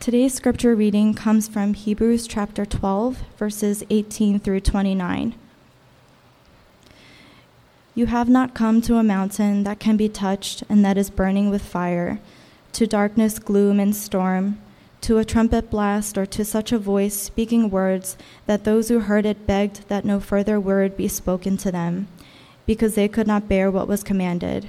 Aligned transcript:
Today's 0.00 0.32
scripture 0.32 0.74
reading 0.74 1.12
comes 1.12 1.46
from 1.46 1.74
Hebrews 1.74 2.26
chapter 2.26 2.64
12, 2.64 3.18
verses 3.36 3.84
18 3.90 4.40
through 4.40 4.60
29. 4.60 5.34
You 7.94 8.06
have 8.06 8.30
not 8.30 8.54
come 8.54 8.80
to 8.80 8.96
a 8.96 9.02
mountain 9.02 9.62
that 9.64 9.78
can 9.78 9.98
be 9.98 10.08
touched 10.08 10.62
and 10.70 10.82
that 10.86 10.96
is 10.96 11.10
burning 11.10 11.50
with 11.50 11.60
fire, 11.60 12.18
to 12.72 12.86
darkness, 12.86 13.38
gloom, 13.38 13.78
and 13.78 13.94
storm, 13.94 14.58
to 15.02 15.18
a 15.18 15.24
trumpet 15.26 15.68
blast, 15.68 16.16
or 16.16 16.24
to 16.24 16.46
such 16.46 16.72
a 16.72 16.78
voice 16.78 17.14
speaking 17.14 17.68
words 17.68 18.16
that 18.46 18.64
those 18.64 18.88
who 18.88 19.00
heard 19.00 19.26
it 19.26 19.46
begged 19.46 19.86
that 19.88 20.06
no 20.06 20.18
further 20.18 20.58
word 20.58 20.96
be 20.96 21.08
spoken 21.08 21.58
to 21.58 21.70
them, 21.70 22.08
because 22.64 22.94
they 22.94 23.06
could 23.06 23.26
not 23.26 23.50
bear 23.50 23.70
what 23.70 23.86
was 23.86 24.02
commanded. 24.02 24.66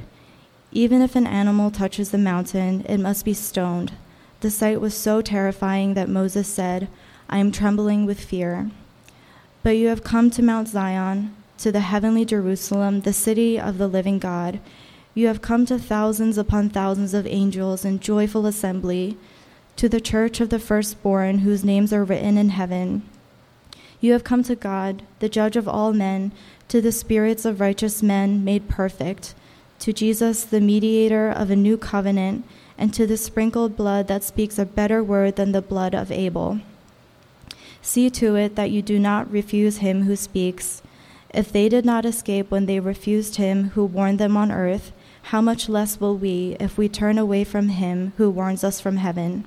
Even 0.73 1.01
if 1.01 1.15
an 1.15 1.25
animal 1.25 1.71
touches 1.71 2.11
the 2.11 2.17
mountain, 2.17 2.81
it 2.81 2.97
must 2.97 3.23
be 3.23 3.33
stoned. 3.33 3.93
The 4.41 4.49
sight 4.49 4.81
was 4.81 4.95
so 4.95 5.21
terrifying 5.21 5.93
that 5.93 6.09
Moses 6.09 6.47
said, 6.47 6.87
I 7.29 7.37
am 7.37 7.51
trembling 7.51 8.07
with 8.07 8.19
fear. 8.19 8.71
But 9.61 9.77
you 9.77 9.87
have 9.89 10.03
come 10.03 10.31
to 10.31 10.41
Mount 10.41 10.67
Zion, 10.67 11.35
to 11.59 11.71
the 11.71 11.81
heavenly 11.81 12.25
Jerusalem, 12.25 13.01
the 13.01 13.13
city 13.13 13.59
of 13.59 13.77
the 13.77 13.87
living 13.87 14.17
God. 14.17 14.59
You 15.13 15.27
have 15.27 15.43
come 15.43 15.67
to 15.67 15.77
thousands 15.77 16.39
upon 16.39 16.69
thousands 16.69 17.13
of 17.13 17.27
angels 17.27 17.85
in 17.85 17.99
joyful 17.99 18.47
assembly, 18.47 19.15
to 19.75 19.87
the 19.87 20.01
church 20.01 20.41
of 20.41 20.49
the 20.49 20.59
firstborn 20.59 21.39
whose 21.39 21.63
names 21.63 21.93
are 21.93 22.03
written 22.03 22.35
in 22.35 22.49
heaven. 22.49 23.03
You 23.99 24.13
have 24.13 24.23
come 24.23 24.41
to 24.43 24.55
God, 24.55 25.03
the 25.19 25.29
judge 25.29 25.55
of 25.55 25.67
all 25.67 25.93
men, 25.93 26.31
to 26.69 26.81
the 26.81 26.91
spirits 26.91 27.45
of 27.45 27.59
righteous 27.59 28.01
men 28.01 28.43
made 28.43 28.67
perfect, 28.67 29.35
to 29.79 29.93
Jesus, 29.93 30.43
the 30.43 30.59
mediator 30.59 31.29
of 31.29 31.51
a 31.51 31.55
new 31.55 31.77
covenant 31.77 32.43
and 32.81 32.91
to 32.95 33.05
the 33.05 33.15
sprinkled 33.15 33.77
blood 33.77 34.07
that 34.07 34.23
speaks 34.23 34.57
a 34.57 34.65
better 34.65 35.03
word 35.03 35.35
than 35.35 35.51
the 35.51 35.61
blood 35.61 35.93
of 35.93 36.11
Abel. 36.11 36.59
See 37.83 38.09
to 38.09 38.35
it 38.35 38.55
that 38.55 38.71
you 38.71 38.81
do 38.81 38.97
not 38.97 39.31
refuse 39.31 39.77
him 39.77 40.05
who 40.05 40.15
speaks. 40.15 40.81
If 41.31 41.51
they 41.51 41.69
did 41.69 41.85
not 41.85 42.07
escape 42.07 42.49
when 42.49 42.65
they 42.65 42.79
refused 42.79 43.35
him 43.35 43.69
who 43.75 43.85
warned 43.85 44.17
them 44.17 44.35
on 44.35 44.51
earth, 44.51 44.91
how 45.29 45.41
much 45.41 45.69
less 45.69 45.99
will 45.99 46.17
we 46.17 46.57
if 46.59 46.75
we 46.75 46.89
turn 46.89 47.19
away 47.19 47.43
from 47.43 47.69
him 47.69 48.13
who 48.17 48.31
warns 48.31 48.63
us 48.63 48.81
from 48.81 48.97
heaven? 48.97 49.45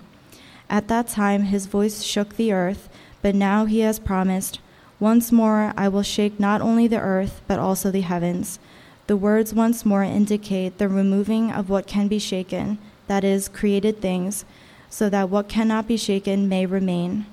At 0.71 0.87
that 0.87 1.09
time 1.09 1.43
his 1.43 1.67
voice 1.67 2.05
shook 2.05 2.37
the 2.37 2.53
earth, 2.53 2.89
but 3.21 3.35
now 3.35 3.65
he 3.65 3.81
has 3.81 3.99
promised, 3.99 4.61
Once 5.01 5.33
more 5.33 5.75
I 5.77 5.89
will 5.89 6.05
shake 6.05 6.39
not 6.39 6.61
only 6.61 6.87
the 6.87 7.01
earth, 7.01 7.43
but 7.49 7.59
also 7.59 7.91
the 7.91 8.03
heavens. 8.03 8.61
The 9.09 9.17
words 9.17 9.53
once 9.53 9.85
more 9.85 10.05
indicate 10.05 10.79
the 10.79 10.89
removing 10.89 11.51
of 11.51 11.69
what 11.69 11.89
can 11.89 12.07
be 12.07 12.21
shaken 12.21 12.79
that 13.07 13.25
is, 13.25 13.49
created 13.49 14.01
things, 14.01 14.45
so 14.89 15.09
that 15.11 15.31
what 15.31 15.49
cannot 15.49 15.89
be 15.89 15.97
shaken 15.97 16.49
may 16.49 16.67
remain. 16.67 17.27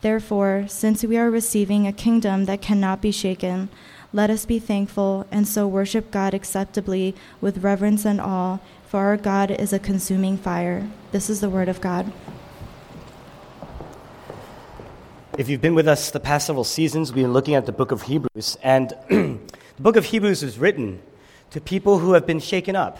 Therefore, 0.00 0.66
since 0.68 1.02
we 1.02 1.16
are 1.16 1.30
receiving 1.30 1.86
a 1.86 1.92
kingdom 1.92 2.44
that 2.44 2.62
cannot 2.62 3.00
be 3.00 3.10
shaken, 3.10 3.68
let 4.12 4.30
us 4.30 4.46
be 4.46 4.58
thankful 4.58 5.26
and 5.30 5.46
so 5.48 5.66
worship 5.66 6.10
God 6.10 6.32
acceptably 6.32 7.14
with 7.40 7.64
reverence 7.64 8.04
and 8.04 8.20
awe, 8.20 8.58
for 8.86 9.00
our 9.00 9.16
God 9.16 9.50
is 9.50 9.72
a 9.72 9.78
consuming 9.78 10.38
fire. 10.38 10.88
This 11.12 11.28
is 11.28 11.40
the 11.40 11.50
word 11.50 11.68
of 11.68 11.80
God. 11.80 12.12
If 15.36 15.50
you've 15.50 15.60
been 15.60 15.74
with 15.74 15.88
us 15.88 16.10
the 16.10 16.20
past 16.20 16.46
several 16.46 16.64
seasons, 16.64 17.12
we've 17.12 17.24
been 17.24 17.32
looking 17.34 17.54
at 17.54 17.66
the 17.66 17.72
book 17.72 17.90
of 17.90 18.02
Hebrews, 18.02 18.56
and 18.62 18.94
the 19.08 19.38
book 19.78 19.96
of 19.96 20.06
Hebrews 20.06 20.42
is 20.42 20.58
written 20.58 21.02
to 21.50 21.60
people 21.60 21.98
who 21.98 22.12
have 22.14 22.26
been 22.26 22.40
shaken 22.40 22.74
up 22.74 22.98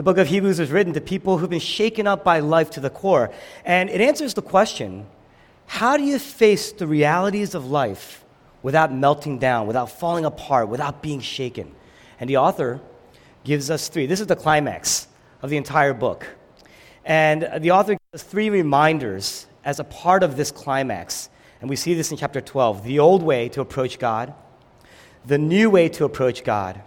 the 0.00 0.04
book 0.04 0.16
of 0.16 0.28
Hebrews 0.28 0.58
was 0.58 0.70
written 0.70 0.94
to 0.94 1.00
people 1.02 1.36
who've 1.36 1.50
been 1.50 1.60
shaken 1.60 2.06
up 2.06 2.24
by 2.24 2.40
life 2.40 2.70
to 2.70 2.80
the 2.80 2.88
core. 2.88 3.30
And 3.66 3.90
it 3.90 4.00
answers 4.00 4.32
the 4.32 4.40
question 4.40 5.06
how 5.66 5.98
do 5.98 6.02
you 6.02 6.18
face 6.18 6.72
the 6.72 6.86
realities 6.86 7.54
of 7.54 7.70
life 7.70 8.24
without 8.62 8.94
melting 8.94 9.38
down, 9.38 9.66
without 9.66 9.90
falling 9.90 10.24
apart, 10.24 10.70
without 10.70 11.02
being 11.02 11.20
shaken? 11.20 11.74
And 12.18 12.30
the 12.30 12.38
author 12.38 12.80
gives 13.44 13.70
us 13.70 13.90
three. 13.90 14.06
This 14.06 14.22
is 14.22 14.26
the 14.26 14.36
climax 14.36 15.06
of 15.42 15.50
the 15.50 15.58
entire 15.58 15.92
book. 15.92 16.26
And 17.04 17.46
the 17.58 17.72
author 17.72 17.92
gives 17.92 18.22
us 18.22 18.22
three 18.22 18.48
reminders 18.48 19.48
as 19.66 19.80
a 19.80 19.84
part 19.84 20.22
of 20.22 20.34
this 20.34 20.50
climax. 20.50 21.28
And 21.60 21.68
we 21.68 21.76
see 21.76 21.92
this 21.92 22.10
in 22.10 22.16
chapter 22.16 22.40
12 22.40 22.84
the 22.84 23.00
old 23.00 23.22
way 23.22 23.50
to 23.50 23.60
approach 23.60 23.98
God, 23.98 24.32
the 25.26 25.36
new 25.36 25.68
way 25.68 25.90
to 25.90 26.06
approach 26.06 26.42
God, 26.42 26.80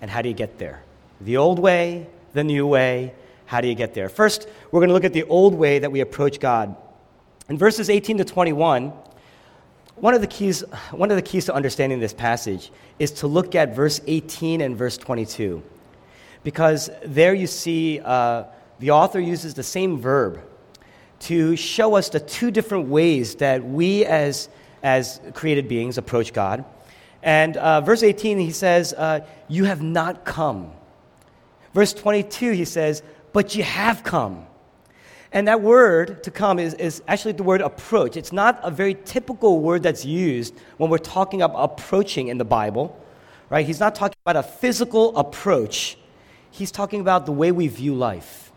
and 0.00 0.10
how 0.10 0.22
do 0.22 0.30
you 0.30 0.34
get 0.34 0.56
there? 0.56 0.82
The 1.20 1.36
old 1.36 1.58
way, 1.58 2.08
the 2.32 2.44
new 2.44 2.66
way. 2.66 3.14
How 3.46 3.60
do 3.60 3.68
you 3.68 3.74
get 3.74 3.94
there? 3.94 4.08
First, 4.08 4.48
we're 4.70 4.80
going 4.80 4.88
to 4.88 4.94
look 4.94 5.04
at 5.04 5.12
the 5.12 5.24
old 5.24 5.54
way 5.54 5.78
that 5.78 5.92
we 5.92 6.00
approach 6.00 6.40
God. 6.40 6.74
In 7.48 7.58
verses 7.58 7.90
18 7.90 8.18
to 8.18 8.24
21, 8.24 8.92
one 9.96 10.14
of 10.14 10.20
the 10.20 10.26
keys, 10.26 10.62
one 10.90 11.10
of 11.10 11.16
the 11.16 11.22
keys 11.22 11.44
to 11.46 11.54
understanding 11.54 12.00
this 12.00 12.14
passage 12.14 12.72
is 12.98 13.10
to 13.12 13.26
look 13.26 13.54
at 13.54 13.74
verse 13.74 14.00
18 14.06 14.60
and 14.60 14.76
verse 14.76 14.96
22. 14.96 15.62
Because 16.44 16.90
there 17.04 17.34
you 17.34 17.46
see 17.46 18.00
uh, 18.00 18.44
the 18.78 18.90
author 18.90 19.20
uses 19.20 19.54
the 19.54 19.62
same 19.62 19.98
verb 19.98 20.40
to 21.20 21.54
show 21.54 21.94
us 21.94 22.08
the 22.08 22.18
two 22.18 22.50
different 22.50 22.88
ways 22.88 23.36
that 23.36 23.64
we 23.64 24.04
as, 24.04 24.48
as 24.82 25.20
created 25.34 25.68
beings 25.68 25.98
approach 25.98 26.32
God. 26.32 26.64
And 27.22 27.56
uh, 27.56 27.80
verse 27.80 28.02
18, 28.02 28.38
he 28.38 28.50
says, 28.50 28.92
uh, 28.92 29.20
You 29.46 29.64
have 29.64 29.82
not 29.82 30.24
come 30.24 30.72
Verse 31.74 31.92
22, 31.92 32.52
he 32.52 32.64
says, 32.64 33.02
But 33.32 33.54
you 33.54 33.62
have 33.62 34.04
come. 34.04 34.46
And 35.32 35.48
that 35.48 35.62
word 35.62 36.22
to 36.24 36.30
come 36.30 36.58
is, 36.58 36.74
is 36.74 37.02
actually 37.08 37.32
the 37.32 37.42
word 37.42 37.62
approach. 37.62 38.16
It's 38.16 38.32
not 38.32 38.60
a 38.62 38.70
very 38.70 38.94
typical 38.94 39.60
word 39.60 39.82
that's 39.82 40.04
used 40.04 40.54
when 40.76 40.90
we're 40.90 40.98
talking 40.98 41.40
about 41.40 41.56
approaching 41.56 42.28
in 42.28 42.36
the 42.36 42.44
Bible, 42.44 42.98
right? 43.48 43.64
He's 43.64 43.80
not 43.80 43.94
talking 43.94 44.18
about 44.26 44.36
a 44.36 44.46
physical 44.46 45.16
approach, 45.16 45.96
he's 46.50 46.70
talking 46.70 47.00
about 47.00 47.24
the 47.24 47.32
way 47.32 47.50
we 47.50 47.66
view 47.68 47.94
life. 47.94 48.52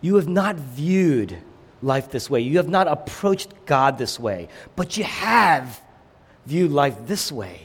You 0.00 0.14
have 0.14 0.28
not 0.28 0.54
viewed 0.54 1.36
life 1.82 2.10
this 2.10 2.30
way, 2.30 2.40
you 2.40 2.58
have 2.58 2.68
not 2.68 2.86
approached 2.86 3.52
God 3.66 3.98
this 3.98 4.20
way, 4.20 4.46
but 4.76 4.96
you 4.96 5.02
have 5.02 5.80
viewed 6.46 6.70
life 6.70 6.96
this 7.06 7.32
way. 7.32 7.62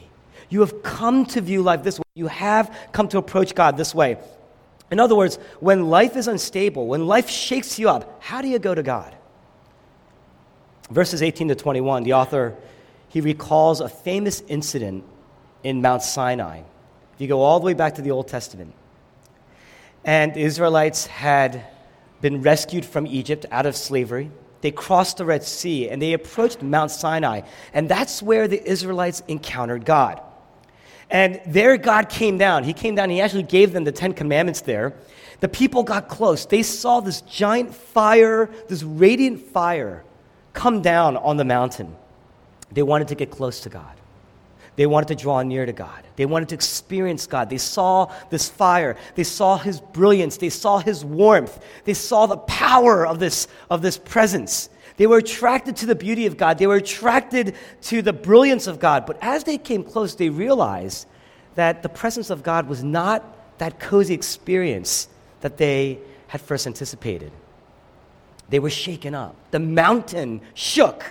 You 0.48 0.60
have 0.60 0.82
come 0.82 1.24
to 1.26 1.40
view 1.40 1.62
life 1.62 1.82
this 1.82 1.98
way. 1.98 2.04
You 2.14 2.26
have 2.26 2.76
come 2.92 3.08
to 3.08 3.18
approach 3.18 3.54
God 3.54 3.76
this 3.76 3.94
way. 3.94 4.18
In 4.90 5.00
other 5.00 5.14
words, 5.14 5.36
when 5.60 5.88
life 5.88 6.16
is 6.16 6.28
unstable, 6.28 6.86
when 6.86 7.06
life 7.06 7.28
shakes 7.28 7.78
you 7.78 7.88
up, 7.88 8.22
how 8.22 8.42
do 8.42 8.48
you 8.48 8.58
go 8.58 8.74
to 8.74 8.82
God? 8.82 9.14
Verses 10.90 11.22
18 11.22 11.48
to 11.48 11.54
21, 11.54 12.02
the 12.02 12.12
author 12.12 12.54
he 13.08 13.20
recalls 13.20 13.80
a 13.80 13.88
famous 13.88 14.42
incident 14.48 15.04
in 15.62 15.80
Mount 15.80 16.02
Sinai. 16.02 16.58
If 17.14 17.20
you 17.20 17.28
go 17.28 17.40
all 17.40 17.60
the 17.60 17.66
way 17.66 17.74
back 17.74 17.94
to 17.94 18.02
the 18.02 18.10
Old 18.10 18.28
Testament, 18.28 18.74
and 20.04 20.34
the 20.34 20.42
Israelites 20.42 21.06
had 21.06 21.64
been 22.20 22.42
rescued 22.42 22.84
from 22.84 23.06
Egypt 23.06 23.46
out 23.50 23.66
of 23.66 23.76
slavery. 23.76 24.30
They 24.60 24.70
crossed 24.70 25.18
the 25.18 25.24
Red 25.24 25.44
Sea 25.44 25.88
and 25.88 26.00
they 26.00 26.12
approached 26.12 26.62
Mount 26.62 26.90
Sinai, 26.90 27.42
and 27.72 27.88
that's 27.88 28.22
where 28.22 28.48
the 28.48 28.62
Israelites 28.66 29.22
encountered 29.28 29.84
God. 29.84 30.20
And 31.10 31.40
there 31.46 31.76
God 31.76 32.08
came 32.08 32.38
down. 32.38 32.64
He 32.64 32.72
came 32.72 32.94
down, 32.94 33.10
he 33.10 33.20
actually 33.20 33.42
gave 33.42 33.72
them 33.72 33.84
the 33.84 33.92
Ten 33.92 34.12
Commandments 34.12 34.62
there. 34.62 34.94
The 35.40 35.48
people 35.48 35.82
got 35.82 36.08
close. 36.08 36.46
They 36.46 36.62
saw 36.62 37.00
this 37.00 37.20
giant 37.22 37.74
fire, 37.74 38.50
this 38.68 38.82
radiant 38.82 39.40
fire, 39.40 40.04
come 40.52 40.80
down 40.80 41.16
on 41.16 41.36
the 41.36 41.44
mountain. 41.44 41.94
They 42.72 42.82
wanted 42.82 43.08
to 43.08 43.14
get 43.14 43.30
close 43.30 43.60
to 43.60 43.68
God. 43.68 43.94
They 44.76 44.86
wanted 44.86 45.08
to 45.08 45.14
draw 45.14 45.42
near 45.42 45.66
to 45.66 45.72
God. 45.72 46.02
They 46.16 46.26
wanted 46.26 46.48
to 46.48 46.54
experience 46.56 47.26
God. 47.26 47.48
They 47.48 47.58
saw 47.58 48.12
this 48.30 48.48
fire. 48.48 48.96
They 49.14 49.22
saw 49.22 49.56
His 49.56 49.80
brilliance. 49.80 50.36
They 50.36 50.48
saw 50.48 50.78
His 50.78 51.04
warmth. 51.04 51.64
They 51.84 51.94
saw 51.94 52.26
the 52.26 52.38
power 52.38 53.06
of 53.06 53.20
this, 53.20 53.46
of 53.70 53.82
this 53.82 53.98
presence. 53.98 54.68
They 54.96 55.06
were 55.06 55.18
attracted 55.18 55.76
to 55.76 55.86
the 55.86 55.94
beauty 55.94 56.26
of 56.26 56.36
God, 56.36 56.58
they 56.58 56.66
were 56.66 56.76
attracted 56.76 57.56
to 57.82 58.02
the 58.02 58.12
brilliance 58.12 58.66
of 58.66 58.78
God. 58.78 59.06
But 59.06 59.18
as 59.20 59.44
they 59.44 59.58
came 59.58 59.82
close, 59.82 60.14
they 60.14 60.28
realized 60.28 61.06
that 61.54 61.82
the 61.82 61.88
presence 61.88 62.30
of 62.30 62.42
God 62.42 62.68
was 62.68 62.82
not 62.82 63.58
that 63.58 63.78
cozy 63.78 64.14
experience 64.14 65.08
that 65.40 65.56
they 65.56 65.98
had 66.28 66.40
first 66.40 66.66
anticipated. 66.66 67.32
They 68.48 68.58
were 68.58 68.70
shaken 68.70 69.14
up. 69.14 69.36
The 69.50 69.60
mountain 69.60 70.40
shook 70.54 71.04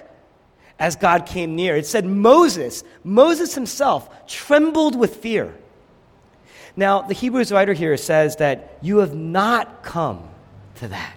as 0.80 0.96
God 0.96 1.26
came 1.26 1.56
near. 1.56 1.76
It 1.76 1.86
said 1.86 2.06
Moses, 2.06 2.84
Moses 3.04 3.56
himself, 3.56 4.28
trembled 4.28 4.96
with 4.96 5.18
fear. 5.18 5.54
Now, 6.76 7.02
the 7.02 7.14
Hebrews 7.14 7.52
writer 7.52 7.74
here 7.74 7.96
says 7.98 8.38
that 8.38 8.78
you 8.82 8.98
have 8.98 9.14
not 9.14 9.84
come 9.84 10.28
to 10.76 10.88
that. 10.90 11.16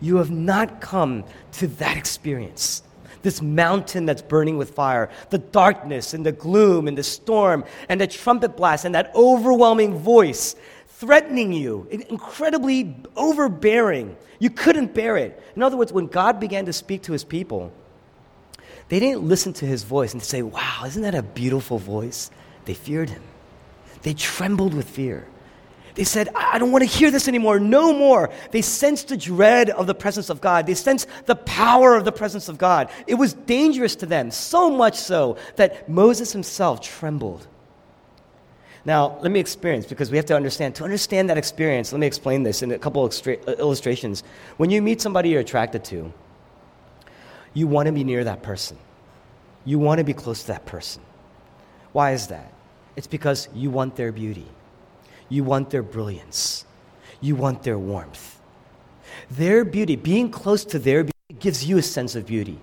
You 0.00 0.16
have 0.16 0.30
not 0.30 0.80
come 0.80 1.24
to 1.52 1.66
that 1.68 1.96
experience. 1.96 2.82
This 3.22 3.42
mountain 3.42 4.06
that's 4.06 4.22
burning 4.22 4.58
with 4.58 4.70
fire, 4.70 5.10
the 5.30 5.38
darkness 5.38 6.14
and 6.14 6.24
the 6.24 6.32
gloom 6.32 6.86
and 6.86 6.96
the 6.96 7.02
storm 7.02 7.64
and 7.88 8.00
the 8.00 8.06
trumpet 8.06 8.56
blast 8.56 8.84
and 8.84 8.94
that 8.94 9.10
overwhelming 9.14 9.98
voice 9.98 10.54
threatening 10.86 11.52
you, 11.52 11.86
incredibly 11.90 12.96
overbearing. 13.16 14.16
You 14.40 14.50
couldn't 14.50 14.94
bear 14.94 15.16
it. 15.16 15.40
In 15.54 15.62
other 15.62 15.76
words, 15.76 15.92
when 15.92 16.06
God 16.06 16.40
began 16.40 16.66
to 16.66 16.72
speak 16.72 17.02
to 17.02 17.12
his 17.12 17.24
people, 17.24 17.72
they 18.88 18.98
didn't 18.98 19.22
listen 19.22 19.52
to 19.54 19.66
his 19.66 19.84
voice 19.84 20.12
and 20.12 20.22
say, 20.22 20.42
Wow, 20.42 20.82
isn't 20.86 21.02
that 21.02 21.14
a 21.14 21.22
beautiful 21.22 21.78
voice? 21.78 22.30
They 22.64 22.74
feared 22.74 23.10
him. 23.10 23.22
They 24.02 24.14
trembled 24.14 24.74
with 24.74 24.88
fear. 24.88 25.26
They 25.98 26.04
said, 26.04 26.28
I 26.32 26.60
don't 26.60 26.70
want 26.70 26.82
to 26.82 26.88
hear 26.88 27.10
this 27.10 27.26
anymore, 27.26 27.58
no 27.58 27.92
more. 27.92 28.30
They 28.52 28.62
sensed 28.62 29.08
the 29.08 29.16
dread 29.16 29.68
of 29.68 29.88
the 29.88 29.96
presence 29.96 30.30
of 30.30 30.40
God. 30.40 30.64
They 30.64 30.74
sensed 30.74 31.08
the 31.26 31.34
power 31.34 31.96
of 31.96 32.04
the 32.04 32.12
presence 32.12 32.48
of 32.48 32.56
God. 32.56 32.88
It 33.08 33.16
was 33.16 33.34
dangerous 33.34 33.96
to 33.96 34.06
them, 34.06 34.30
so 34.30 34.70
much 34.70 34.94
so 34.94 35.38
that 35.56 35.88
Moses 35.88 36.30
himself 36.30 36.82
trembled. 36.82 37.48
Now, 38.84 39.18
let 39.22 39.32
me 39.32 39.40
experience 39.40 39.86
because 39.86 40.08
we 40.12 40.18
have 40.18 40.26
to 40.26 40.36
understand. 40.36 40.76
To 40.76 40.84
understand 40.84 41.30
that 41.30 41.36
experience, 41.36 41.90
let 41.90 41.98
me 41.98 42.06
explain 42.06 42.44
this 42.44 42.62
in 42.62 42.70
a 42.70 42.78
couple 42.78 43.04
of 43.04 43.26
uh, 43.26 43.32
illustrations. 43.58 44.22
When 44.56 44.70
you 44.70 44.80
meet 44.80 45.00
somebody 45.00 45.30
you're 45.30 45.40
attracted 45.40 45.82
to, 45.86 46.12
you 47.54 47.66
want 47.66 47.86
to 47.86 47.92
be 47.92 48.04
near 48.04 48.22
that 48.22 48.44
person. 48.44 48.78
You 49.64 49.80
want 49.80 49.98
to 49.98 50.04
be 50.04 50.14
close 50.14 50.42
to 50.42 50.46
that 50.46 50.64
person. 50.64 51.02
Why 51.90 52.12
is 52.12 52.28
that? 52.28 52.52
It's 52.94 53.08
because 53.08 53.48
you 53.52 53.70
want 53.70 53.96
their 53.96 54.12
beauty. 54.12 54.46
You 55.28 55.44
want 55.44 55.70
their 55.70 55.82
brilliance. 55.82 56.64
You 57.20 57.36
want 57.36 57.62
their 57.62 57.78
warmth. 57.78 58.40
Their 59.30 59.64
beauty, 59.64 59.96
being 59.96 60.30
close 60.30 60.64
to 60.66 60.78
their 60.78 61.04
beauty, 61.04 61.12
gives 61.38 61.64
you 61.64 61.78
a 61.78 61.82
sense 61.82 62.14
of 62.16 62.26
beauty. 62.26 62.58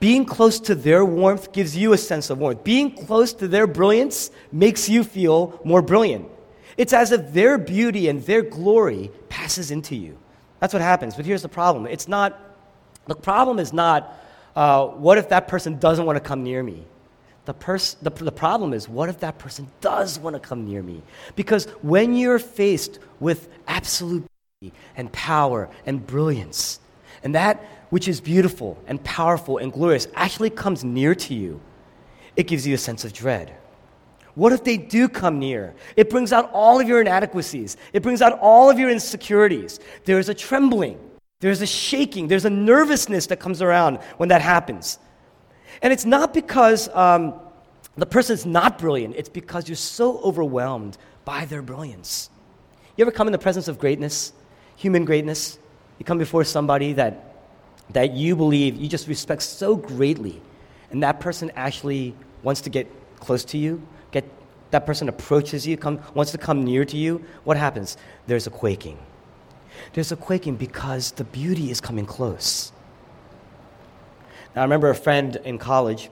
Being 0.00 0.24
close 0.24 0.58
to 0.60 0.74
their 0.74 1.04
warmth 1.04 1.52
gives 1.52 1.76
you 1.76 1.92
a 1.92 1.98
sense 1.98 2.30
of 2.30 2.38
warmth. 2.38 2.64
Being 2.64 2.92
close 2.92 3.32
to 3.34 3.48
their 3.48 3.66
brilliance 3.66 4.30
makes 4.52 4.88
you 4.88 5.04
feel 5.04 5.60
more 5.64 5.82
brilliant. 5.82 6.28
It's 6.76 6.92
as 6.92 7.12
if 7.12 7.32
their 7.32 7.58
beauty 7.58 8.08
and 8.08 8.22
their 8.24 8.42
glory 8.42 9.10
passes 9.28 9.70
into 9.70 9.94
you. 9.94 10.18
That's 10.60 10.72
what 10.72 10.82
happens. 10.82 11.14
But 11.14 11.26
here's 11.26 11.42
the 11.42 11.48
problem 11.48 11.86
it's 11.86 12.08
not, 12.08 12.40
the 13.06 13.14
problem 13.14 13.58
is 13.58 13.72
not, 13.72 14.18
uh, 14.56 14.86
what 14.86 15.18
if 15.18 15.28
that 15.28 15.48
person 15.48 15.78
doesn't 15.78 16.06
want 16.06 16.16
to 16.16 16.20
come 16.20 16.42
near 16.42 16.62
me? 16.62 16.84
The, 17.46 17.54
pers- 17.54 17.96
the, 18.00 18.10
the 18.10 18.32
problem 18.32 18.72
is, 18.72 18.88
what 18.88 19.08
if 19.08 19.20
that 19.20 19.38
person 19.38 19.68
does 19.80 20.18
want 20.18 20.34
to 20.34 20.40
come 20.40 20.66
near 20.66 20.82
me? 20.82 21.02
Because 21.36 21.66
when 21.82 22.16
you're 22.16 22.38
faced 22.38 22.98
with 23.20 23.48
absolute 23.68 24.24
beauty 24.60 24.74
and 24.96 25.12
power 25.12 25.68
and 25.84 26.06
brilliance, 26.06 26.80
and 27.22 27.34
that 27.34 27.62
which 27.90 28.08
is 28.08 28.20
beautiful 28.20 28.82
and 28.86 29.02
powerful 29.04 29.58
and 29.58 29.72
glorious 29.72 30.08
actually 30.14 30.50
comes 30.50 30.84
near 30.84 31.14
to 31.14 31.34
you, 31.34 31.60
it 32.34 32.46
gives 32.46 32.66
you 32.66 32.74
a 32.74 32.78
sense 32.78 33.04
of 33.04 33.12
dread. 33.12 33.54
What 34.34 34.52
if 34.52 34.64
they 34.64 34.76
do 34.76 35.08
come 35.08 35.38
near? 35.38 35.74
It 35.96 36.10
brings 36.10 36.32
out 36.32 36.50
all 36.52 36.80
of 36.80 36.88
your 36.88 37.00
inadequacies. 37.00 37.76
It 37.92 38.02
brings 38.02 38.20
out 38.20 38.38
all 38.40 38.68
of 38.68 38.78
your 38.78 38.90
insecurities. 38.90 39.78
There's 40.04 40.28
a 40.28 40.34
trembling. 40.34 40.98
There's 41.40 41.62
a 41.62 41.66
shaking. 41.66 42.26
There's 42.26 42.44
a 42.44 42.50
nervousness 42.50 43.26
that 43.28 43.38
comes 43.38 43.62
around 43.62 43.98
when 44.16 44.30
that 44.30 44.40
happens. 44.40 44.98
And 45.84 45.92
it's 45.92 46.06
not 46.06 46.32
because 46.32 46.88
um, 46.88 47.34
the 47.96 48.06
person's 48.06 48.46
not 48.46 48.78
brilliant, 48.78 49.16
it's 49.16 49.28
because 49.28 49.68
you're 49.68 49.76
so 49.76 50.18
overwhelmed 50.20 50.96
by 51.26 51.44
their 51.44 51.60
brilliance. 51.60 52.30
You 52.96 53.04
ever 53.04 53.12
come 53.12 53.28
in 53.28 53.32
the 53.32 53.38
presence 53.38 53.68
of 53.68 53.78
greatness, 53.78 54.32
human 54.76 55.04
greatness? 55.04 55.58
You 55.98 56.06
come 56.06 56.16
before 56.16 56.42
somebody 56.44 56.94
that, 56.94 57.36
that 57.90 58.14
you 58.14 58.34
believe 58.34 58.76
you 58.76 58.88
just 58.88 59.08
respect 59.08 59.42
so 59.42 59.76
greatly, 59.76 60.40
and 60.90 61.02
that 61.02 61.20
person 61.20 61.52
actually 61.54 62.14
wants 62.42 62.62
to 62.62 62.70
get 62.70 62.90
close 63.20 63.44
to 63.44 63.58
you, 63.58 63.86
get, 64.10 64.24
that 64.70 64.86
person 64.86 65.10
approaches 65.10 65.66
you, 65.66 65.76
come, 65.76 66.00
wants 66.14 66.32
to 66.32 66.38
come 66.38 66.64
near 66.64 66.86
to 66.86 66.96
you, 66.96 67.22
what 67.44 67.58
happens? 67.58 67.98
There's 68.26 68.46
a 68.46 68.50
quaking. 68.50 68.96
There's 69.92 70.12
a 70.12 70.16
quaking 70.16 70.56
because 70.56 71.12
the 71.12 71.24
beauty 71.24 71.70
is 71.70 71.82
coming 71.82 72.06
close. 72.06 72.72
Now, 74.54 74.60
I 74.60 74.64
remember 74.66 74.88
a 74.90 74.94
friend 74.94 75.34
in 75.44 75.58
college. 75.58 76.10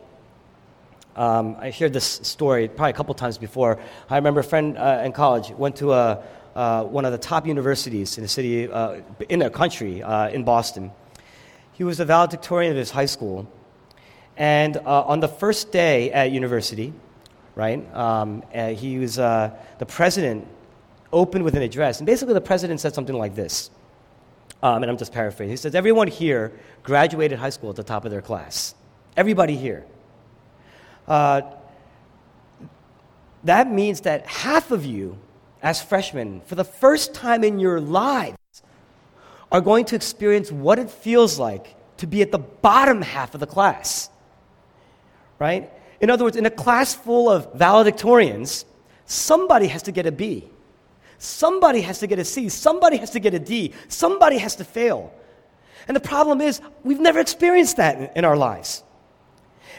Um, 1.15 1.55
I 1.61 1.71
shared 1.71 1.93
this 1.93 2.05
story 2.05 2.67
probably 2.67 2.91
a 2.91 2.95
couple 2.95 3.15
times 3.15 3.39
before. 3.39 3.79
I 4.11 4.17
remember 4.17 4.41
a 4.41 4.45
friend 4.45 4.77
uh, 4.77 5.03
in 5.05 5.13
college 5.13 5.51
went 5.51 5.77
to 5.77 5.93
a, 5.93 6.25
uh, 6.57 6.83
one 6.83 7.05
of 7.05 7.13
the 7.13 7.19
top 7.19 7.47
universities 7.47 8.19
in 8.19 8.23
the 8.23 8.29
city, 8.29 8.69
uh, 8.69 8.97
in 9.29 9.39
the 9.39 9.51
country, 9.51 10.03
uh, 10.03 10.29
in 10.31 10.43
Boston. 10.43 10.91
He 11.73 11.85
was 11.85 12.01
a 12.01 12.05
valedictorian 12.05 12.73
of 12.73 12.77
his 12.77 12.91
high 12.91 13.07
school. 13.07 13.49
And 14.37 14.77
uh, 14.77 15.03
on 15.03 15.21
the 15.21 15.29
first 15.29 15.71
day 15.71 16.11
at 16.11 16.33
university, 16.33 16.93
right, 17.55 17.95
um, 17.95 18.43
uh, 18.53 18.71
he 18.71 18.99
was, 18.99 19.17
the 19.17 19.87
president 19.87 20.49
opened 21.13 21.45
with 21.45 21.55
an 21.55 21.63
address. 21.63 22.01
And 22.01 22.07
basically, 22.07 22.35
the 22.35 22.41
president 22.41 22.81
said 22.81 22.93
something 22.93 23.17
like 23.17 23.37
this 23.37 23.71
um, 24.63 24.83
and 24.83 24.91
I'm 24.91 24.97
just 24.97 25.13
paraphrasing. 25.13 25.51
He 25.51 25.57
says, 25.57 25.75
Everyone 25.75 26.09
here 26.09 26.53
graduated 26.83 27.39
high 27.39 27.51
school 27.51 27.71
at 27.71 27.77
the 27.77 27.83
top 27.83 28.05
of 28.05 28.11
their 28.11 28.23
class. 28.23 28.75
Everybody 29.17 29.57
here. 29.57 29.85
Uh, 31.07 31.43
that 33.45 33.71
means 33.71 34.03
that 34.03 34.27
half 34.27 34.71
of 34.71 34.87
you, 34.87 35.19
as 35.63 35.83
freshmen, 35.83 36.43
for 36.47 36.55
the 36.55 36.65
first 36.65 37.13
time 37.13 37.43
in 37.43 37.59
your 37.59 37.81
lives, 37.81 38.37
are 39.51 39.61
going 39.61 39.85
to 39.87 39.97
experience 39.97 40.51
what 40.51 40.79
it 40.79 40.91
feels 40.91 41.39
like 41.39 41.77
to 41.99 42.07
be 42.07 42.23
at 42.23 42.31
the 42.31 42.39
bottom 42.39 43.03
half 43.03 43.35
of 43.35 43.41
the 43.41 43.47
class. 43.47 44.09
Right? 45.39 45.71
In 46.01 46.09
other 46.09 46.25
words, 46.25 46.37
in 46.37 46.47
a 46.47 46.51
class 46.51 46.95
full 46.95 47.29
of 47.29 47.53
valedictorians, 47.55 48.65
somebody 49.07 49.67
has 49.67 49.83
to 49.85 49.93
get 49.93 50.07
a 50.07 50.13
B. 50.13 50.49
Somebody 51.23 51.83
has 51.83 52.01
to 52.01 52.09
get 52.09 52.19
a 52.19 52.25
C, 52.25 52.49
somebody 52.49 52.97
has 52.97 53.11
to 53.11 53.21
get 53.21 53.33
a 53.33 53.39
D, 53.39 53.73
somebody 53.87 54.39
has 54.39 54.57
to 54.57 54.65
fail. 54.65 55.15
And 55.87 55.97
the 55.97 56.01
problem 56.01 56.41
is, 56.41 56.61
we've 56.83 56.99
never 56.99 57.21
experienced 57.21 57.77
that 57.77 58.17
in 58.17 58.25
our 58.25 58.37
lives. 58.37 58.83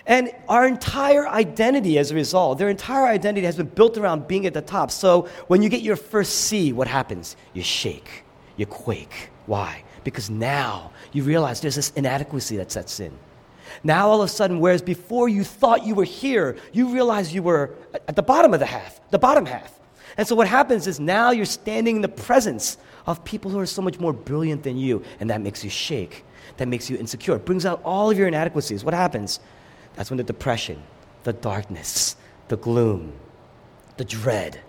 And 0.05 0.31
our 0.47 0.65
entire 0.65 1.27
identity 1.27 1.97
as 1.97 2.11
a 2.11 2.15
result, 2.15 2.59
their 2.59 2.69
entire 2.69 3.07
identity 3.07 3.45
has 3.45 3.57
been 3.57 3.67
built 3.67 3.97
around 3.97 4.25
being 4.25 4.45
at 4.45 4.53
the 4.53 4.61
top. 4.61 4.89
So 4.89 5.27
when 5.47 5.61
you 5.61 5.67
get 5.67 5.81
your 5.81 5.97
first 5.97 6.33
C, 6.33 6.71
what 6.71 6.87
happens? 6.87 7.35
You 7.51 7.61
shake, 7.61 8.23
you 8.55 8.65
quake. 8.65 9.29
Why? 9.45 9.83
Because 10.05 10.29
now 10.29 10.93
you 11.11 11.23
realize 11.23 11.59
there's 11.59 11.75
this 11.75 11.89
inadequacy 11.91 12.55
that 12.55 12.71
sets 12.71 13.01
in. 13.01 13.11
Now 13.83 14.07
all 14.07 14.21
of 14.21 14.29
a 14.29 14.31
sudden, 14.31 14.61
whereas 14.61 14.81
before 14.81 15.27
you 15.27 15.43
thought 15.43 15.85
you 15.85 15.93
were 15.93 16.05
here, 16.05 16.55
you 16.71 16.93
realize 16.93 17.35
you 17.35 17.43
were 17.43 17.75
at 18.07 18.15
the 18.15 18.23
bottom 18.23 18.53
of 18.53 18.61
the 18.61 18.65
half, 18.65 19.01
the 19.11 19.19
bottom 19.19 19.45
half. 19.45 19.77
And 20.17 20.27
so 20.27 20.35
what 20.35 20.47
happens 20.47 20.87
is 20.87 20.99
now 20.99 21.31
you're 21.31 21.45
standing 21.45 21.97
in 21.97 22.01
the 22.01 22.07
presence 22.07 22.77
of 23.05 23.23
people 23.23 23.51
who 23.51 23.59
are 23.59 23.65
so 23.65 23.81
much 23.81 23.99
more 23.99 24.13
brilliant 24.13 24.63
than 24.63 24.77
you, 24.77 25.03
and 25.19 25.29
that 25.29 25.41
makes 25.41 25.63
you 25.63 25.69
shake. 25.69 26.23
That 26.57 26.67
makes 26.67 26.89
you 26.89 26.97
insecure. 26.97 27.35
It 27.35 27.45
brings 27.45 27.65
out 27.65 27.81
all 27.83 28.11
of 28.11 28.17
your 28.17 28.27
inadequacies. 28.27 28.83
What 28.83 28.93
happens? 28.93 29.39
That's 29.95 30.09
when 30.09 30.17
the 30.17 30.23
depression, 30.23 30.81
the 31.23 31.33
darkness, 31.33 32.15
the 32.47 32.57
gloom, 32.57 33.13
the 33.97 34.05
dread, 34.05 34.61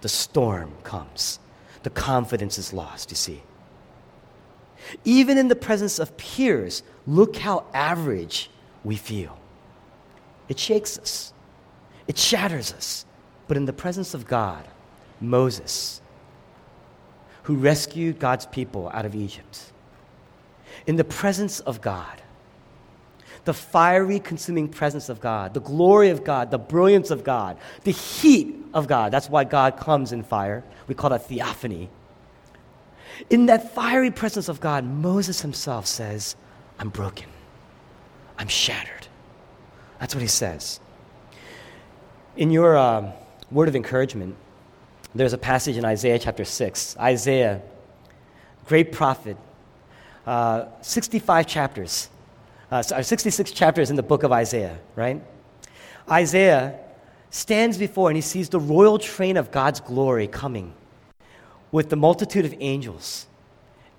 the 0.00 0.08
storm 0.08 0.72
comes. 0.82 1.38
The 1.82 1.90
confidence 1.90 2.58
is 2.58 2.72
lost, 2.72 3.10
you 3.10 3.16
see. 3.16 3.42
Even 5.04 5.38
in 5.38 5.48
the 5.48 5.56
presence 5.56 5.98
of 5.98 6.16
peers, 6.16 6.82
look 7.06 7.36
how 7.36 7.64
average 7.72 8.50
we 8.84 8.96
feel. 8.96 9.38
It 10.48 10.58
shakes 10.58 10.98
us, 10.98 11.32
it 12.06 12.18
shatters 12.18 12.72
us. 12.72 13.06
But 13.46 13.56
in 13.56 13.64
the 13.64 13.72
presence 13.72 14.14
of 14.14 14.26
God, 14.26 14.66
Moses, 15.20 16.00
who 17.44 17.56
rescued 17.56 18.18
God's 18.18 18.46
people 18.46 18.90
out 18.92 19.04
of 19.04 19.14
Egypt. 19.14 19.72
In 20.86 20.96
the 20.96 21.04
presence 21.04 21.60
of 21.60 21.80
God, 21.80 22.22
the 23.44 23.54
fiery, 23.54 24.20
consuming 24.20 24.68
presence 24.68 25.08
of 25.08 25.20
God, 25.20 25.54
the 25.54 25.60
glory 25.60 26.10
of 26.10 26.24
God, 26.24 26.50
the 26.50 26.58
brilliance 26.58 27.10
of 27.10 27.24
God, 27.24 27.56
the 27.84 27.90
heat 27.90 28.54
of 28.74 28.86
God. 28.86 29.12
That's 29.12 29.30
why 29.30 29.44
God 29.44 29.76
comes 29.76 30.12
in 30.12 30.22
fire. 30.22 30.62
We 30.86 30.94
call 30.94 31.10
that 31.10 31.26
theophany. 31.26 31.88
In 33.28 33.46
that 33.46 33.74
fiery 33.74 34.10
presence 34.10 34.48
of 34.48 34.60
God, 34.60 34.84
Moses 34.84 35.40
himself 35.40 35.86
says, 35.86 36.36
I'm 36.78 36.88
broken. 36.88 37.26
I'm 38.38 38.48
shattered. 38.48 39.06
That's 39.98 40.14
what 40.14 40.22
he 40.22 40.28
says. 40.28 40.80
In 42.36 42.50
your 42.50 42.76
uh, 42.76 43.12
word 43.50 43.68
of 43.68 43.76
encouragement, 43.76 44.36
there's 45.14 45.32
a 45.32 45.38
passage 45.38 45.76
in 45.76 45.84
Isaiah 45.84 46.18
chapter 46.18 46.44
6. 46.44 46.96
Isaiah, 46.98 47.62
great 48.66 48.92
prophet, 48.92 49.36
uh, 50.26 50.66
65 50.82 51.46
chapters, 51.46 52.08
uh, 52.70 52.82
66 52.82 53.50
chapters 53.50 53.90
in 53.90 53.96
the 53.96 54.02
book 54.02 54.22
of 54.22 54.30
Isaiah, 54.30 54.78
right? 54.94 55.20
Isaiah 56.08 56.78
stands 57.30 57.78
before 57.78 58.10
and 58.10 58.16
he 58.16 58.22
sees 58.22 58.48
the 58.48 58.60
royal 58.60 58.98
train 58.98 59.36
of 59.36 59.50
God's 59.50 59.80
glory 59.80 60.26
coming 60.26 60.74
with 61.72 61.88
the 61.90 61.96
multitude 61.96 62.44
of 62.44 62.54
angels. 62.58 63.26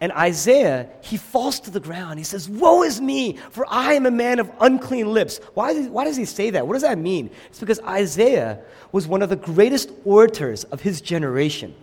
And 0.01 0.11
Isaiah, 0.13 0.89
he 1.01 1.15
falls 1.15 1.59
to 1.61 1.71
the 1.71 1.79
ground. 1.79 2.17
He 2.17 2.25
says, 2.25 2.49
Woe 2.49 2.81
is 2.81 2.99
me, 2.99 3.37
for 3.51 3.65
I 3.69 3.93
am 3.93 4.07
a 4.07 4.11
man 4.11 4.39
of 4.39 4.51
unclean 4.59 5.13
lips. 5.13 5.39
Why, 5.53 5.79
why 5.83 6.05
does 6.05 6.17
he 6.17 6.25
say 6.25 6.49
that? 6.49 6.65
What 6.65 6.73
does 6.73 6.81
that 6.81 6.97
mean? 6.97 7.29
It's 7.47 7.59
because 7.59 7.79
Isaiah 7.81 8.59
was 8.91 9.07
one 9.07 9.21
of 9.21 9.29
the 9.29 9.35
greatest 9.35 9.91
orators 10.03 10.63
of 10.65 10.81
his 10.81 11.01
generation. 11.01 11.75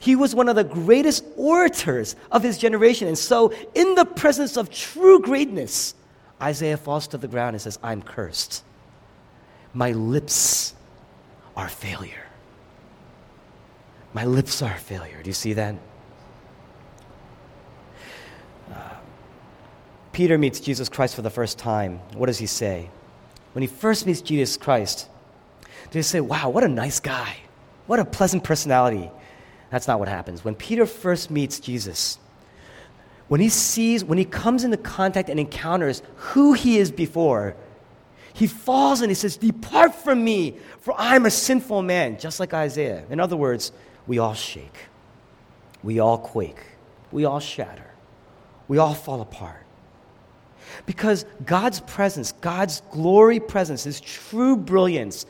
He 0.00 0.16
was 0.16 0.34
one 0.34 0.48
of 0.48 0.56
the 0.56 0.64
greatest 0.64 1.24
orators 1.36 2.16
of 2.32 2.42
his 2.42 2.58
generation. 2.58 3.06
And 3.06 3.16
so, 3.16 3.52
in 3.72 3.94
the 3.94 4.04
presence 4.04 4.56
of 4.56 4.68
true 4.68 5.20
greatness, 5.20 5.94
Isaiah 6.42 6.76
falls 6.76 7.06
to 7.08 7.18
the 7.18 7.28
ground 7.28 7.54
and 7.54 7.62
says, 7.62 7.78
I'm 7.84 8.02
cursed. 8.02 8.64
My 9.72 9.92
lips 9.92 10.74
are 11.56 11.68
failure. 11.68 12.26
My 14.12 14.24
lips 14.24 14.60
are 14.60 14.76
failure. 14.76 15.22
Do 15.22 15.30
you 15.30 15.34
see 15.34 15.52
that? 15.52 15.76
Peter 20.18 20.36
meets 20.36 20.58
Jesus 20.58 20.88
Christ 20.88 21.14
for 21.14 21.22
the 21.22 21.30
first 21.30 21.58
time. 21.58 22.00
What 22.14 22.26
does 22.26 22.38
he 22.38 22.46
say? 22.46 22.90
When 23.52 23.62
he 23.62 23.68
first 23.68 24.04
meets 24.04 24.20
Jesus 24.20 24.56
Christ, 24.56 25.06
he 25.92 26.02
say, 26.02 26.20
Wow, 26.20 26.50
what 26.50 26.64
a 26.64 26.68
nice 26.68 26.98
guy? 26.98 27.36
What 27.86 28.00
a 28.00 28.04
pleasant 28.04 28.42
personality? 28.42 29.12
That's 29.70 29.86
not 29.86 30.00
what 30.00 30.08
happens. 30.08 30.44
When 30.44 30.56
Peter 30.56 30.86
first 30.86 31.30
meets 31.30 31.60
Jesus, 31.60 32.18
when 33.28 33.40
he 33.40 33.48
sees, 33.48 34.02
when 34.02 34.18
he 34.18 34.24
comes 34.24 34.64
into 34.64 34.76
contact 34.76 35.28
and 35.28 35.38
encounters 35.38 36.02
who 36.16 36.52
he 36.52 36.78
is 36.78 36.90
before, 36.90 37.54
he 38.32 38.48
falls 38.48 39.02
and 39.02 39.12
he 39.12 39.14
says, 39.14 39.36
Depart 39.36 39.94
from 39.94 40.24
me, 40.24 40.56
for 40.80 40.96
I'm 40.98 41.26
a 41.26 41.30
sinful 41.30 41.82
man, 41.82 42.18
just 42.18 42.40
like 42.40 42.52
Isaiah. 42.52 43.04
In 43.08 43.20
other 43.20 43.36
words, 43.36 43.70
we 44.08 44.18
all 44.18 44.34
shake, 44.34 44.78
we 45.84 46.00
all 46.00 46.18
quake, 46.18 46.58
we 47.12 47.24
all 47.24 47.38
shatter, 47.38 47.92
we 48.66 48.78
all 48.78 48.94
fall 48.94 49.20
apart. 49.20 49.62
Because 50.86 51.24
God's 51.44 51.80
presence, 51.80 52.32
God's 52.32 52.82
glory 52.90 53.40
presence, 53.40 53.84
His 53.84 54.00
true 54.00 54.56
brilliance, 54.56 55.26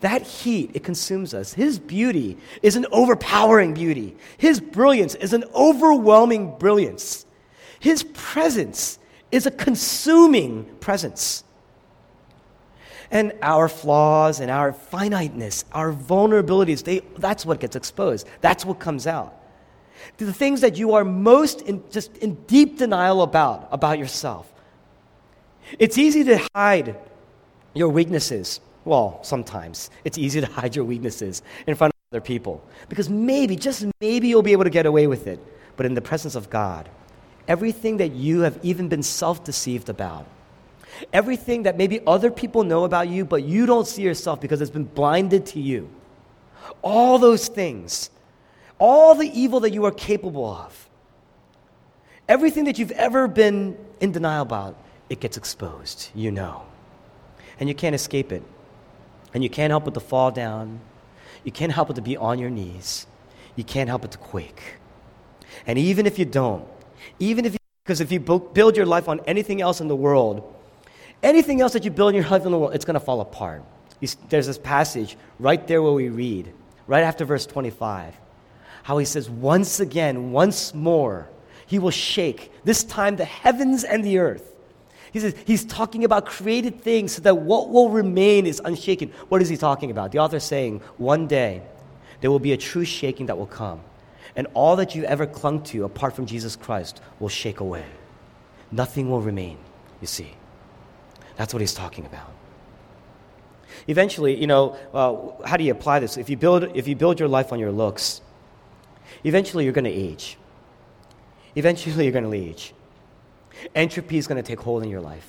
that 0.00 0.22
heat, 0.22 0.72
it 0.74 0.82
consumes 0.82 1.32
us. 1.32 1.54
His 1.54 1.78
beauty 1.78 2.36
is 2.60 2.74
an 2.74 2.86
overpowering 2.90 3.72
beauty. 3.72 4.16
His 4.36 4.60
brilliance 4.60 5.14
is 5.14 5.32
an 5.32 5.44
overwhelming 5.54 6.58
brilliance. 6.58 7.24
His 7.78 8.02
presence 8.12 8.98
is 9.30 9.46
a 9.46 9.50
consuming 9.50 10.64
presence. 10.80 11.44
And 13.12 13.32
our 13.42 13.68
flaws 13.68 14.40
and 14.40 14.50
our 14.50 14.72
finiteness, 14.72 15.64
our 15.70 15.92
vulnerabilities, 15.92 16.82
they, 16.82 17.02
that's 17.18 17.46
what 17.46 17.60
gets 17.60 17.76
exposed. 17.76 18.26
That's 18.40 18.64
what 18.64 18.80
comes 18.80 19.06
out. 19.06 19.38
The 20.16 20.32
things 20.32 20.62
that 20.62 20.76
you 20.76 20.94
are 20.94 21.04
most 21.04 21.60
in, 21.62 21.82
just 21.90 22.16
in 22.16 22.34
deep 22.46 22.78
denial 22.78 23.22
about, 23.22 23.68
about 23.70 24.00
yourself. 24.00 24.51
It's 25.78 25.98
easy 25.98 26.24
to 26.24 26.40
hide 26.54 26.96
your 27.74 27.88
weaknesses. 27.88 28.60
Well, 28.84 29.20
sometimes 29.22 29.90
it's 30.04 30.18
easy 30.18 30.40
to 30.40 30.46
hide 30.46 30.74
your 30.74 30.84
weaknesses 30.84 31.42
in 31.66 31.74
front 31.74 31.92
of 31.92 32.16
other 32.16 32.20
people 32.20 32.62
because 32.88 33.08
maybe, 33.08 33.56
just 33.56 33.86
maybe, 34.00 34.28
you'll 34.28 34.42
be 34.42 34.52
able 34.52 34.64
to 34.64 34.70
get 34.70 34.86
away 34.86 35.06
with 35.06 35.26
it. 35.26 35.40
But 35.76 35.86
in 35.86 35.94
the 35.94 36.00
presence 36.00 36.34
of 36.34 36.50
God, 36.50 36.88
everything 37.48 37.96
that 37.98 38.12
you 38.12 38.40
have 38.40 38.58
even 38.62 38.88
been 38.88 39.02
self 39.02 39.44
deceived 39.44 39.88
about, 39.88 40.26
everything 41.12 41.62
that 41.62 41.76
maybe 41.76 42.00
other 42.06 42.30
people 42.30 42.64
know 42.64 42.84
about 42.84 43.08
you, 43.08 43.24
but 43.24 43.44
you 43.44 43.66
don't 43.66 43.86
see 43.86 44.02
yourself 44.02 44.40
because 44.40 44.60
it's 44.60 44.70
been 44.70 44.84
blinded 44.84 45.46
to 45.46 45.60
you, 45.60 45.88
all 46.82 47.18
those 47.18 47.48
things, 47.48 48.10
all 48.78 49.14
the 49.14 49.30
evil 49.38 49.60
that 49.60 49.72
you 49.72 49.84
are 49.84 49.92
capable 49.92 50.46
of, 50.46 50.88
everything 52.28 52.64
that 52.64 52.78
you've 52.78 52.90
ever 52.92 53.28
been 53.28 53.76
in 54.00 54.12
denial 54.12 54.42
about, 54.42 54.76
it 55.12 55.20
gets 55.20 55.36
exposed. 55.36 56.08
You 56.14 56.32
know. 56.32 56.62
And 57.60 57.68
you 57.68 57.74
can't 57.74 57.94
escape 57.94 58.32
it. 58.32 58.42
And 59.34 59.44
you 59.44 59.50
can't 59.50 59.70
help 59.70 59.84
but 59.84 59.94
to 59.94 60.00
fall 60.00 60.30
down. 60.30 60.80
You 61.44 61.52
can't 61.52 61.70
help 61.70 61.88
but 61.88 61.96
to 61.96 62.02
be 62.02 62.16
on 62.16 62.38
your 62.38 62.50
knees. 62.50 63.06
You 63.54 63.62
can't 63.62 63.88
help 63.88 64.02
but 64.02 64.12
to 64.12 64.18
quake. 64.18 64.62
And 65.66 65.78
even 65.78 66.06
if 66.06 66.18
you 66.18 66.24
don't, 66.24 66.66
even 67.18 67.44
if 67.44 67.52
you, 67.52 67.58
because 67.84 68.00
if 68.00 68.10
you 68.10 68.20
build 68.20 68.76
your 68.76 68.86
life 68.86 69.08
on 69.08 69.20
anything 69.26 69.60
else 69.60 69.80
in 69.80 69.88
the 69.88 69.96
world, 69.96 70.54
anything 71.22 71.60
else 71.60 71.74
that 71.74 71.84
you 71.84 71.90
build 71.90 72.14
in 72.14 72.22
your 72.22 72.30
life 72.30 72.46
in 72.46 72.50
the 72.50 72.58
world, 72.58 72.74
it's 72.74 72.86
going 72.86 72.94
to 72.94 73.00
fall 73.00 73.20
apart. 73.20 73.62
There's 74.30 74.46
this 74.46 74.58
passage 74.58 75.16
right 75.38 75.64
there 75.66 75.82
where 75.82 75.92
we 75.92 76.08
read, 76.08 76.52
right 76.86 77.04
after 77.04 77.24
verse 77.24 77.44
25, 77.44 78.14
how 78.82 78.98
he 78.98 79.04
says, 79.04 79.28
Once 79.28 79.78
again, 79.78 80.32
once 80.32 80.74
more, 80.74 81.28
he 81.66 81.78
will 81.78 81.90
shake, 81.90 82.50
this 82.64 82.82
time 82.82 83.16
the 83.16 83.24
heavens 83.24 83.84
and 83.84 84.02
the 84.04 84.18
earth. 84.18 84.51
He 85.12 85.20
says 85.20 85.34
he's 85.46 85.64
talking 85.64 86.04
about 86.04 86.24
created 86.24 86.80
things 86.80 87.12
so 87.12 87.22
that 87.22 87.36
what 87.36 87.68
will 87.68 87.90
remain 87.90 88.46
is 88.46 88.60
unshaken. 88.64 89.12
What 89.28 89.42
is 89.42 89.48
he 89.48 89.58
talking 89.58 89.90
about? 89.90 90.10
The 90.10 90.18
author 90.18 90.40
saying, 90.40 90.80
one 90.96 91.26
day 91.26 91.62
there 92.22 92.30
will 92.30 92.38
be 92.38 92.52
a 92.52 92.56
true 92.56 92.84
shaking 92.84 93.26
that 93.26 93.36
will 93.36 93.46
come. 93.46 93.82
And 94.34 94.46
all 94.54 94.76
that 94.76 94.94
you 94.94 95.04
ever 95.04 95.26
clung 95.26 95.62
to 95.64 95.84
apart 95.84 96.16
from 96.16 96.24
Jesus 96.24 96.56
Christ 96.56 97.02
will 97.20 97.28
shake 97.28 97.60
away. 97.60 97.84
Nothing 98.70 99.10
will 99.10 99.20
remain, 99.20 99.58
you 100.00 100.06
see. 100.06 100.32
That's 101.36 101.52
what 101.52 101.60
he's 101.60 101.74
talking 101.74 102.06
about. 102.06 102.32
Eventually, 103.86 104.40
you 104.40 104.46
know, 104.46 104.76
uh, 104.94 105.46
how 105.46 105.58
do 105.58 105.64
you 105.64 105.72
apply 105.72 105.98
this? 105.98 106.16
If 106.16 106.30
you, 106.30 106.38
build, 106.38 106.74
if 106.74 106.88
you 106.88 106.96
build 106.96 107.20
your 107.20 107.28
life 107.28 107.52
on 107.52 107.58
your 107.58 107.72
looks, 107.72 108.22
eventually 109.24 109.64
you're 109.64 109.74
going 109.74 109.84
to 109.84 109.90
age. 109.90 110.38
Eventually 111.54 112.04
you're 112.04 112.12
going 112.12 112.30
to 112.30 112.34
age 112.34 112.72
entropy 113.74 114.18
is 114.18 114.26
going 114.26 114.42
to 114.42 114.46
take 114.46 114.60
hold 114.60 114.82
in 114.82 114.90
your 114.90 115.00
life. 115.00 115.28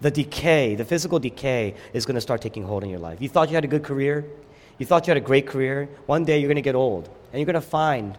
The 0.00 0.10
decay, 0.10 0.74
the 0.76 0.84
physical 0.84 1.18
decay, 1.18 1.74
is 1.92 2.06
going 2.06 2.14
to 2.14 2.20
start 2.20 2.40
taking 2.40 2.64
hold 2.64 2.84
in 2.84 2.90
your 2.90 2.98
life. 2.98 3.20
You 3.20 3.28
thought 3.28 3.48
you 3.48 3.54
had 3.54 3.64
a 3.64 3.68
good 3.68 3.84
career, 3.84 4.24
you 4.78 4.86
thought 4.86 5.06
you 5.06 5.10
had 5.10 5.18
a 5.18 5.26
great 5.26 5.46
career. 5.46 5.88
One 6.06 6.24
day 6.24 6.38
you're 6.38 6.48
going 6.48 6.56
to 6.56 6.62
get 6.62 6.74
old, 6.74 7.08
and 7.32 7.40
you're 7.40 7.46
going 7.46 7.54
to 7.54 7.60
find 7.60 8.16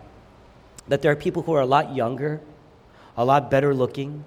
that 0.88 1.02
there 1.02 1.12
are 1.12 1.16
people 1.16 1.42
who 1.42 1.54
are 1.54 1.62
a 1.62 1.66
lot 1.66 1.96
younger, 1.96 2.40
a 3.18 3.26
lot 3.26 3.50
better 3.50 3.74
looking, 3.74 4.24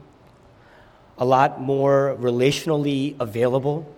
a 1.17 1.25
lot 1.25 1.61
more 1.61 2.17
relationally 2.19 3.15
available, 3.21 3.93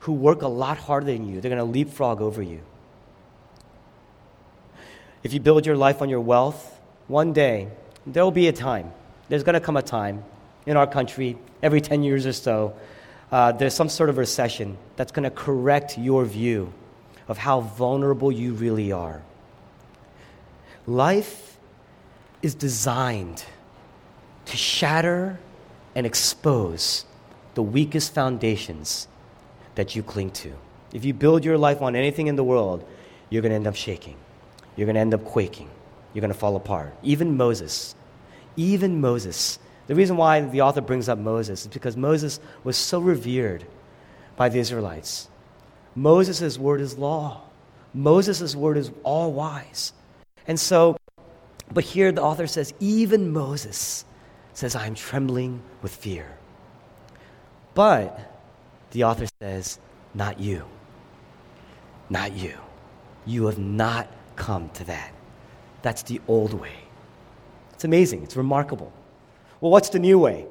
who 0.00 0.12
work 0.12 0.42
a 0.42 0.48
lot 0.48 0.78
harder 0.78 1.06
than 1.06 1.28
you. 1.28 1.40
They're 1.40 1.50
going 1.50 1.58
to 1.58 1.64
leapfrog 1.64 2.20
over 2.20 2.42
you. 2.42 2.60
If 5.24 5.32
you 5.32 5.40
build 5.40 5.66
your 5.66 5.76
life 5.76 6.00
on 6.00 6.08
your 6.08 6.20
wealth, 6.20 6.78
one 7.08 7.32
day 7.32 7.68
there 8.06 8.22
will 8.22 8.30
be 8.30 8.46
a 8.46 8.52
time, 8.52 8.92
there's 9.28 9.42
going 9.42 9.54
to 9.54 9.60
come 9.60 9.76
a 9.76 9.82
time 9.82 10.24
in 10.68 10.76
our 10.76 10.86
country 10.86 11.38
every 11.62 11.80
10 11.80 12.02
years 12.02 12.26
or 12.26 12.32
so, 12.32 12.76
uh, 13.32 13.52
there's 13.52 13.74
some 13.74 13.88
sort 13.88 14.10
of 14.10 14.18
recession 14.18 14.76
that's 14.96 15.10
going 15.12 15.24
to 15.24 15.30
correct 15.30 15.98
your 15.98 16.24
view 16.26 16.72
of 17.26 17.38
how 17.38 17.62
vulnerable 17.62 18.30
you 18.30 18.52
really 18.52 18.92
are. 18.92 19.22
Life 20.86 21.56
is 22.42 22.54
designed 22.54 23.44
to 24.44 24.56
shatter 24.56 25.38
and 25.94 26.06
expose 26.06 27.06
the 27.54 27.62
weakest 27.62 28.14
foundations 28.14 29.08
that 29.74 29.96
you 29.96 30.02
cling 30.02 30.30
to. 30.30 30.52
If 30.92 31.04
you 31.04 31.14
build 31.14 31.44
your 31.44 31.58
life 31.58 31.80
on 31.80 31.96
anything 31.96 32.26
in 32.26 32.36
the 32.36 32.44
world, 32.44 32.86
you're 33.30 33.42
going 33.42 33.50
to 33.50 33.56
end 33.56 33.66
up 33.66 33.74
shaking. 33.74 34.16
You're 34.76 34.86
going 34.86 34.94
to 34.94 35.00
end 35.00 35.14
up 35.14 35.24
quaking. 35.24 35.70
You're 36.12 36.20
going 36.20 36.32
to 36.32 36.38
fall 36.38 36.56
apart. 36.56 36.94
Even 37.02 37.36
Moses, 37.36 37.94
even 38.56 39.00
Moses 39.00 39.58
the 39.88 39.94
reason 39.94 40.16
why 40.16 40.40
the 40.42 40.60
author 40.60 40.82
brings 40.82 41.08
up 41.08 41.18
Moses 41.18 41.62
is 41.62 41.68
because 41.68 41.96
Moses 41.96 42.38
was 42.62 42.76
so 42.76 43.00
revered 43.00 43.64
by 44.36 44.48
the 44.48 44.58
Israelites. 44.58 45.28
Moses' 45.96 46.56
word 46.58 46.80
is 46.80 46.96
law, 46.96 47.42
Moses' 47.92 48.54
word 48.54 48.76
is 48.76 48.92
all 49.02 49.32
wise. 49.32 49.92
And 50.46 50.60
so, 50.60 50.96
but 51.72 51.84
here 51.84 52.12
the 52.12 52.22
author 52.22 52.46
says, 52.46 52.72
even 52.80 53.32
Moses 53.32 54.04
says, 54.52 54.76
I'm 54.76 54.94
trembling 54.94 55.60
with 55.82 55.94
fear. 55.94 56.26
But 57.74 58.20
the 58.90 59.04
author 59.04 59.26
says, 59.40 59.78
not 60.14 60.38
you. 60.38 60.64
Not 62.10 62.32
you. 62.32 62.54
You 63.26 63.46
have 63.46 63.58
not 63.58 64.08
come 64.36 64.68
to 64.70 64.84
that. 64.84 65.12
That's 65.82 66.02
the 66.02 66.20
old 66.28 66.54
way. 66.54 66.74
It's 67.72 67.84
amazing. 67.84 68.22
It's 68.22 68.36
remarkable. 68.36 68.92
Well, 69.60 69.70
what's 69.72 69.88
the 69.88 69.98
new 69.98 70.18
way? 70.18 70.46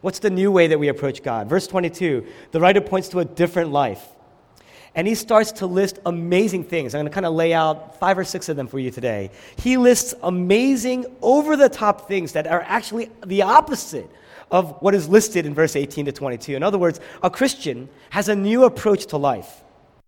What's 0.00 0.18
the 0.18 0.30
new 0.30 0.52
way 0.52 0.66
that 0.66 0.78
we 0.78 0.88
approach 0.88 1.22
God? 1.22 1.48
Verse 1.48 1.66
22, 1.66 2.26
the 2.50 2.60
writer 2.60 2.80
points 2.80 3.08
to 3.08 3.20
a 3.20 3.24
different 3.24 3.72
life. 3.72 4.06
And 4.94 5.08
he 5.08 5.14
starts 5.14 5.52
to 5.52 5.66
list 5.66 5.98
amazing 6.06 6.64
things. 6.64 6.94
I'm 6.94 7.00
going 7.00 7.10
to 7.10 7.14
kind 7.14 7.26
of 7.26 7.34
lay 7.34 7.52
out 7.52 7.98
five 7.98 8.16
or 8.16 8.24
six 8.24 8.48
of 8.48 8.56
them 8.56 8.68
for 8.68 8.78
you 8.78 8.90
today. 8.90 9.30
He 9.56 9.76
lists 9.76 10.14
amazing, 10.22 11.06
over 11.20 11.56
the 11.56 11.68
top 11.68 12.06
things 12.06 12.32
that 12.32 12.46
are 12.46 12.62
actually 12.62 13.10
the 13.26 13.42
opposite 13.42 14.08
of 14.50 14.80
what 14.82 14.94
is 14.94 15.08
listed 15.08 15.46
in 15.46 15.54
verse 15.54 15.74
18 15.74 16.04
to 16.04 16.12
22. 16.12 16.54
In 16.54 16.62
other 16.62 16.78
words, 16.78 17.00
a 17.22 17.30
Christian 17.30 17.88
has 18.10 18.28
a 18.28 18.36
new 18.36 18.64
approach 18.64 19.06
to 19.06 19.16
life. 19.16 19.62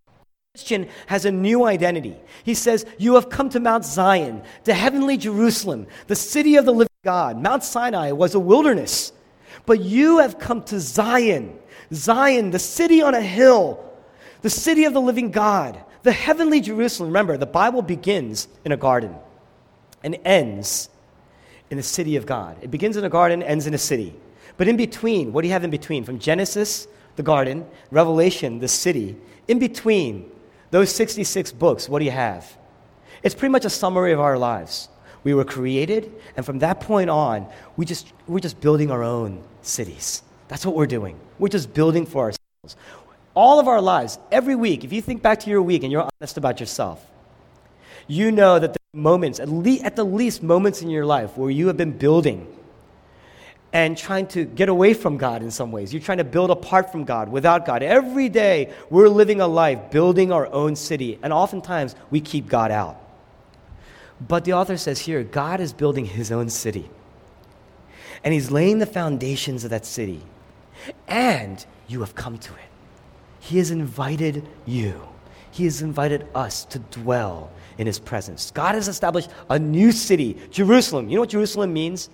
A 0.07 0.57
Christian 0.57 0.87
has 1.07 1.25
a 1.25 1.31
new 1.31 1.65
identity. 1.65 2.15
He 2.45 2.53
says, 2.53 2.85
You 2.97 3.15
have 3.15 3.29
come 3.29 3.49
to 3.49 3.59
Mount 3.59 3.83
Zion, 3.83 4.41
to 4.63 4.73
heavenly 4.73 5.17
Jerusalem, 5.17 5.87
the 6.05 6.15
city 6.15 6.55
of 6.55 6.65
the 6.65 6.71
living 6.71 6.87
God. 7.07 7.41
Mount 7.41 7.63
Sinai 7.63 8.11
was 8.11 8.35
a 8.35 8.39
wilderness, 8.39 9.13
but 9.65 9.79
you 9.79 10.17
have 10.17 10.39
come 10.39 10.61
to 10.63 10.77
Zion. 10.77 11.57
Zion, 11.93 12.51
the 12.51 12.59
city 12.59 13.01
on 13.01 13.15
a 13.15 13.21
hill, 13.21 13.81
the 14.41 14.49
city 14.49 14.83
of 14.83 14.91
the 14.91 14.99
living 14.99 15.31
God, 15.31 15.81
the 16.03 16.11
heavenly 16.11 16.59
Jerusalem. 16.59 17.07
Remember, 17.11 17.37
the 17.37 17.45
Bible 17.45 17.81
begins 17.81 18.49
in 18.65 18.73
a 18.73 18.77
garden. 18.77 19.15
and 20.03 20.17
ends 20.25 20.89
in 21.69 21.77
the 21.77 21.83
city 21.83 22.17
of 22.17 22.25
God. 22.25 22.57
It 22.61 22.71
begins 22.71 22.97
in 22.97 23.05
a 23.05 23.09
garden, 23.09 23.41
ends 23.41 23.67
in 23.67 23.73
a 23.73 23.77
city. 23.77 24.13
But 24.57 24.67
in 24.67 24.75
between, 24.75 25.31
what 25.31 25.43
do 25.43 25.47
you 25.47 25.53
have 25.53 25.63
in 25.63 25.71
between? 25.71 26.03
From 26.03 26.19
Genesis, 26.19 26.87
the 27.15 27.23
garden, 27.23 27.65
Revelation, 27.89 28.59
the 28.59 28.67
city, 28.67 29.15
in 29.47 29.59
between 29.59 30.29
those 30.71 30.93
66 30.93 31.53
books, 31.53 31.87
what 31.87 31.99
do 31.99 32.05
you 32.05 32.11
have? 32.11 32.57
It's 33.23 33.33
pretty 33.33 33.53
much 33.53 33.63
a 33.63 33.69
summary 33.69 34.11
of 34.11 34.19
our 34.19 34.37
lives. 34.37 34.89
We 35.23 35.33
were 35.33 35.45
created, 35.45 36.11
and 36.35 36.45
from 36.45 36.59
that 36.59 36.79
point 36.79 37.09
on, 37.09 37.47
we 37.75 37.85
just, 37.85 38.11
we're 38.27 38.39
just 38.39 38.61
building 38.61 38.91
our 38.91 39.03
own 39.03 39.43
cities. 39.61 40.23
That's 40.47 40.65
what 40.65 40.75
we're 40.75 40.87
doing. 40.87 41.19
We're 41.39 41.49
just 41.49 41.73
building 41.73 42.05
for 42.05 42.23
ourselves. 42.23 42.81
All 43.33 43.59
of 43.59 43.67
our 43.67 43.81
lives, 43.81 44.17
every 44.31 44.55
week, 44.55 44.83
if 44.83 44.93
you 44.93 45.01
think 45.01 45.21
back 45.21 45.41
to 45.41 45.49
your 45.49 45.61
week 45.61 45.83
and 45.83 45.91
you're 45.91 46.07
honest 46.21 46.37
about 46.37 46.59
yourself, 46.59 47.05
you 48.07 48.31
know 48.31 48.57
that 48.57 48.73
there 48.73 48.79
are 48.95 48.99
moments, 48.99 49.39
at, 49.39 49.49
le- 49.49 49.81
at 49.83 49.95
the 49.95 50.05
least 50.05 50.41
moments 50.41 50.81
in 50.81 50.89
your 50.89 51.05
life, 51.05 51.37
where 51.37 51.51
you 51.51 51.67
have 51.67 51.77
been 51.77 51.91
building 51.91 52.47
and 53.73 53.97
trying 53.97 54.27
to 54.27 54.45
get 54.45 54.69
away 54.69 54.93
from 54.93 55.17
God 55.17 55.43
in 55.43 55.51
some 55.51 55.71
ways. 55.71 55.93
You're 55.93 56.01
trying 56.01 56.19
to 56.19 56.23
build 56.23 56.49
apart 56.49 56.91
from 56.91 57.03
God, 57.03 57.29
without 57.29 57.65
God. 57.65 57.83
Every 57.83 58.29
day, 58.29 58.73
we're 58.89 59.09
living 59.09 59.41
a 59.41 59.47
life 59.47 59.91
building 59.91 60.31
our 60.31 60.47
own 60.47 60.75
city, 60.75 61.19
and 61.21 61.33
oftentimes 61.33 61.95
we 62.09 62.21
keep 62.21 62.47
God 62.47 62.71
out. 62.71 62.99
But 64.25 64.45
the 64.45 64.53
author 64.53 64.77
says 64.77 64.99
here 64.99 65.23
God 65.23 65.59
is 65.59 65.73
building 65.73 66.05
his 66.05 66.31
own 66.31 66.49
city, 66.49 66.89
and 68.23 68.33
he's 68.33 68.51
laying 68.51 68.79
the 68.79 68.85
foundations 68.85 69.63
of 69.63 69.69
that 69.69 69.85
city, 69.85 70.21
and 71.07 71.65
you 71.87 71.99
have 71.99 72.15
come 72.15 72.37
to 72.37 72.53
it. 72.53 72.59
He 73.39 73.57
has 73.59 73.71
invited 73.71 74.47
you, 74.65 75.07
he 75.51 75.65
has 75.65 75.81
invited 75.81 76.27
us 76.33 76.65
to 76.65 76.79
dwell 76.79 77.51
in 77.77 77.85
his 77.85 77.99
presence. 77.99 78.51
God 78.51 78.75
has 78.75 78.87
established 78.87 79.29
a 79.49 79.59
new 79.59 79.91
city, 79.91 80.37
Jerusalem. 80.49 81.09
You 81.09 81.15
know 81.15 81.21
what 81.21 81.29
Jerusalem 81.29 81.73
means? 81.73 82.09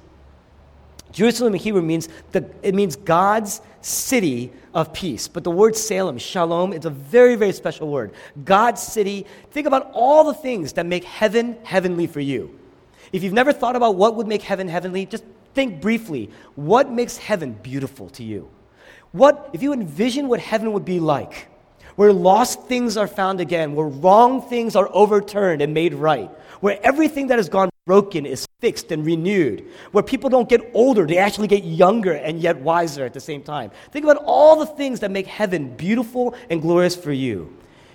Jerusalem 1.14 1.54
in 1.54 1.62
Hebrew 1.62 1.82
means 1.82 2.10
the, 2.32 2.50
it 2.64 2.76
means 2.76 2.96
God's 2.96 3.62
city 3.86 4.52
of 4.74 4.94
peace. 4.94 5.28
But 5.28 5.44
the 5.44 5.52
word 5.52 5.76
Salem, 5.76 6.18
shalom, 6.18 6.74
is 6.74 6.86
a 6.86 6.90
very, 6.90 7.36
very 7.36 7.52
special 7.52 7.90
word. 7.90 8.14
God's 8.44 8.82
city. 8.82 9.26
Think 9.52 9.68
about 9.68 9.92
all 9.94 10.24
the 10.24 10.34
things 10.34 10.74
that 10.74 10.86
make 10.86 11.04
heaven 11.04 11.58
heavenly 11.64 12.08
for 12.08 12.20
you. 12.20 12.60
If 13.12 13.24
you've 13.24 13.34
never 13.34 13.54
thought 13.54 13.76
about 13.76 13.96
what 13.96 14.16
would 14.16 14.28
make 14.28 14.42
heaven 14.42 14.68
heavenly, 14.68 15.06
just 15.06 15.24
think 15.54 15.82
briefly. 15.82 16.30
What 16.56 16.92
makes 16.92 17.18
heaven 17.18 17.54
beautiful 17.54 18.10
to 18.12 18.24
you? 18.24 18.50
What, 19.12 19.52
if 19.54 19.62
you 19.62 19.74
envision 19.74 20.28
what 20.28 20.40
heaven 20.40 20.74
would 20.74 20.86
be 20.86 21.00
like, 21.00 21.48
where 21.96 22.12
lost 22.12 22.64
things 22.64 22.98
are 22.98 23.08
found 23.08 23.40
again, 23.40 23.76
where 23.76 23.88
wrong 23.88 24.42
things 24.42 24.76
are 24.76 24.90
overturned 24.92 25.62
and 25.62 25.74
made 25.74 25.94
right, 25.94 26.32
where 26.62 26.80
everything 26.84 27.28
that 27.28 27.38
has 27.38 27.50
gone 27.50 27.70
broken 27.86 28.26
is 28.26 28.48
fixed 28.64 28.94
and 28.94 29.06
renewed, 29.06 29.62
where 29.92 30.02
people 30.02 30.30
don't 30.30 30.48
get 30.48 30.62
older, 30.74 31.06
they 31.06 31.18
actually 31.18 31.50
get 31.50 31.66
younger 31.66 32.14
and 32.14 32.40
yet 32.40 32.56
wiser 32.62 33.04
at 33.04 33.14
the 33.14 33.20
same 33.20 33.44
time. 33.44 33.70
Think 33.92 34.06
about 34.06 34.24
all 34.24 34.56
the 34.56 34.66
things 34.66 35.02
that 35.02 35.12
make 35.12 35.28
heaven 35.28 35.76
beautiful 35.76 36.34
and 36.50 36.62
glorious 36.62 36.96
for 36.96 37.12
you. 37.12 37.54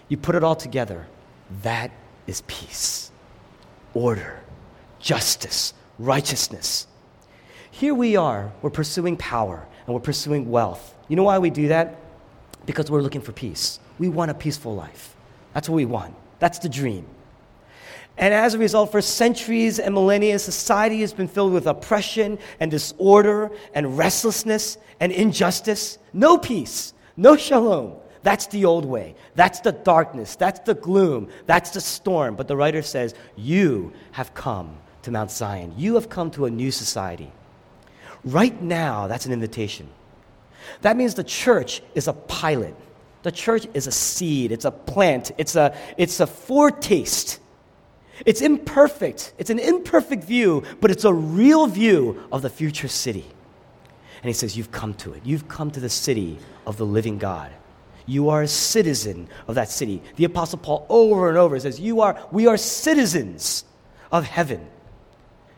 You 0.08 0.18
put 0.18 0.34
it 0.34 0.44
all 0.44 0.54
together. 0.54 1.06
That 1.62 1.90
is 2.26 2.42
peace, 2.42 3.10
order, 3.94 4.40
justice, 5.00 5.72
righteousness. 5.98 6.86
Here 7.70 7.94
we 7.94 8.16
are, 8.16 8.52
we're 8.60 8.68
pursuing 8.68 9.16
power 9.16 9.66
and 9.86 9.94
we're 9.94 10.02
pursuing 10.02 10.50
wealth. 10.50 10.94
You 11.08 11.16
know 11.16 11.22
why 11.22 11.38
we 11.38 11.48
do 11.48 11.68
that? 11.68 11.96
Because 12.66 12.90
we're 12.90 13.00
looking 13.00 13.22
for 13.22 13.32
peace. 13.32 13.80
We 13.98 14.10
want 14.10 14.30
a 14.30 14.34
peaceful 14.34 14.74
life. 14.74 15.16
That's 15.54 15.66
what 15.66 15.76
we 15.76 15.86
want. 15.86 16.14
That's 16.40 16.58
the 16.58 16.68
dream. 16.68 17.06
And 18.18 18.34
as 18.34 18.54
a 18.54 18.58
result, 18.58 18.90
for 18.90 19.00
centuries 19.00 19.78
and 19.78 19.94
millennia, 19.94 20.38
society 20.40 21.00
has 21.02 21.12
been 21.12 21.28
filled 21.28 21.52
with 21.52 21.68
oppression 21.68 22.38
and 22.58 22.68
disorder 22.68 23.52
and 23.74 23.96
restlessness 23.96 24.76
and 24.98 25.12
injustice. 25.12 25.98
No 26.12 26.36
peace, 26.36 26.92
no 27.16 27.36
shalom. 27.36 27.94
That's 28.24 28.48
the 28.48 28.64
old 28.64 28.84
way. 28.84 29.14
That's 29.36 29.60
the 29.60 29.70
darkness. 29.70 30.34
That's 30.34 30.58
the 30.60 30.74
gloom. 30.74 31.28
That's 31.46 31.70
the 31.70 31.80
storm. 31.80 32.34
But 32.34 32.48
the 32.48 32.56
writer 32.56 32.82
says, 32.82 33.14
You 33.36 33.92
have 34.10 34.34
come 34.34 34.76
to 35.02 35.12
Mount 35.12 35.30
Zion. 35.30 35.72
You 35.76 35.94
have 35.94 36.08
come 36.08 36.32
to 36.32 36.46
a 36.46 36.50
new 36.50 36.72
society. 36.72 37.30
Right 38.24 38.60
now, 38.60 39.06
that's 39.06 39.26
an 39.26 39.32
invitation. 39.32 39.88
That 40.82 40.96
means 40.96 41.14
the 41.14 41.24
church 41.24 41.80
is 41.94 42.08
a 42.08 42.12
pilot. 42.12 42.74
The 43.22 43.32
church 43.32 43.68
is 43.74 43.86
a 43.86 43.92
seed, 43.92 44.52
it's 44.52 44.64
a 44.64 44.70
plant, 44.70 45.32
it's 45.38 45.56
a, 45.56 45.76
it's 45.96 46.20
a 46.20 46.26
foretaste 46.26 47.40
it's 48.26 48.40
imperfect. 48.40 49.32
It's 49.38 49.50
an 49.50 49.58
imperfect 49.58 50.24
view, 50.24 50.64
but 50.80 50.90
it's 50.90 51.04
a 51.04 51.12
real 51.12 51.66
view 51.66 52.22
of 52.32 52.42
the 52.42 52.50
future 52.50 52.88
city. 52.88 53.24
And 54.22 54.24
he 54.28 54.32
says, 54.32 54.56
You've 54.56 54.72
come 54.72 54.94
to 54.94 55.12
it. 55.14 55.22
You've 55.24 55.48
come 55.48 55.70
to 55.70 55.80
the 55.80 55.88
city 55.88 56.38
of 56.66 56.76
the 56.76 56.86
living 56.86 57.18
God. 57.18 57.52
You 58.06 58.30
are 58.30 58.42
a 58.42 58.48
citizen 58.48 59.28
of 59.46 59.54
that 59.56 59.68
city. 59.68 60.02
The 60.16 60.24
Apostle 60.24 60.58
Paul 60.58 60.86
over 60.88 61.28
and 61.28 61.36
over 61.36 61.58
says, 61.60 61.78
You 61.78 62.00
are, 62.00 62.18
we 62.32 62.46
are 62.46 62.56
citizens 62.56 63.64
of 64.10 64.24
heaven. 64.24 64.60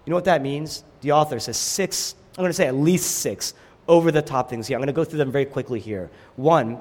You 0.04 0.10
know 0.10 0.16
what 0.16 0.24
that 0.24 0.42
means? 0.42 0.82
The 1.02 1.12
author 1.12 1.38
says 1.38 1.56
six, 1.56 2.14
I'm 2.36 2.42
going 2.42 2.50
to 2.50 2.54
say 2.54 2.66
at 2.66 2.74
least 2.74 3.18
six 3.18 3.54
over 3.86 4.10
the 4.10 4.22
top 4.22 4.50
things 4.50 4.66
here. 4.66 4.76
I'm 4.76 4.80
going 4.80 4.88
to 4.88 4.92
go 4.92 5.04
through 5.04 5.18
them 5.18 5.32
very 5.32 5.44
quickly 5.44 5.80
here. 5.80 6.10
One, 6.36 6.78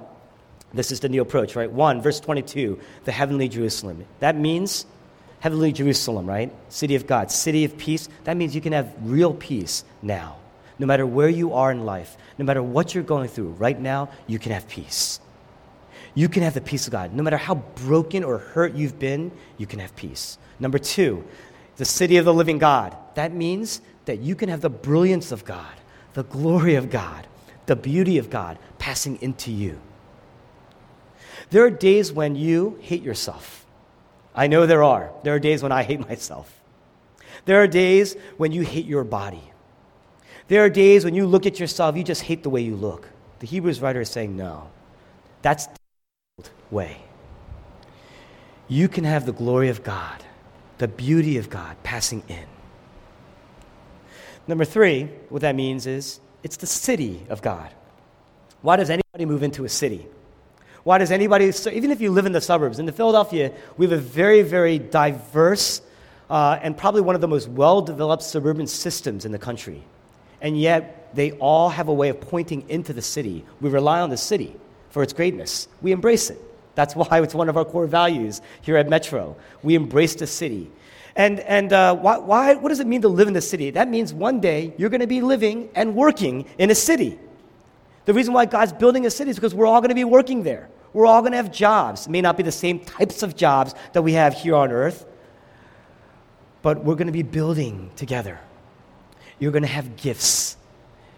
this 0.73 0.91
is 0.91 0.99
the 0.99 1.09
new 1.09 1.21
approach, 1.21 1.55
right? 1.55 1.71
One, 1.71 2.01
verse 2.01 2.19
22, 2.19 2.79
the 3.05 3.11
heavenly 3.11 3.47
Jerusalem. 3.47 4.05
That 4.19 4.35
means 4.35 4.85
heavenly 5.39 5.71
Jerusalem, 5.71 6.25
right? 6.25 6.53
City 6.69 6.95
of 6.95 7.07
God, 7.07 7.31
city 7.31 7.65
of 7.65 7.77
peace. 7.77 8.09
That 8.25 8.37
means 8.37 8.53
you 8.53 8.61
can 8.61 8.73
have 8.73 8.93
real 9.01 9.33
peace 9.33 9.83
now. 10.01 10.37
No 10.77 10.85
matter 10.85 11.05
where 11.05 11.29
you 11.29 11.53
are 11.53 11.71
in 11.71 11.85
life, 11.85 12.17
no 12.37 12.45
matter 12.45 12.63
what 12.63 12.93
you're 12.95 13.03
going 13.03 13.27
through, 13.27 13.49
right 13.51 13.79
now, 13.79 14.09
you 14.27 14.39
can 14.39 14.51
have 14.51 14.67
peace. 14.67 15.19
You 16.15 16.29
can 16.29 16.43
have 16.43 16.53
the 16.53 16.61
peace 16.61 16.87
of 16.87 16.91
God. 16.91 17.13
No 17.13 17.23
matter 17.23 17.37
how 17.37 17.55
broken 17.55 18.23
or 18.23 18.39
hurt 18.39 18.73
you've 18.73 18.97
been, 18.99 19.31
you 19.57 19.65
can 19.65 19.79
have 19.79 19.95
peace. 19.95 20.37
Number 20.59 20.79
two, 20.79 21.23
the 21.77 21.85
city 21.85 22.17
of 22.17 22.25
the 22.25 22.33
living 22.33 22.57
God. 22.57 22.95
That 23.15 23.33
means 23.33 23.81
that 24.05 24.19
you 24.19 24.35
can 24.35 24.49
have 24.49 24.61
the 24.61 24.69
brilliance 24.69 25.31
of 25.31 25.45
God, 25.45 25.73
the 26.13 26.23
glory 26.23 26.75
of 26.75 26.89
God, 26.89 27.27
the 27.67 27.75
beauty 27.75 28.17
of 28.17 28.29
God 28.29 28.57
passing 28.79 29.21
into 29.21 29.51
you. 29.51 29.79
There 31.51 31.63
are 31.63 31.69
days 31.69 32.11
when 32.11 32.35
you 32.35 32.77
hate 32.81 33.01
yourself. 33.01 33.58
I 34.39 34.47
know 34.47 34.65
there 34.65 34.83
are. 34.83 35.11
There 35.23 35.35
are 35.35 35.39
days 35.39 35.61
when 35.61 35.73
I 35.73 35.83
hate 35.83 35.99
myself. 35.99 36.61
There 37.43 37.61
are 37.61 37.67
days 37.67 38.15
when 38.37 38.53
you 38.53 38.61
hate 38.61 38.85
your 38.85 39.03
body. 39.03 39.43
There 40.47 40.63
are 40.63 40.69
days 40.69 41.03
when 41.03 41.13
you 41.13 41.27
look 41.27 41.45
at 41.45 41.59
yourself, 41.59 41.97
you 41.97 42.05
just 42.05 42.21
hate 42.21 42.43
the 42.43 42.49
way 42.49 42.61
you 42.61 42.77
look. 42.77 43.09
The 43.39 43.47
Hebrews 43.47 43.81
writer 43.81 43.99
is 43.99 44.09
saying, 44.09 44.37
no, 44.37 44.69
that's 45.41 45.67
the 46.37 46.49
way. 46.71 47.01
You 48.69 48.87
can 48.87 49.03
have 49.03 49.25
the 49.25 49.33
glory 49.33 49.67
of 49.67 49.83
God, 49.83 50.23
the 50.77 50.87
beauty 50.87 51.37
of 51.37 51.49
God 51.49 51.75
passing 51.83 52.23
in. 52.29 52.45
Number 54.47 54.63
three, 54.63 55.09
what 55.27 55.41
that 55.41 55.55
means 55.55 55.85
is 55.85 56.21
it's 56.43 56.55
the 56.55 56.65
city 56.65 57.25
of 57.27 57.41
God. 57.41 57.73
Why 58.61 58.77
does 58.77 58.89
anybody 58.89 59.25
move 59.25 59.43
into 59.43 59.65
a 59.65 59.69
city? 59.69 60.07
Why 60.89 60.97
does 60.97 61.11
anybody, 61.11 61.53
even 61.71 61.91
if 61.91 62.01
you 62.01 62.09
live 62.09 62.25
in 62.25 62.31
the 62.31 62.41
suburbs, 62.41 62.79
in 62.79 62.87
the 62.87 62.91
Philadelphia, 62.91 63.51
we 63.77 63.85
have 63.85 63.93
a 63.93 64.01
very, 64.01 64.41
very 64.41 64.79
diverse 64.79 65.83
uh, 66.31 66.57
and 66.63 66.75
probably 66.75 67.01
one 67.01 67.13
of 67.13 67.21
the 67.21 67.27
most 67.27 67.47
well 67.47 67.79
developed 67.79 68.23
suburban 68.23 68.65
systems 68.65 69.23
in 69.23 69.31
the 69.31 69.37
country. 69.37 69.83
And 70.41 70.59
yet, 70.59 71.15
they 71.15 71.33
all 71.33 71.69
have 71.69 71.89
a 71.89 71.93
way 71.93 72.09
of 72.09 72.19
pointing 72.19 72.67
into 72.69 72.91
the 72.91 73.03
city. 73.03 73.45
We 73.61 73.69
rely 73.69 74.01
on 74.01 74.09
the 74.09 74.17
city 74.17 74.55
for 74.89 75.03
its 75.03 75.13
greatness, 75.13 75.67
we 75.83 75.91
embrace 75.91 76.31
it. 76.31 76.41
That's 76.73 76.95
why 76.95 77.21
it's 77.21 77.35
one 77.35 77.49
of 77.49 77.57
our 77.57 77.65
core 77.65 77.85
values 77.85 78.41
here 78.63 78.75
at 78.75 78.89
Metro. 78.89 79.37
We 79.61 79.75
embrace 79.75 80.15
the 80.15 80.25
city. 80.25 80.71
And, 81.15 81.39
and 81.41 81.71
uh, 81.71 81.97
why, 81.97 82.17
why, 82.17 82.55
what 82.55 82.69
does 82.69 82.79
it 82.79 82.87
mean 82.87 83.03
to 83.03 83.09
live 83.09 83.27
in 83.27 83.35
the 83.35 83.41
city? 83.41 83.69
That 83.69 83.89
means 83.89 84.11
one 84.11 84.39
day 84.39 84.73
you're 84.79 84.89
going 84.89 85.01
to 85.01 85.05
be 85.05 85.21
living 85.21 85.69
and 85.75 85.93
working 85.93 86.47
in 86.57 86.71
a 86.71 86.75
city. 86.75 87.19
The 88.05 88.13
reason 88.15 88.33
why 88.33 88.45
God's 88.45 88.73
building 88.73 89.05
a 89.05 89.11
city 89.11 89.29
is 89.29 89.37
because 89.37 89.53
we're 89.53 89.67
all 89.67 89.81
going 89.81 89.89
to 89.89 89.95
be 89.95 90.03
working 90.03 90.41
there. 90.41 90.67
We're 90.93 91.05
all 91.05 91.21
going 91.21 91.31
to 91.31 91.37
have 91.37 91.51
jobs. 91.51 92.07
It 92.07 92.09
may 92.09 92.21
not 92.21 92.37
be 92.37 92.43
the 92.43 92.51
same 92.51 92.79
types 92.79 93.23
of 93.23 93.35
jobs 93.35 93.75
that 93.93 94.01
we 94.01 94.13
have 94.13 94.33
here 94.33 94.55
on 94.55 94.71
earth, 94.71 95.05
but 96.61 96.83
we're 96.83 96.95
going 96.95 97.07
to 97.07 97.13
be 97.13 97.23
building 97.23 97.91
together. 97.95 98.39
You're 99.37 99.51
going 99.51 99.63
to 99.63 99.69
have 99.69 99.95
gifts 99.95 100.57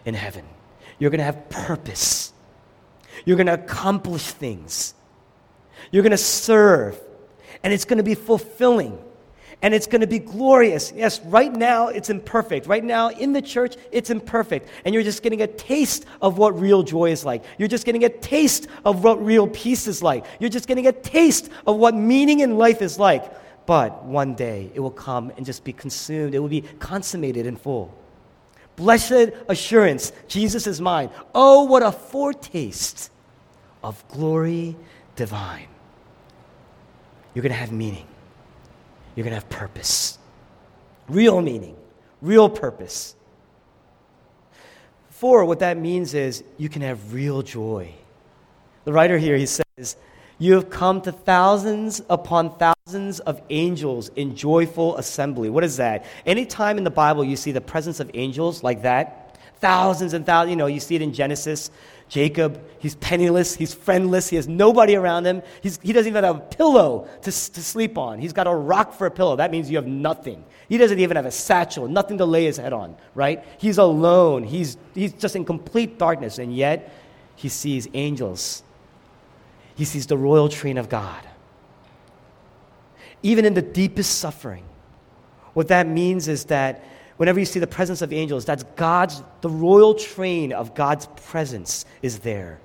in 0.06 0.14
heaven. 0.14 0.46
You're 1.00 1.10
going 1.10 1.20
to 1.20 1.26
have 1.26 1.50
purpose. 1.50 2.34
You're 3.26 3.38
going 3.38 3.48
to 3.48 3.54
accomplish 3.54 4.24
things. 4.24 4.94
You're 5.92 6.04
going 6.04 6.12
to 6.12 6.18
serve. 6.18 7.00
And 7.64 7.74
it's 7.74 7.86
going 7.86 7.98
to 7.98 8.04
be 8.04 8.16
fulfilling 8.16 8.98
and 9.62 9.74
it's 9.74 9.88
going 9.88 10.02
to 10.02 10.08
be 10.08 10.20
glorious. 10.20 10.92
Yes, 10.96 11.20
right 11.22 11.52
now 11.52 11.90
it's 11.90 12.10
imperfect. 12.10 12.66
Right 12.66 12.84
now 12.84 13.10
in 13.10 13.34
the 13.34 13.42
church, 13.42 13.76
it's 13.92 14.10
imperfect. 14.10 14.68
And 14.86 14.94
you're 14.94 15.04
just 15.04 15.22
getting 15.22 15.42
a 15.42 15.48
taste 15.48 16.06
of 16.22 16.38
what 16.38 16.60
real 16.60 16.84
joy 16.84 17.12
is 17.12 17.24
like. 17.24 17.44
You're 17.58 17.68
just 17.68 17.86
getting 17.86 18.04
a 18.04 18.10
taste 18.10 18.68
of 18.86 19.04
what 19.04 19.24
real 19.24 19.48
peace 19.48 19.88
is 19.88 20.02
like. 20.02 20.26
You're 20.40 20.50
just 20.50 20.68
getting 20.68 20.88
a 20.88 20.92
taste 20.92 21.50
of 21.68 21.78
what 21.78 21.94
meaning 21.94 22.40
in 22.40 22.58
life 22.58 22.82
is 22.82 22.98
like. 22.98 23.32
but 23.68 24.04
one 24.04 24.34
day 24.34 24.72
it 24.74 24.80
will 24.80 24.92
come 24.92 25.32
and 25.38 25.46
just 25.46 25.64
be 25.64 25.72
consumed. 25.72 26.34
It 26.34 26.40
will 26.40 26.50
be 26.50 26.62
consummated 26.80 27.46
in 27.46 27.56
full. 27.56 27.94
Blessed 28.76 29.32
assurance, 29.48 30.12
Jesus 30.28 30.66
is 30.66 30.82
mine. 30.82 31.10
Oh, 31.36 31.64
what 31.66 31.84
a 31.84 31.92
foretaste 31.92 33.12
of 33.84 34.04
glory 34.10 34.76
divine. 35.16 35.68
You're 37.34 37.44
going 37.44 37.54
to 37.54 37.58
have 37.58 37.72
meaning. 37.72 38.08
You're 39.16 39.24
going 39.24 39.32
to 39.32 39.36
have 39.36 39.50
purpose. 39.50 40.18
Real 41.10 41.42
meaning, 41.42 41.76
real 42.22 42.50
purpose. 42.50 43.16
Four, 45.10 45.46
what 45.46 45.60
that 45.60 45.78
means 45.78 46.14
is 46.14 46.44
you 46.58 46.70
can 46.70 46.82
have 46.82 47.14
real 47.14 47.42
joy. 47.42 47.94
The 48.86 48.94
writer 48.94 49.18
here, 49.18 49.38
he 49.38 49.46
says, 49.46 49.96
You 50.40 50.54
have 50.56 50.70
come 50.70 51.02
to 51.02 51.12
thousands 51.12 52.02
upon 52.10 52.58
thousands 52.58 53.20
of 53.20 53.42
angels 53.50 54.10
in 54.16 54.36
joyful 54.36 54.98
assembly. 54.98 55.50
What 55.50 55.64
is 55.64 55.78
that? 55.78 56.06
Anytime 56.26 56.78
in 56.78 56.84
the 56.84 56.90
Bible 56.90 57.24
you 57.24 57.36
see 57.36 57.52
the 57.52 57.62
presence 57.62 58.00
of 58.00 58.10
angels 58.14 58.64
like 58.64 58.82
that, 58.82 59.38
thousands 59.60 60.14
and 60.14 60.26
thousands, 60.26 60.50
you 60.50 60.56
know, 60.56 60.66
you 60.66 60.80
see 60.80 60.96
it 60.96 61.02
in 61.02 61.14
Genesis. 61.14 61.70
Jacob, 62.12 62.62
he's 62.80 62.96
penniless, 62.96 63.56
he's 63.56 63.74
friendless, 63.74 64.28
he 64.28 64.36
has 64.36 64.46
nobody 64.46 64.98
around 64.98 65.26
him. 65.26 65.42
He's, 65.62 65.80
he 65.82 65.94
doesn't 65.94 66.10
even 66.10 66.26
have 66.26 66.36
a 66.36 66.40
pillow 66.42 67.08
to, 67.22 67.32
to 67.32 67.32
sleep 67.32 67.98
on. 67.98 68.20
He's 68.20 68.34
got 68.34 68.48
a 68.48 68.54
rock 68.54 68.92
for 68.92 69.08
a 69.08 69.12
pillow. 69.12 69.38
That 69.38 69.50
means 69.50 69.72
you 69.72 69.78
have 69.78 69.88
nothing. 69.88 70.44
He 70.68 70.78
doesn't 70.78 71.00
even 71.00 71.16
have 71.16 71.26
a 71.26 71.32
satchel, 71.32 71.88
nothing 71.88 72.18
to 72.18 72.26
lay 72.26 72.44
his 72.44 72.58
head 72.58 72.74
on, 72.74 72.98
right? 73.16 73.46
He's 73.60 73.78
alone. 73.78 74.44
He's, 74.44 74.76
he's 74.94 75.14
just 75.14 75.38
in 75.38 75.46
complete 75.46 75.98
darkness, 75.98 76.38
and 76.38 76.54
yet 76.54 76.94
he 77.38 77.48
sees 77.48 77.88
angels. 77.94 78.62
He 79.76 79.86
sees 79.86 80.06
the 80.06 80.18
royal 80.18 80.50
train 80.50 80.78
of 80.78 80.90
God. 80.90 81.26
Even 83.24 83.46
in 83.46 83.54
the 83.54 83.62
deepest 83.62 84.20
suffering, 84.20 84.66
what 85.54 85.70
that 85.70 85.88
means 85.88 86.28
is 86.28 86.44
that 86.46 86.84
whenever 87.22 87.40
you 87.40 87.46
see 87.46 87.60
the 87.60 87.68
presence 87.68 88.02
of 88.02 88.12
angels, 88.12 88.46
that's 88.46 88.64
God's, 88.76 89.22
the 89.42 89.50
royal 89.50 89.94
train 89.94 90.52
of 90.52 90.74
God's 90.74 91.06
presence 91.18 91.86
is 92.02 92.18
there. 92.18 92.60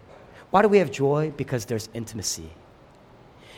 Why 0.48 0.62
do 0.62 0.68
we 0.68 0.78
have 0.78 0.90
joy? 0.90 1.30
Because 1.36 1.66
there's 1.66 1.90
intimacy. 1.92 2.48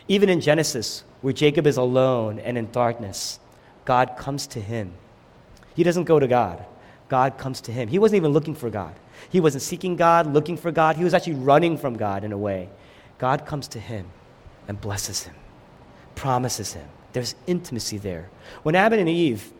Even 0.08 0.28
in 0.28 0.40
Genesis, 0.40 1.04
where 1.20 1.32
Jacob 1.32 1.68
is 1.68 1.76
alone 1.76 2.40
and 2.40 2.58
in 2.58 2.68
darkness, 2.72 3.38
God 3.84 4.16
comes 4.18 4.48
to 4.48 4.60
him. 4.60 4.92
He 5.76 5.84
doesn't 5.84 6.02
go 6.02 6.18
to 6.18 6.26
God, 6.26 6.66
God 7.08 7.38
comes 7.38 7.60
to 7.60 7.72
him. 7.72 7.86
He 7.86 8.00
wasn't 8.00 8.16
even 8.16 8.32
looking 8.32 8.56
for 8.56 8.68
God. 8.68 8.92
He 9.30 9.38
wasn't 9.38 9.62
seeking 9.62 9.94
God, 9.94 10.26
looking 10.26 10.56
for 10.56 10.72
God. 10.72 10.96
He 10.96 11.04
was 11.04 11.14
actually 11.14 11.34
running 11.34 11.78
from 11.78 11.96
God 11.96 12.24
in 12.24 12.32
a 12.32 12.38
way. 12.38 12.70
God 13.18 13.46
comes 13.46 13.68
to 13.68 13.78
him 13.78 14.08
and 14.66 14.80
blesses 14.80 15.22
him, 15.22 15.36
promises 16.16 16.72
him. 16.72 16.88
There's 17.12 17.36
intimacy 17.46 17.98
there. 17.98 18.30
When 18.64 18.74
Adam 18.74 18.98
and 18.98 19.08
Eve 19.08 19.52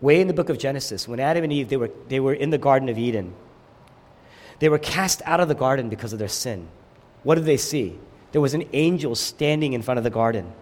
way 0.00 0.20
in 0.20 0.28
the 0.28 0.34
book 0.34 0.48
of 0.48 0.58
Genesis, 0.58 1.08
when 1.08 1.20
Adam 1.20 1.44
and 1.44 1.52
Eve, 1.52 1.68
they 1.68 1.76
were, 1.76 1.90
they 2.08 2.20
were 2.20 2.34
in 2.34 2.50
the 2.50 2.58
Garden 2.58 2.88
of 2.88 2.98
Eden. 2.98 3.34
They 4.58 4.68
were 4.68 4.78
cast 4.78 5.22
out 5.24 5.40
of 5.40 5.48
the 5.48 5.54
garden 5.54 5.88
because 5.88 6.12
of 6.12 6.18
their 6.18 6.28
sin. 6.28 6.68
What 7.22 7.36
did 7.36 7.44
they 7.44 7.56
see? 7.56 7.98
There 8.32 8.40
was 8.40 8.54
an 8.54 8.64
angel 8.72 9.14
standing 9.14 9.72
in 9.72 9.82
front 9.82 9.98
of 9.98 10.04
the 10.04 10.10
garden. 10.10 10.52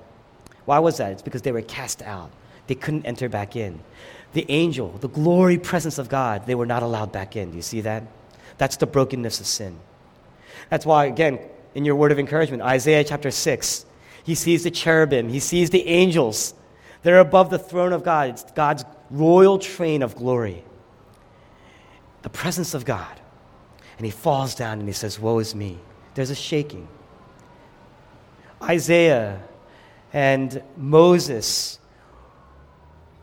Why 0.65 0.79
was 0.79 0.99
that? 0.99 1.13
It's 1.13 1.23
because 1.23 1.43
they 1.43 1.53
were 1.53 1.63
cast 1.63 2.03
out. 2.03 2.31
They 2.67 2.75
couldn't 2.75 3.07
enter 3.07 3.29
back 3.29 3.57
in. 3.57 3.81
The 4.33 4.45
angel, 4.49 4.91
the 5.01 5.09
glory 5.09 5.59
presence 5.59 5.99
of 5.99 6.09
God, 6.09 6.47
they 6.47 6.55
were 6.55 6.67
not 6.67 6.83
allowed 6.83 7.13
back 7.13 7.37
in. 7.37 7.51
Do 7.51 7.57
you 7.57 7.63
see 7.63 7.81
that? 7.83 8.03
That's 8.59 8.77
the 8.77 8.87
brokenness 8.87 9.41
of 9.41 9.47
sin. 9.47 9.79
That's 10.69 10.85
why, 10.85 11.07
again, 11.07 11.39
in 11.75 11.85
your 11.85 11.95
word 11.95 12.13
of 12.13 12.19
encouragement, 12.19 12.63
Isaiah 12.63 13.05
chapter 13.05 13.31
6, 13.31 13.87
he 14.25 14.35
sees 14.35 14.65
the 14.65 14.71
cherubim, 14.71 15.29
he 15.29 15.41
sees 15.41 15.71
the 15.71 15.87
angels. 15.87 16.55
They're 17.03 17.21
above 17.21 17.51
the 17.51 17.59
throne 17.59 17.93
of 17.93 18.03
God. 18.03 18.31
It's 18.31 18.43
God's 18.53 18.85
royal 19.11 19.59
train 19.59 20.03
of 20.03 20.17
glory. 20.17 20.65
The 22.23 22.31
presence 22.31 22.75
of 22.75 22.85
God. 22.85 23.21
And 23.99 24.05
he 24.05 24.11
falls 24.11 24.55
down 24.55 24.79
and 24.79 24.89
he 24.89 24.93
says, 24.93 25.19
Woe 25.19 25.39
is 25.39 25.55
me. 25.55 25.79
There's 26.15 26.31
a 26.31 26.35
shaking. 26.35 26.89
Isaiah 28.63 29.43
and 30.13 30.63
Moses, 30.77 31.79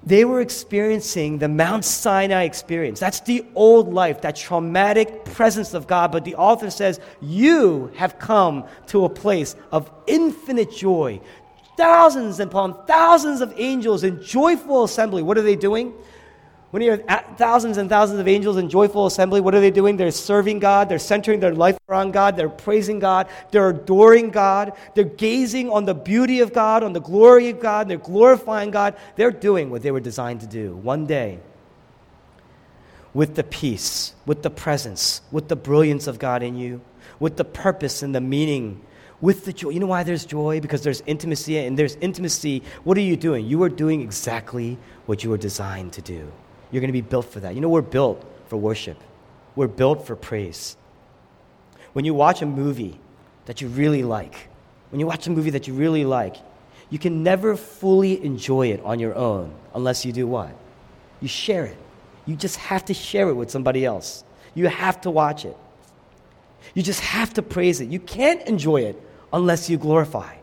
they 0.03 0.25
were 0.25 0.41
experiencing 0.41 1.39
the 1.39 1.47
Mount 1.47 1.85
Sinai 1.85 2.43
experience. 2.43 2.99
That's 2.99 3.21
the 3.21 3.45
old 3.55 3.93
life, 3.93 4.21
that 4.21 4.35
traumatic 4.35 5.25
presence 5.25 5.73
of 5.73 5.87
God. 5.87 6.11
But 6.11 6.25
the 6.25 6.35
author 6.35 6.69
says, 6.69 6.99
You 7.21 7.91
have 7.95 8.19
come 8.19 8.65
to 8.87 9.05
a 9.05 9.09
place 9.09 9.55
of 9.71 9.89
infinite 10.07 10.71
joy, 10.71 11.21
thousands 11.77 12.39
upon 12.39 12.85
thousands 12.85 13.41
of 13.41 13.53
angels 13.57 14.03
in 14.03 14.23
joyful 14.23 14.83
assembly. 14.83 15.21
What 15.21 15.37
are 15.37 15.41
they 15.41 15.55
doing? 15.55 15.93
When 16.73 16.81
you 16.81 17.03
have 17.07 17.37
thousands 17.37 17.77
and 17.77 17.87
thousands 17.87 18.19
of 18.19 18.27
angels 18.27 18.57
in 18.57 18.67
joyful 18.67 19.05
assembly, 19.05 19.41
what 19.41 19.53
are 19.53 19.61
they 19.61 19.69
doing? 19.69 19.95
They're 19.95 20.09
serving 20.09 20.57
God. 20.57 20.89
They're 20.89 20.97
centering 20.97 21.39
their 21.39 21.53
life 21.53 21.77
around 21.87 22.13
God. 22.13 22.35
They're 22.35 22.49
praising 22.49 22.97
God. 22.97 23.27
They're 23.51 23.69
adoring 23.69 24.31
God. 24.31 24.73
They're 24.95 25.03
gazing 25.03 25.69
on 25.69 25.85
the 25.85 25.93
beauty 25.93 26.39
of 26.39 26.51
God, 26.51 26.81
on 26.81 26.93
the 26.93 26.99
glory 26.99 27.49
of 27.49 27.59
God. 27.59 27.87
They're 27.87 27.97
glorifying 27.97 28.71
God. 28.71 28.97
They're 29.15 29.29
doing 29.29 29.69
what 29.69 29.83
they 29.83 29.91
were 29.91 29.99
designed 29.99 30.41
to 30.41 30.47
do. 30.47 30.75
One 30.77 31.05
day, 31.05 31.37
with 33.13 33.35
the 33.35 33.43
peace, 33.43 34.15
with 34.25 34.41
the 34.41 34.49
presence, 34.49 35.21
with 35.31 35.49
the 35.49 35.55
brilliance 35.55 36.07
of 36.07 36.17
God 36.17 36.41
in 36.41 36.57
you, 36.57 36.81
with 37.19 37.37
the 37.37 37.45
purpose 37.45 38.01
and 38.01 38.15
the 38.15 38.21
meaning 38.21 38.81
with 39.21 39.45
the 39.45 39.53
joy. 39.53 39.69
You 39.69 39.79
know 39.79 39.87
why 39.87 40.03
there's 40.03 40.25
joy? 40.25 40.59
Because 40.59 40.81
there's 40.83 41.01
intimacy, 41.05 41.57
and 41.57 41.77
there's 41.77 41.95
intimacy. 41.95 42.63
What 42.83 42.97
are 42.97 43.01
you 43.01 43.15
doing? 43.15 43.45
You 43.45 43.63
are 43.63 43.69
doing 43.69 44.01
exactly 44.01 44.77
what 45.05 45.23
you 45.23 45.29
were 45.29 45.37
designed 45.37 45.93
to 45.93 46.01
do. 46.01 46.31
You're 46.71 46.81
going 46.81 46.89
to 46.89 46.93
be 46.93 47.01
built 47.01 47.25
for 47.25 47.39
that. 47.39 47.55
You 47.55 47.61
know, 47.61 47.69
we're 47.69 47.81
built 47.81 48.23
for 48.47 48.57
worship, 48.57 48.97
we're 49.55 49.67
built 49.67 50.05
for 50.05 50.15
praise. 50.15 50.77
When 51.93 52.05
you 52.05 52.13
watch 52.13 52.41
a 52.41 52.45
movie 52.45 52.99
that 53.45 53.61
you 53.61 53.67
really 53.67 54.03
like, 54.03 54.47
when 54.89 54.99
you 54.99 55.05
watch 55.05 55.27
a 55.27 55.31
movie 55.31 55.51
that 55.51 55.67
you 55.67 55.73
really 55.73 56.05
like, 56.05 56.37
you 56.89 56.99
can 56.99 57.23
never 57.23 57.55
fully 57.55 58.23
enjoy 58.23 58.67
it 58.67 58.81
on 58.83 58.99
your 58.99 59.15
own 59.15 59.53
unless 59.73 60.05
you 60.05 60.11
do 60.11 60.27
what? 60.27 60.55
You 61.21 61.27
share 61.27 61.65
it. 61.65 61.77
You 62.25 62.35
just 62.35 62.57
have 62.57 62.85
to 62.85 62.93
share 62.93 63.29
it 63.29 63.33
with 63.33 63.49
somebody 63.49 63.85
else. 63.85 64.23
You 64.55 64.67
have 64.67 65.01
to 65.01 65.11
watch 65.11 65.45
it. 65.45 65.57
You 66.73 66.83
just 66.83 67.01
have 67.01 67.33
to 67.33 67.41
praise 67.41 67.81
it. 67.81 67.89
You 67.89 67.99
can't 67.99 68.41
enjoy 68.47 68.81
it 68.81 69.01
unless 69.31 69.69
you 69.69 69.77
glorify. 69.77 70.35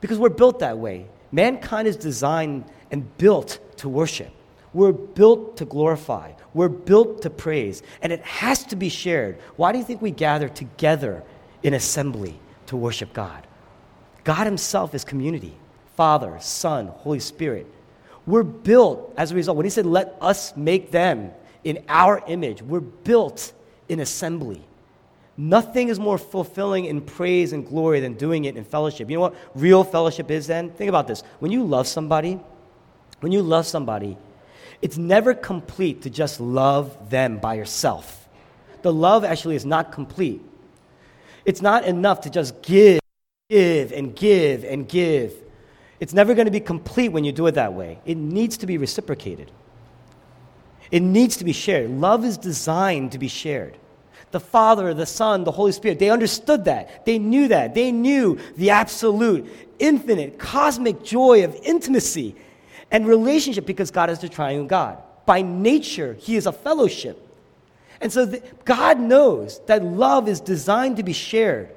Because 0.00 0.18
we're 0.18 0.28
built 0.28 0.60
that 0.60 0.78
way. 0.78 1.06
Mankind 1.32 1.88
is 1.88 1.96
designed 1.96 2.64
and 2.90 3.16
built 3.18 3.58
to 3.78 3.88
worship. 3.88 4.30
We're 4.72 4.92
built 4.92 5.56
to 5.58 5.64
glorify. 5.64 6.32
We're 6.54 6.68
built 6.68 7.22
to 7.22 7.30
praise. 7.30 7.82
And 8.02 8.12
it 8.12 8.22
has 8.22 8.64
to 8.64 8.76
be 8.76 8.88
shared. 8.88 9.38
Why 9.56 9.72
do 9.72 9.78
you 9.78 9.84
think 9.84 10.02
we 10.02 10.10
gather 10.10 10.48
together 10.48 11.22
in 11.62 11.74
assembly 11.74 12.38
to 12.66 12.76
worship 12.76 13.12
God? 13.12 13.46
God 14.24 14.44
Himself 14.44 14.94
is 14.94 15.04
community 15.04 15.54
Father, 15.96 16.38
Son, 16.40 16.86
Holy 16.86 17.18
Spirit. 17.18 17.66
We're 18.24 18.44
built 18.44 19.12
as 19.16 19.32
a 19.32 19.34
result. 19.34 19.56
When 19.56 19.66
He 19.66 19.70
said, 19.70 19.84
let 19.84 20.16
us 20.20 20.56
make 20.56 20.92
them 20.92 21.32
in 21.64 21.82
our 21.88 22.22
image, 22.28 22.62
we're 22.62 22.78
built 22.78 23.52
in 23.88 23.98
assembly. 23.98 24.62
Nothing 25.40 25.88
is 25.88 26.00
more 26.00 26.18
fulfilling 26.18 26.86
in 26.86 27.00
praise 27.00 27.52
and 27.52 27.64
glory 27.64 28.00
than 28.00 28.14
doing 28.14 28.46
it 28.46 28.56
in 28.56 28.64
fellowship. 28.64 29.08
You 29.08 29.18
know 29.18 29.20
what 29.20 29.36
real 29.54 29.84
fellowship 29.84 30.32
is 30.32 30.48
then? 30.48 30.70
Think 30.70 30.88
about 30.88 31.06
this. 31.06 31.22
When 31.38 31.52
you 31.52 31.62
love 31.62 31.86
somebody, 31.86 32.40
when 33.20 33.30
you 33.30 33.40
love 33.40 33.64
somebody, 33.64 34.18
it's 34.82 34.98
never 34.98 35.34
complete 35.34 36.02
to 36.02 36.10
just 36.10 36.40
love 36.40 37.08
them 37.08 37.38
by 37.38 37.54
yourself. 37.54 38.28
The 38.82 38.92
love 38.92 39.24
actually 39.24 39.54
is 39.54 39.64
not 39.64 39.92
complete. 39.92 40.42
It's 41.44 41.62
not 41.62 41.84
enough 41.84 42.22
to 42.22 42.30
just 42.30 42.60
give, 42.62 42.98
give, 43.48 43.92
and 43.92 44.16
give, 44.16 44.64
and 44.64 44.88
give. 44.88 45.34
It's 46.00 46.12
never 46.12 46.34
going 46.34 46.46
to 46.46 46.52
be 46.52 46.60
complete 46.60 47.10
when 47.10 47.22
you 47.22 47.30
do 47.30 47.46
it 47.46 47.52
that 47.52 47.74
way. 47.74 48.00
It 48.04 48.16
needs 48.16 48.56
to 48.58 48.66
be 48.66 48.76
reciprocated, 48.76 49.52
it 50.90 51.00
needs 51.00 51.36
to 51.36 51.44
be 51.44 51.52
shared. 51.52 51.90
Love 51.90 52.24
is 52.24 52.36
designed 52.36 53.12
to 53.12 53.18
be 53.18 53.28
shared 53.28 53.78
the 54.30 54.40
Father, 54.40 54.92
the 54.94 55.06
Son, 55.06 55.44
the 55.44 55.50
Holy 55.50 55.72
Spirit. 55.72 55.98
They 55.98 56.10
understood 56.10 56.64
that. 56.66 57.06
They 57.06 57.18
knew 57.18 57.48
that. 57.48 57.74
They 57.74 57.92
knew 57.92 58.38
the 58.56 58.70
absolute, 58.70 59.48
infinite, 59.78 60.38
cosmic 60.38 61.02
joy 61.02 61.44
of 61.44 61.54
intimacy 61.62 62.34
and 62.90 63.06
relationship 63.06 63.66
because 63.66 63.90
God 63.90 64.10
is 64.10 64.18
the 64.18 64.28
triune 64.28 64.66
God. 64.66 64.98
By 65.26 65.42
nature, 65.42 66.14
He 66.20 66.36
is 66.36 66.46
a 66.46 66.52
fellowship. 66.52 67.24
And 68.00 68.12
so 68.12 68.26
the, 68.26 68.42
God 68.64 69.00
knows 69.00 69.60
that 69.66 69.82
love 69.82 70.28
is 70.28 70.40
designed 70.40 70.98
to 70.98 71.02
be 71.02 71.12
shared. 71.12 71.70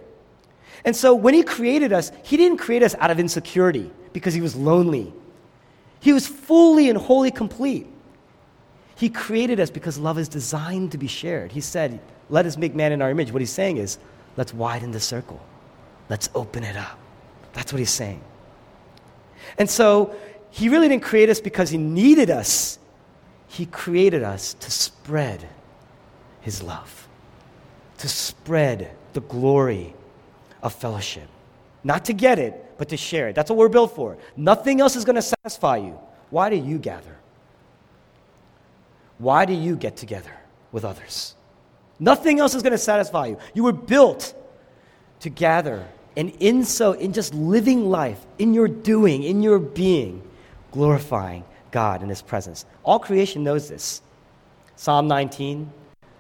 And 0.86 0.96
so 0.96 1.14
when 1.16 1.34
He 1.34 1.44
created 1.44 1.94
us, 1.94 2.12
He 2.24 2.38
didn't 2.38 2.58
create 2.58 2.84
us 2.84 2.96
out 2.96 3.12
of 3.12 3.20
insecurity 3.20 3.92
because 4.14 4.34
He 4.34 4.42
was 4.42 4.56
lonely. 4.56 5.14
He 6.00 6.14
was 6.14 6.28
fully 6.28 6.90
and 6.90 6.98
wholly 6.98 7.32
complete. 7.32 7.88
He 8.96 9.10
created 9.10 9.60
us 9.60 9.70
because 9.70 9.98
love 9.98 10.20
is 10.20 10.28
designed 10.28 10.92
to 10.92 10.98
be 10.98 11.08
shared. 11.08 11.52
He 11.52 11.62
said, 11.62 12.00
let 12.32 12.46
us 12.46 12.58
make 12.58 12.74
man 12.74 12.91
in 12.91 13.02
our 13.02 13.12
image. 13.12 13.32
What 13.32 13.41
he's 13.41 13.52
saying 13.52 13.78
is, 13.78 14.00
let's 14.38 14.54
widen 14.54 14.91
the 14.91 15.00
circle. 15.00 15.39
Let's 16.10 16.30
open 16.34 16.63
it 16.63 16.76
up. 16.76 16.98
That's 17.54 17.72
what 17.72 17.80
he's 17.80 17.91
saying. 17.91 18.22
And 19.58 19.70
so 19.70 20.15
he 20.50 20.70
really 20.70 20.88
didn't 20.88 21.04
create 21.04 21.30
us 21.30 21.39
because 21.39 21.70
he 21.70 21.78
needed 21.78 22.30
us. 22.30 22.80
He 23.48 23.65
created 23.65 24.24
us 24.24 24.54
to 24.56 24.72
spread 24.72 25.48
his 26.39 26.63
love, 26.63 27.08
to 27.98 28.08
spread 28.08 28.91
the 29.13 29.22
glory 29.22 29.94
of 30.63 30.74
fellowship. 30.74 31.28
Not 31.84 32.06
to 32.06 32.13
get 32.13 32.39
it, 32.39 32.78
but 32.78 32.89
to 32.89 32.98
share 32.98 33.28
it. 33.28 33.36
That's 33.36 33.50
what 33.50 33.58
we're 33.58 33.70
built 33.70 33.94
for. 33.94 34.17
Nothing 34.38 34.80
else 34.80 34.96
is 34.96 35.04
going 35.04 35.17
to 35.17 35.22
satisfy 35.22 35.78
you. 35.78 36.00
Why 36.30 36.50
do 36.50 36.56
you 36.56 36.78
gather? 36.78 37.17
Why 39.17 39.46
do 39.46 39.54
you 39.54 39.76
get 39.76 39.98
together 39.98 40.32
with 40.72 40.86
others? 40.86 41.36
Nothing 42.02 42.40
else 42.40 42.56
is 42.56 42.64
going 42.64 42.72
to 42.72 42.80
satisfy 42.80 43.28
you. 43.28 43.38
You 43.54 43.64
were 43.64 43.72
built 43.72 44.34
to 45.20 45.30
gather, 45.30 45.88
and 46.18 46.32
in 46.40 46.66
so, 46.66 46.94
in 46.94 47.14
just 47.14 47.34
living 47.36 47.90
life, 47.92 48.26
in 48.40 48.56
your 48.56 48.68
doing, 48.68 49.22
in 49.22 49.44
your 49.44 49.60
being, 49.60 50.24
glorifying 50.72 51.46
God 51.70 52.02
in 52.02 52.10
His 52.10 52.24
presence. 52.24 52.66
All 52.84 52.98
creation 52.98 53.44
knows 53.44 53.70
this. 53.70 54.02
Psalm 54.76 55.08
19 55.08 55.72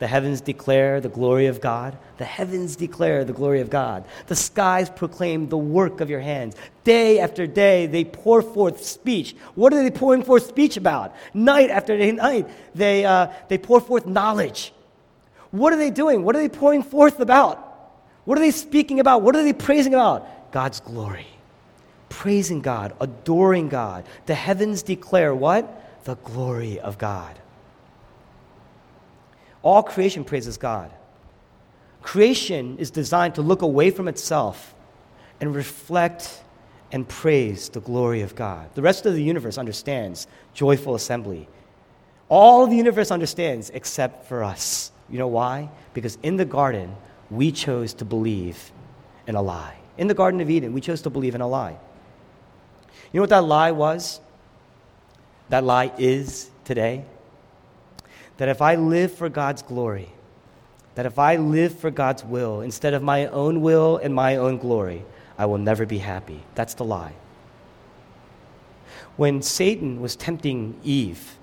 the 0.01 0.07
heavens 0.07 0.41
declare 0.41 0.99
the 0.99 1.09
glory 1.09 1.45
of 1.45 1.61
God. 1.61 1.95
The 2.17 2.25
heavens 2.25 2.75
declare 2.75 3.23
the 3.23 3.33
glory 3.33 3.61
of 3.61 3.69
God. 3.69 4.03
The 4.25 4.35
skies 4.35 4.89
proclaim 4.89 5.47
the 5.47 5.59
work 5.59 6.01
of 6.01 6.09
your 6.09 6.21
hands. 6.21 6.55
Day 6.83 7.19
after 7.19 7.45
day, 7.45 7.85
they 7.85 8.03
pour 8.03 8.41
forth 8.41 8.83
speech. 8.83 9.35
What 9.53 9.73
are 9.73 9.83
they 9.83 9.91
pouring 9.91 10.23
forth 10.23 10.47
speech 10.47 10.75
about? 10.75 11.15
Night 11.35 11.69
after 11.69 11.95
night, 12.13 12.49
they, 12.73 13.05
uh, 13.05 13.27
they 13.47 13.59
pour 13.59 13.79
forth 13.79 14.07
knowledge. 14.07 14.73
What 15.51 15.73
are 15.73 15.77
they 15.77 15.91
doing? 15.91 16.23
What 16.23 16.35
are 16.35 16.39
they 16.39 16.49
pouring 16.49 16.83
forth 16.83 17.19
about? 17.19 17.67
What 18.25 18.37
are 18.37 18.41
they 18.41 18.51
speaking 18.51 18.99
about? 18.99 19.21
What 19.21 19.35
are 19.35 19.43
they 19.43 19.53
praising 19.53 19.93
about? 19.93 20.51
God's 20.51 20.79
glory. 20.79 21.27
Praising 22.09 22.61
God, 22.61 22.93
adoring 22.99 23.69
God. 23.69 24.05
The 24.25 24.35
heavens 24.35 24.83
declare 24.83 25.33
what? 25.33 26.03
The 26.05 26.15
glory 26.15 26.79
of 26.79 26.97
God. 26.97 27.37
All 29.63 29.83
creation 29.83 30.23
praises 30.23 30.57
God. 30.57 30.91
Creation 32.01 32.77
is 32.77 32.89
designed 32.89 33.35
to 33.35 33.41
look 33.41 33.61
away 33.61 33.91
from 33.91 34.07
itself 34.07 34.73
and 35.39 35.53
reflect 35.53 36.41
and 36.91 37.07
praise 37.07 37.69
the 37.69 37.79
glory 37.79 38.21
of 38.21 38.35
God. 38.35 38.73
The 38.75 38.81
rest 38.81 39.05
of 39.05 39.13
the 39.13 39.23
universe 39.23 39.57
understands 39.57 40.27
joyful 40.53 40.95
assembly. 40.95 41.47
All 42.27 42.67
the 42.67 42.75
universe 42.75 43.11
understands 43.11 43.69
except 43.69 44.27
for 44.27 44.43
us. 44.43 44.90
You 45.11 45.19
know 45.19 45.27
why? 45.27 45.69
Because 45.93 46.17
in 46.23 46.37
the 46.37 46.45
garden, 46.45 46.95
we 47.29 47.51
chose 47.51 47.93
to 47.95 48.05
believe 48.05 48.71
in 49.27 49.35
a 49.35 49.41
lie. 49.41 49.75
In 49.97 50.07
the 50.07 50.13
Garden 50.13 50.41
of 50.41 50.49
Eden, 50.49 50.73
we 50.73 50.81
chose 50.81 51.01
to 51.03 51.09
believe 51.09 51.35
in 51.35 51.41
a 51.41 51.47
lie. 51.47 51.77
You 53.11 53.19
know 53.19 53.21
what 53.21 53.29
that 53.29 53.43
lie 53.43 53.71
was? 53.71 54.21
That 55.49 55.63
lie 55.63 55.91
is 55.97 56.49
today? 56.63 57.05
that 58.41 58.49
if 58.49 58.59
I 58.59 58.73
live 58.73 59.13
for 59.13 59.29
God's 59.29 59.61
glory, 59.61 60.09
that 60.95 61.05
if 61.05 61.19
I 61.19 61.35
live 61.35 61.77
for 61.77 61.91
God's 61.91 62.23
will 62.23 62.61
instead 62.61 62.95
of 62.95 63.03
my 63.03 63.27
own 63.27 63.61
will 63.61 63.97
and 63.97 64.15
my 64.15 64.35
own 64.37 64.57
glory, 64.57 65.05
I 65.37 65.45
will 65.45 65.59
never 65.59 65.85
be 65.85 65.99
happy. 65.99 66.41
That's 66.55 66.73
the 66.73 66.83
lie. 66.83 67.13
When 69.17 69.43
Satan 69.43 70.01
was 70.01 70.15
tempting 70.15 70.75
Eve, 70.83 71.37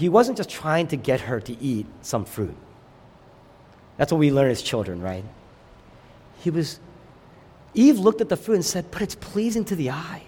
he 0.00 0.08
wasn't 0.08 0.36
just 0.36 0.50
trying 0.50 0.86
to 0.88 0.96
get 0.96 1.20
her 1.22 1.40
to 1.40 1.62
eat 1.62 1.86
some 2.02 2.24
fruit. 2.24 2.56
That's 3.96 4.12
what 4.12 4.18
we 4.18 4.30
learn 4.30 4.50
as 4.50 4.62
children, 4.62 5.00
right? 5.00 5.24
He 6.40 6.50
was, 6.50 6.80
Eve 7.74 7.98
looked 7.98 8.20
at 8.20 8.28
the 8.28 8.36
fruit 8.36 8.54
and 8.54 8.64
said, 8.64 8.90
But 8.90 9.02
it's 9.02 9.14
pleasing 9.14 9.64
to 9.66 9.76
the 9.76 9.90
eye. 9.90 10.22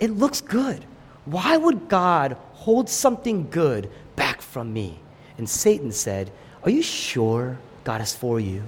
It 0.00 0.10
looks 0.10 0.40
good. 0.40 0.84
Why 1.24 1.56
would 1.56 1.88
God 1.88 2.36
hold 2.64 2.88
something 2.88 3.48
good 3.50 3.90
back 4.16 4.40
from 4.40 4.72
me. 4.72 4.98
And 5.36 5.48
Satan 5.48 5.92
said, 5.92 6.32
Are 6.62 6.70
you 6.70 6.82
sure 6.82 7.58
God 7.84 8.00
is 8.00 8.14
for 8.14 8.40
you? 8.40 8.62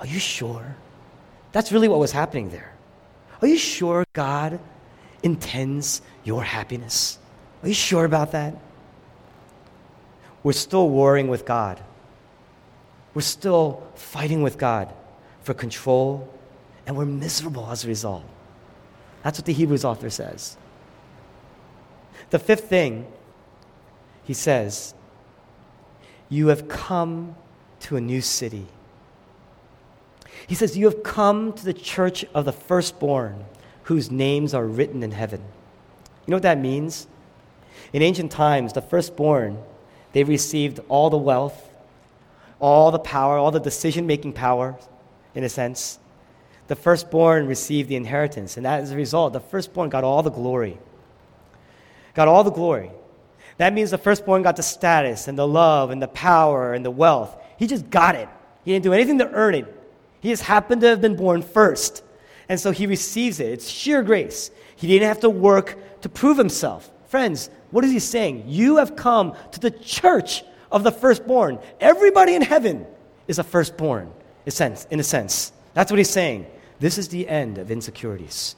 Are 0.00 0.06
you 0.06 0.18
sure? 0.18 0.76
That's 1.52 1.70
really 1.70 1.86
what 1.86 2.00
was 2.00 2.10
happening 2.10 2.50
there. 2.50 2.74
Are 3.40 3.46
you 3.46 3.56
sure 3.56 4.04
God 4.12 4.58
intends 5.22 6.02
your 6.24 6.42
happiness? 6.42 7.18
Are 7.62 7.68
you 7.68 7.74
sure 7.74 8.04
about 8.04 8.32
that? 8.32 8.56
We're 10.48 10.52
still 10.52 10.88
warring 10.88 11.28
with 11.28 11.44
God. 11.44 11.78
We're 13.12 13.20
still 13.20 13.86
fighting 13.96 14.40
with 14.40 14.56
God 14.56 14.90
for 15.42 15.52
control, 15.52 16.26
and 16.86 16.96
we're 16.96 17.04
miserable 17.04 17.68
as 17.70 17.84
a 17.84 17.88
result. 17.88 18.24
That's 19.22 19.38
what 19.38 19.44
the 19.44 19.52
Hebrews 19.52 19.84
author 19.84 20.08
says. 20.08 20.56
The 22.30 22.38
fifth 22.38 22.64
thing 22.64 23.06
he 24.24 24.32
says, 24.32 24.94
You 26.30 26.46
have 26.46 26.66
come 26.66 27.36
to 27.80 27.98
a 27.98 28.00
new 28.00 28.22
city. 28.22 28.68
He 30.46 30.54
says, 30.54 30.78
You 30.78 30.86
have 30.86 31.02
come 31.02 31.52
to 31.52 31.64
the 31.66 31.74
church 31.74 32.24
of 32.32 32.46
the 32.46 32.52
firstborn, 32.52 33.44
whose 33.82 34.10
names 34.10 34.54
are 34.54 34.64
written 34.64 35.02
in 35.02 35.10
heaven. 35.10 35.42
You 36.26 36.30
know 36.30 36.36
what 36.36 36.42
that 36.44 36.58
means? 36.58 37.06
In 37.92 38.00
ancient 38.00 38.32
times, 38.32 38.72
the 38.72 38.80
firstborn, 38.80 39.62
they 40.12 40.24
received 40.24 40.80
all 40.88 41.10
the 41.10 41.16
wealth, 41.16 41.70
all 42.60 42.90
the 42.90 42.98
power, 42.98 43.36
all 43.38 43.50
the 43.50 43.60
decision 43.60 44.06
making 44.06 44.32
power, 44.32 44.76
in 45.34 45.44
a 45.44 45.48
sense. 45.48 45.98
The 46.66 46.76
firstborn 46.76 47.46
received 47.46 47.88
the 47.88 47.96
inheritance, 47.96 48.56
and 48.56 48.66
as 48.66 48.90
a 48.90 48.96
result, 48.96 49.32
the 49.32 49.40
firstborn 49.40 49.88
got 49.88 50.04
all 50.04 50.22
the 50.22 50.30
glory. 50.30 50.78
Got 52.14 52.28
all 52.28 52.44
the 52.44 52.50
glory. 52.50 52.90
That 53.58 53.72
means 53.72 53.90
the 53.90 53.98
firstborn 53.98 54.42
got 54.42 54.56
the 54.56 54.62
status 54.62 55.28
and 55.28 55.38
the 55.38 55.46
love 55.46 55.90
and 55.90 56.00
the 56.00 56.08
power 56.08 56.74
and 56.74 56.84
the 56.84 56.90
wealth. 56.90 57.36
He 57.58 57.66
just 57.66 57.90
got 57.90 58.14
it. 58.14 58.28
He 58.64 58.72
didn't 58.72 58.84
do 58.84 58.92
anything 58.92 59.18
to 59.18 59.30
earn 59.30 59.54
it. 59.54 59.74
He 60.20 60.30
just 60.30 60.44
happened 60.44 60.80
to 60.82 60.88
have 60.88 61.00
been 61.00 61.16
born 61.16 61.42
first. 61.42 62.02
And 62.48 62.58
so 62.58 62.70
he 62.70 62.86
receives 62.86 63.40
it. 63.40 63.52
It's 63.52 63.68
sheer 63.68 64.02
grace. 64.02 64.50
He 64.76 64.86
didn't 64.86 65.08
have 65.08 65.20
to 65.20 65.30
work 65.30 65.76
to 66.02 66.08
prove 66.08 66.38
himself. 66.38 66.90
Friends, 67.08 67.50
what 67.70 67.84
is 67.84 67.92
he 67.92 67.98
saying? 67.98 68.44
You 68.46 68.76
have 68.76 68.96
come 68.96 69.34
to 69.52 69.60
the 69.60 69.70
church 69.70 70.42
of 70.72 70.84
the 70.84 70.92
firstborn. 70.92 71.58
Everybody 71.80 72.34
in 72.34 72.42
heaven 72.42 72.86
is 73.26 73.38
a 73.38 73.44
firstborn, 73.44 74.06
in 74.06 74.48
a 74.48 74.50
sense. 74.50 74.86
In 74.90 75.00
a 75.00 75.04
sense. 75.04 75.52
That's 75.74 75.90
what 75.90 75.98
he's 75.98 76.10
saying. 76.10 76.46
This 76.80 76.98
is 76.98 77.08
the 77.08 77.28
end 77.28 77.58
of 77.58 77.70
insecurities. 77.70 78.56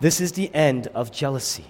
This 0.00 0.20
is 0.20 0.32
the 0.32 0.52
end 0.54 0.88
of 0.88 1.12
jealousy. 1.12 1.66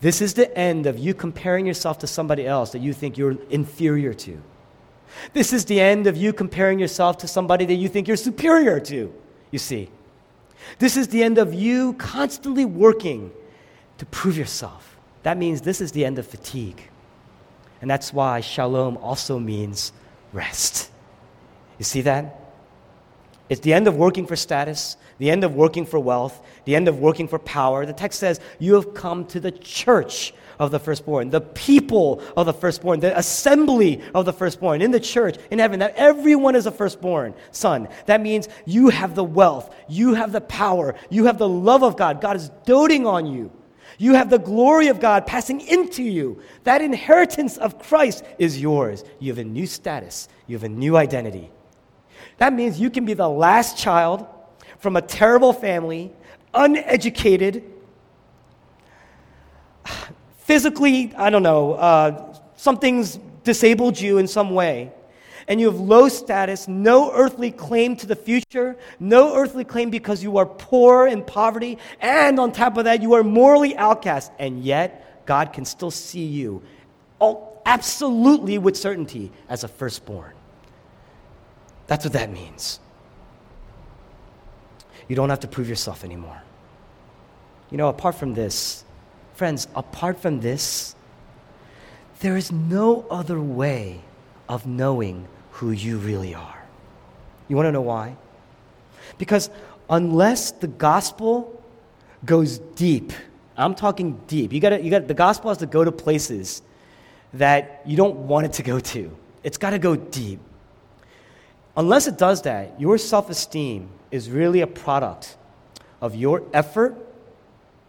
This 0.00 0.20
is 0.20 0.34
the 0.34 0.56
end 0.56 0.86
of 0.86 0.98
you 0.98 1.14
comparing 1.14 1.66
yourself 1.66 1.98
to 1.98 2.06
somebody 2.06 2.46
else 2.46 2.72
that 2.72 2.80
you 2.80 2.92
think 2.92 3.16
you're 3.16 3.36
inferior 3.50 4.14
to. 4.14 4.42
This 5.32 5.52
is 5.52 5.64
the 5.66 5.80
end 5.80 6.06
of 6.06 6.16
you 6.16 6.32
comparing 6.32 6.78
yourself 6.78 7.18
to 7.18 7.28
somebody 7.28 7.64
that 7.66 7.74
you 7.74 7.88
think 7.88 8.08
you're 8.08 8.16
superior 8.16 8.80
to, 8.80 9.12
you 9.50 9.58
see. 9.58 9.90
This 10.78 10.96
is 10.96 11.08
the 11.08 11.22
end 11.22 11.38
of 11.38 11.54
you 11.54 11.92
constantly 11.94 12.64
working 12.64 13.30
to 14.02 14.06
prove 14.06 14.36
yourself. 14.36 14.98
That 15.22 15.38
means 15.38 15.60
this 15.60 15.80
is 15.80 15.92
the 15.92 16.04
end 16.04 16.18
of 16.18 16.26
fatigue. 16.26 16.90
And 17.80 17.88
that's 17.88 18.12
why 18.12 18.40
shalom 18.40 18.96
also 18.96 19.38
means 19.38 19.92
rest. 20.32 20.90
You 21.78 21.84
see 21.84 22.00
that? 22.00 22.40
It's 23.48 23.60
the 23.60 23.72
end 23.72 23.86
of 23.86 23.94
working 23.94 24.26
for 24.26 24.34
status, 24.34 24.96
the 25.18 25.30
end 25.30 25.44
of 25.44 25.54
working 25.54 25.86
for 25.86 26.00
wealth, 26.00 26.44
the 26.64 26.74
end 26.74 26.88
of 26.88 26.98
working 26.98 27.28
for 27.28 27.38
power. 27.38 27.86
The 27.86 27.92
text 27.92 28.18
says, 28.18 28.40
You 28.58 28.74
have 28.74 28.92
come 28.92 29.24
to 29.26 29.38
the 29.38 29.52
church 29.52 30.34
of 30.58 30.72
the 30.72 30.80
firstborn, 30.80 31.30
the 31.30 31.40
people 31.40 32.20
of 32.36 32.46
the 32.46 32.52
firstborn, 32.52 32.98
the 32.98 33.16
assembly 33.16 34.02
of 34.16 34.24
the 34.24 34.32
firstborn 34.32 34.82
in 34.82 34.90
the 34.90 34.98
church 34.98 35.36
in 35.52 35.60
heaven. 35.60 35.78
That 35.78 35.94
everyone 35.94 36.56
is 36.56 36.66
a 36.66 36.72
firstborn 36.72 37.34
son. 37.52 37.86
That 38.06 38.20
means 38.20 38.48
you 38.66 38.88
have 38.88 39.14
the 39.14 39.22
wealth, 39.22 39.72
you 39.88 40.14
have 40.14 40.32
the 40.32 40.40
power, 40.40 40.96
you 41.08 41.26
have 41.26 41.38
the 41.38 41.48
love 41.48 41.84
of 41.84 41.96
God. 41.96 42.20
God 42.20 42.34
is 42.34 42.48
doting 42.64 43.06
on 43.06 43.26
you. 43.26 43.52
You 43.98 44.14
have 44.14 44.30
the 44.30 44.38
glory 44.38 44.88
of 44.88 45.00
God 45.00 45.26
passing 45.26 45.60
into 45.60 46.02
you. 46.02 46.42
That 46.64 46.80
inheritance 46.82 47.56
of 47.56 47.78
Christ 47.78 48.24
is 48.38 48.60
yours. 48.60 49.04
You 49.18 49.32
have 49.32 49.38
a 49.38 49.44
new 49.44 49.66
status, 49.66 50.28
you 50.46 50.56
have 50.56 50.64
a 50.64 50.68
new 50.68 50.96
identity. 50.96 51.50
That 52.38 52.52
means 52.52 52.80
you 52.80 52.90
can 52.90 53.04
be 53.04 53.14
the 53.14 53.28
last 53.28 53.78
child 53.78 54.26
from 54.78 54.96
a 54.96 55.02
terrible 55.02 55.52
family, 55.52 56.12
uneducated, 56.54 57.62
physically, 60.38 61.12
I 61.16 61.30
don't 61.30 61.42
know, 61.42 61.74
uh, 61.74 62.36
something's 62.56 63.18
disabled 63.44 64.00
you 64.00 64.18
in 64.18 64.26
some 64.26 64.50
way, 64.50 64.92
and 65.48 65.60
you 65.60 65.70
have 65.70 65.80
low 65.80 66.08
status, 66.08 66.68
no 66.68 67.12
earthly 67.12 67.50
claim 67.50 67.96
to 67.96 68.06
the 68.06 68.16
future, 68.16 68.76
no 69.00 69.34
earthly 69.36 69.64
claim 69.64 69.90
because 69.90 70.22
you 70.22 70.38
are 70.38 70.46
poor 70.46 71.06
in 71.06 71.22
poverty, 71.22 71.78
and 72.00 72.38
on 72.38 72.52
top 72.52 72.76
of 72.76 72.84
that, 72.84 73.02
you 73.02 73.14
are 73.14 73.22
morally 73.22 73.76
outcast, 73.76 74.32
and 74.38 74.62
yet 74.62 75.26
God 75.26 75.52
can 75.52 75.64
still 75.64 75.90
see 75.90 76.24
you 76.24 76.62
oh, 77.22 77.48
absolutely 77.64 78.58
with 78.58 78.76
certainty 78.76 79.30
as 79.48 79.64
a 79.64 79.68
firstborn. 79.68 80.34
That's 81.86 82.04
what 82.04 82.12
that 82.14 82.30
means. 82.30 82.80
You 85.08 85.16
don't 85.16 85.30
have 85.30 85.40
to 85.40 85.48
prove 85.48 85.68
yourself 85.68 86.04
anymore. 86.04 86.42
You 87.70 87.78
know, 87.78 87.88
apart 87.88 88.16
from 88.16 88.34
this, 88.34 88.84
friends, 89.34 89.68
apart 89.74 90.20
from 90.20 90.40
this, 90.40 90.94
there 92.20 92.36
is 92.36 92.52
no 92.52 93.06
other 93.10 93.40
way 93.40 94.00
of 94.48 94.66
knowing 94.66 95.26
who 95.52 95.70
you 95.70 95.98
really 95.98 96.34
are. 96.34 96.62
You 97.48 97.56
want 97.56 97.66
to 97.66 97.72
know 97.72 97.82
why? 97.82 98.16
Because 99.18 99.50
unless 99.88 100.52
the 100.52 100.68
gospel 100.68 101.62
goes 102.24 102.58
deep, 102.58 103.12
I'm 103.56 103.74
talking 103.74 104.20
deep. 104.26 104.52
You 104.52 104.60
got 104.60 104.82
you 104.82 104.90
got 104.90 105.06
the 105.08 105.14
gospel 105.14 105.50
has 105.50 105.58
to 105.58 105.66
go 105.66 105.84
to 105.84 105.92
places 105.92 106.62
that 107.34 107.82
you 107.84 107.96
don't 107.96 108.16
want 108.26 108.46
it 108.46 108.54
to 108.54 108.62
go 108.62 108.80
to. 108.80 109.16
It's 109.42 109.58
got 109.58 109.70
to 109.70 109.78
go 109.78 109.96
deep. 109.96 110.40
Unless 111.76 112.06
it 112.06 112.18
does 112.18 112.42
that, 112.42 112.78
your 112.80 112.98
self-esteem 112.98 113.88
is 114.10 114.30
really 114.30 114.60
a 114.60 114.66
product 114.66 115.36
of 116.00 116.14
your 116.14 116.42
effort 116.52 116.96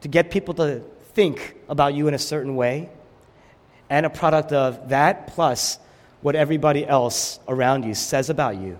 to 0.02 0.08
get 0.08 0.32
people 0.32 0.54
to 0.56 0.82
think 1.14 1.56
about 1.68 1.94
you 1.94 2.08
in 2.08 2.14
a 2.14 2.20
certain 2.20 2.56
way 2.56 2.90
and 3.90 4.06
a 4.06 4.10
product 4.10 4.52
of 4.52 4.90
that 4.90 5.28
plus 5.28 5.80
what 6.24 6.36
everybody 6.36 6.88
else 6.88 7.40
around 7.48 7.84
you 7.84 7.94
says 7.94 8.30
about 8.30 8.56
you. 8.56 8.80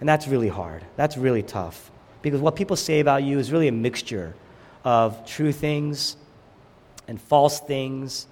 And 0.00 0.08
that's 0.08 0.26
really 0.26 0.48
hard. 0.48 0.84
That's 0.96 1.16
really 1.16 1.42
tough. 1.42 1.90
Because 2.22 2.40
what 2.40 2.56
people 2.56 2.76
say 2.76 3.00
about 3.00 3.22
you 3.22 3.38
is 3.38 3.52
really 3.52 3.68
a 3.68 3.72
mixture 3.72 4.34
of 4.82 5.24
true 5.26 5.52
things 5.52 6.16
and 7.06 7.20
false 7.20 7.60
things 7.60 8.26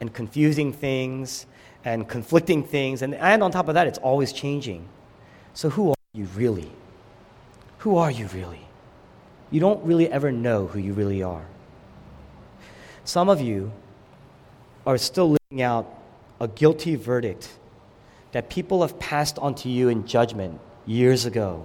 and 0.00 0.12
confusing 0.12 0.72
things 0.72 1.46
and 1.84 2.08
conflicting 2.08 2.64
things. 2.64 3.00
And, 3.02 3.14
and 3.14 3.42
on 3.42 3.52
top 3.52 3.68
of 3.68 3.74
that, 3.74 3.86
it's 3.86 3.98
always 3.98 4.32
changing. 4.32 4.86
So, 5.54 5.70
who 5.70 5.90
are 5.90 5.96
you 6.12 6.24
really? 6.34 6.70
Who 7.78 7.96
are 7.96 8.10
you 8.10 8.26
really? 8.28 8.66
You 9.50 9.60
don't 9.60 9.84
really 9.84 10.10
ever 10.10 10.32
know 10.32 10.66
who 10.66 10.80
you 10.80 10.94
really 10.94 11.22
are. 11.22 11.44
Some 13.04 13.28
of 13.28 13.40
you 13.40 13.70
are 14.84 14.98
still 14.98 15.36
living 15.50 15.62
out 15.62 15.86
a 16.40 16.48
guilty 16.48 16.96
verdict 16.96 17.50
that 18.34 18.48
people 18.48 18.82
have 18.82 18.98
passed 18.98 19.38
on 19.38 19.54
to 19.54 19.68
you 19.68 19.88
in 19.88 20.04
judgment 20.08 20.60
years 20.86 21.24
ago, 21.24 21.64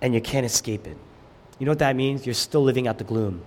and 0.00 0.14
you 0.14 0.20
can't 0.20 0.46
escape 0.46 0.86
it. 0.86 0.96
You 1.58 1.66
know 1.66 1.72
what 1.72 1.80
that 1.80 1.96
means? 1.96 2.24
You're 2.24 2.36
still 2.36 2.62
living 2.62 2.86
out 2.86 2.98
the 2.98 3.04
gloom. 3.04 3.42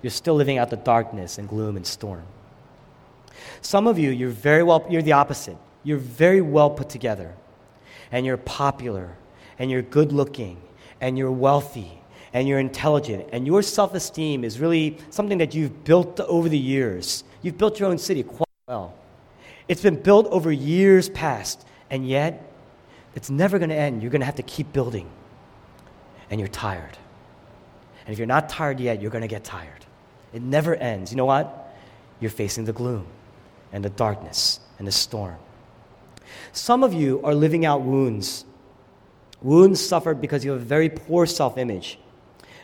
You're 0.00 0.12
still 0.12 0.36
living 0.36 0.58
out 0.58 0.70
the 0.70 0.76
darkness 0.76 1.36
and 1.36 1.48
gloom 1.48 1.76
and 1.76 1.84
storm. 1.84 2.22
Some 3.60 3.88
of 3.88 3.98
you, 3.98 4.10
you're 4.10 4.30
very 4.30 4.62
well, 4.62 4.86
you're 4.88 5.02
the 5.02 5.14
opposite. 5.14 5.56
You're 5.82 5.98
very 5.98 6.40
well 6.40 6.70
put 6.70 6.88
together, 6.88 7.34
and 8.12 8.24
you're 8.24 8.36
popular, 8.36 9.16
and 9.58 9.68
you're 9.68 9.82
good 9.82 10.12
looking, 10.12 10.62
and 11.00 11.18
you're 11.18 11.32
wealthy, 11.32 12.00
and 12.32 12.46
you're 12.46 12.60
intelligent, 12.60 13.26
and 13.32 13.48
your 13.48 13.62
self 13.62 13.94
esteem 13.94 14.44
is 14.44 14.60
really 14.60 14.96
something 15.10 15.38
that 15.38 15.56
you've 15.56 15.82
built 15.82 16.20
over 16.20 16.48
the 16.48 16.56
years. 16.56 17.24
You've 17.42 17.58
built 17.58 17.80
your 17.80 17.88
own 17.88 17.98
city 17.98 18.22
quite 18.22 18.46
well. 18.68 18.94
It's 19.68 19.82
been 19.82 20.00
built 20.00 20.26
over 20.28 20.50
years 20.50 21.10
past, 21.10 21.66
and 21.90 22.08
yet 22.08 22.42
it's 23.14 23.28
never 23.28 23.58
going 23.58 23.68
to 23.68 23.76
end. 23.76 24.02
You're 24.02 24.10
going 24.10 24.20
to 24.20 24.26
have 24.26 24.36
to 24.36 24.42
keep 24.42 24.72
building, 24.72 25.08
and 26.30 26.40
you're 26.40 26.48
tired. 26.48 26.96
And 28.06 28.12
if 28.12 28.18
you're 28.18 28.26
not 28.26 28.48
tired 28.48 28.80
yet, 28.80 29.02
you're 29.02 29.10
going 29.10 29.22
to 29.22 29.28
get 29.28 29.44
tired. 29.44 29.84
It 30.32 30.40
never 30.40 30.74
ends. 30.74 31.10
You 31.10 31.18
know 31.18 31.26
what? 31.26 31.76
You're 32.20 32.30
facing 32.30 32.64
the 32.64 32.72
gloom 32.72 33.06
and 33.72 33.84
the 33.84 33.90
darkness 33.90 34.60
and 34.78 34.86
the 34.88 34.92
storm. 34.92 35.36
Some 36.52 36.82
of 36.82 36.94
you 36.94 37.20
are 37.22 37.34
living 37.34 37.66
out 37.66 37.82
wounds. 37.82 38.46
Wounds 39.42 39.84
suffered 39.84 40.20
because 40.20 40.44
you 40.44 40.52
have 40.52 40.60
a 40.60 40.64
very 40.64 40.88
poor 40.88 41.26
self 41.26 41.58
image. 41.58 41.98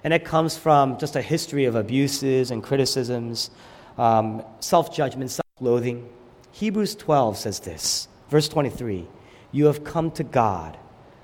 And 0.03 0.12
it 0.12 0.25
comes 0.25 0.57
from 0.57 0.99
just 0.99 1.17
a 1.17 1.23
history 1.23 1.64
of 1.67 1.77
abuses 1.77 2.51
and 2.51 2.62
criticisms, 2.62 3.51
um, 3.97 4.43
self 4.61 4.95
judgment, 4.95 5.31
self 5.31 5.47
loathing. 5.61 6.09
Hebrews 6.55 6.97
12 6.97 7.37
says 7.37 7.61
this, 7.61 8.09
verse 8.29 8.49
23 8.49 9.07
You 9.53 9.67
have 9.67 9.85
come 9.85 10.11
to 10.12 10.25
God. 10.25 10.79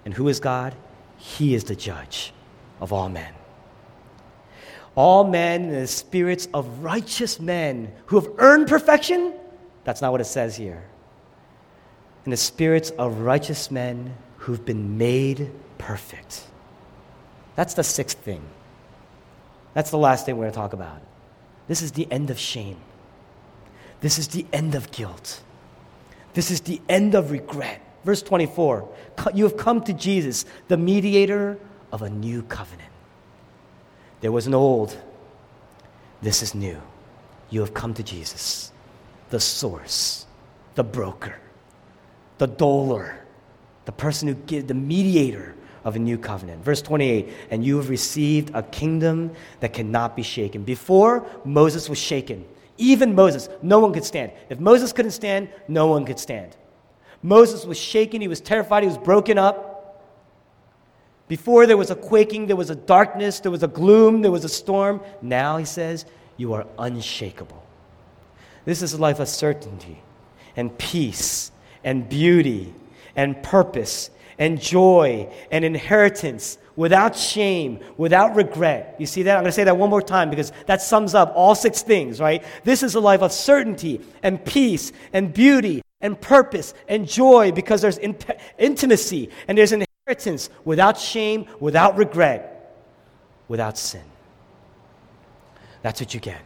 And 0.04 0.14
who 0.14 0.28
is 0.28 0.40
God? 0.40 0.74
He 1.18 1.54
is 1.54 1.64
the 1.64 1.76
judge 1.76 2.32
of 2.80 2.92
all 2.92 3.08
men 3.08 3.34
all 4.94 5.24
men 5.24 5.70
the 5.70 5.86
spirits 5.86 6.48
of 6.52 6.82
righteous 6.82 7.40
men 7.40 7.92
who 8.06 8.20
have 8.20 8.28
earned 8.38 8.68
perfection? 8.68 9.32
That's 9.84 10.02
not 10.02 10.12
what 10.12 10.20
it 10.20 10.24
says 10.24 10.56
here. 10.56 10.84
And 12.24 12.32
the 12.32 12.36
spirits 12.36 12.90
of 12.90 13.20
righteous 13.20 13.70
men 13.70 14.14
who've 14.38 14.64
been 14.64 14.98
made 14.98 15.50
perfect. 15.78 16.44
That's 17.56 17.74
the 17.74 17.84
sixth 17.84 18.18
thing. 18.18 18.42
That's 19.72 19.90
the 19.90 19.98
last 19.98 20.26
thing 20.26 20.36
we're 20.36 20.44
going 20.44 20.52
to 20.52 20.58
talk 20.58 20.72
about. 20.72 21.00
This 21.66 21.82
is 21.82 21.92
the 21.92 22.10
end 22.10 22.30
of 22.30 22.38
shame. 22.38 22.76
This 24.00 24.18
is 24.18 24.28
the 24.28 24.46
end 24.52 24.74
of 24.74 24.90
guilt. 24.90 25.42
This 26.34 26.50
is 26.50 26.60
the 26.60 26.80
end 26.88 27.14
of 27.14 27.30
regret. 27.30 27.80
Verse 28.04 28.22
24 28.22 28.88
You 29.34 29.44
have 29.44 29.56
come 29.56 29.82
to 29.84 29.92
Jesus, 29.92 30.44
the 30.68 30.76
mediator 30.76 31.58
of 31.92 32.02
a 32.02 32.10
new 32.10 32.42
covenant. 32.42 32.88
There 34.20 34.32
was 34.32 34.46
an 34.46 34.54
old, 34.54 34.96
this 36.22 36.42
is 36.42 36.54
new. 36.54 36.80
You 37.48 37.60
have 37.60 37.74
come 37.74 37.94
to 37.94 38.02
Jesus, 38.02 38.70
the 39.30 39.40
source, 39.40 40.26
the 40.74 40.84
broker, 40.84 41.36
the 42.38 42.46
doler, 42.46 43.16
the 43.86 43.92
person 43.92 44.28
who 44.28 44.34
gives, 44.34 44.66
the 44.66 44.74
mediator 44.74 45.54
of 45.84 45.96
a 45.96 45.98
new 45.98 46.18
covenant. 46.18 46.64
Verse 46.64 46.82
28 46.82 47.28
And 47.50 47.64
you 47.64 47.76
have 47.78 47.88
received 47.88 48.54
a 48.54 48.62
kingdom 48.62 49.32
that 49.60 49.72
cannot 49.72 50.14
be 50.14 50.22
shaken. 50.22 50.62
Before, 50.62 51.26
Moses 51.44 51.88
was 51.88 51.98
shaken. 51.98 52.44
Even 52.80 53.14
Moses, 53.14 53.50
no 53.60 53.78
one 53.78 53.92
could 53.92 54.04
stand. 54.04 54.32
If 54.48 54.58
Moses 54.58 54.92
couldn't 54.92 55.10
stand, 55.10 55.50
no 55.68 55.86
one 55.86 56.06
could 56.06 56.18
stand. 56.18 56.56
Moses 57.22 57.66
was 57.66 57.78
shaken, 57.78 58.22
he 58.22 58.28
was 58.28 58.40
terrified, 58.40 58.82
he 58.82 58.88
was 58.88 58.96
broken 58.96 59.36
up. 59.36 60.02
Before 61.28 61.66
there 61.66 61.76
was 61.76 61.90
a 61.90 61.94
quaking, 61.94 62.46
there 62.46 62.56
was 62.56 62.70
a 62.70 62.74
darkness, 62.74 63.38
there 63.38 63.52
was 63.52 63.62
a 63.62 63.68
gloom, 63.68 64.22
there 64.22 64.30
was 64.30 64.44
a 64.44 64.48
storm. 64.48 65.02
Now, 65.20 65.58
he 65.58 65.66
says, 65.66 66.06
you 66.38 66.54
are 66.54 66.66
unshakable. 66.78 67.62
This 68.64 68.80
is 68.80 68.94
a 68.94 68.98
life 68.98 69.20
of 69.20 69.28
certainty 69.28 70.02
and 70.56 70.76
peace 70.78 71.52
and 71.84 72.08
beauty 72.08 72.74
and 73.14 73.42
purpose 73.42 74.10
and 74.38 74.58
joy 74.58 75.30
and 75.50 75.66
inheritance 75.66 76.56
without 76.76 77.16
shame, 77.16 77.80
without 77.96 78.34
regret. 78.36 78.96
You 78.98 79.06
see 79.06 79.22
that? 79.24 79.36
I'm 79.36 79.42
going 79.42 79.46
to 79.46 79.52
say 79.52 79.64
that 79.64 79.76
one 79.76 79.90
more 79.90 80.02
time 80.02 80.30
because 80.30 80.52
that 80.66 80.82
sums 80.82 81.14
up 81.14 81.32
all 81.34 81.54
six 81.54 81.82
things, 81.82 82.20
right? 82.20 82.44
This 82.64 82.82
is 82.82 82.94
a 82.94 83.00
life 83.00 83.22
of 83.22 83.32
certainty 83.32 84.00
and 84.22 84.44
peace 84.44 84.92
and 85.12 85.32
beauty 85.32 85.82
and 86.00 86.20
purpose 86.20 86.74
and 86.88 87.06
joy 87.06 87.52
because 87.52 87.82
there's 87.82 87.98
in- 87.98 88.16
intimacy 88.58 89.30
and 89.48 89.58
there's 89.58 89.72
inheritance 89.72 90.50
without 90.64 90.98
shame, 90.98 91.46
without 91.60 91.96
regret, 91.96 92.74
without 93.48 93.76
sin. 93.76 94.02
That's 95.82 96.00
what 96.00 96.14
you 96.14 96.20
get. 96.20 96.40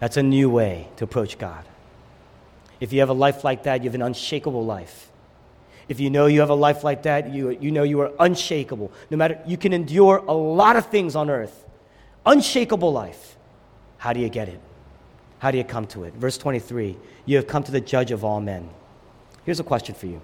That's 0.00 0.16
a 0.16 0.22
new 0.22 0.50
way 0.50 0.88
to 0.96 1.04
approach 1.04 1.38
God. 1.38 1.64
If 2.80 2.92
you 2.92 3.00
have 3.00 3.08
a 3.08 3.14
life 3.14 3.44
like 3.44 3.62
that, 3.64 3.82
you 3.82 3.88
have 3.88 3.94
an 3.94 4.02
unshakable 4.02 4.64
life. 4.64 5.10
If 5.88 6.00
you 6.00 6.10
know 6.10 6.26
you 6.26 6.40
have 6.40 6.50
a 6.50 6.54
life 6.54 6.84
like 6.84 7.02
that, 7.02 7.32
you, 7.32 7.50
you 7.50 7.70
know 7.70 7.82
you 7.82 8.00
are 8.00 8.12
unshakable. 8.18 8.90
No 9.10 9.16
matter, 9.16 9.38
you 9.46 9.56
can 9.56 9.72
endure 9.72 10.18
a 10.18 10.34
lot 10.34 10.76
of 10.76 10.86
things 10.86 11.14
on 11.14 11.28
earth. 11.30 11.64
Unshakable 12.24 12.92
life. 12.92 13.36
How 13.98 14.12
do 14.12 14.20
you 14.20 14.28
get 14.28 14.48
it? 14.48 14.60
How 15.38 15.50
do 15.50 15.58
you 15.58 15.64
come 15.64 15.86
to 15.88 16.04
it? 16.04 16.14
Verse 16.14 16.38
23 16.38 16.96
You 17.26 17.36
have 17.36 17.46
come 17.46 17.62
to 17.64 17.72
the 17.72 17.80
judge 17.80 18.10
of 18.10 18.24
all 18.24 18.40
men. 18.40 18.70
Here's 19.44 19.60
a 19.60 19.64
question 19.64 19.94
for 19.94 20.06
you 20.06 20.20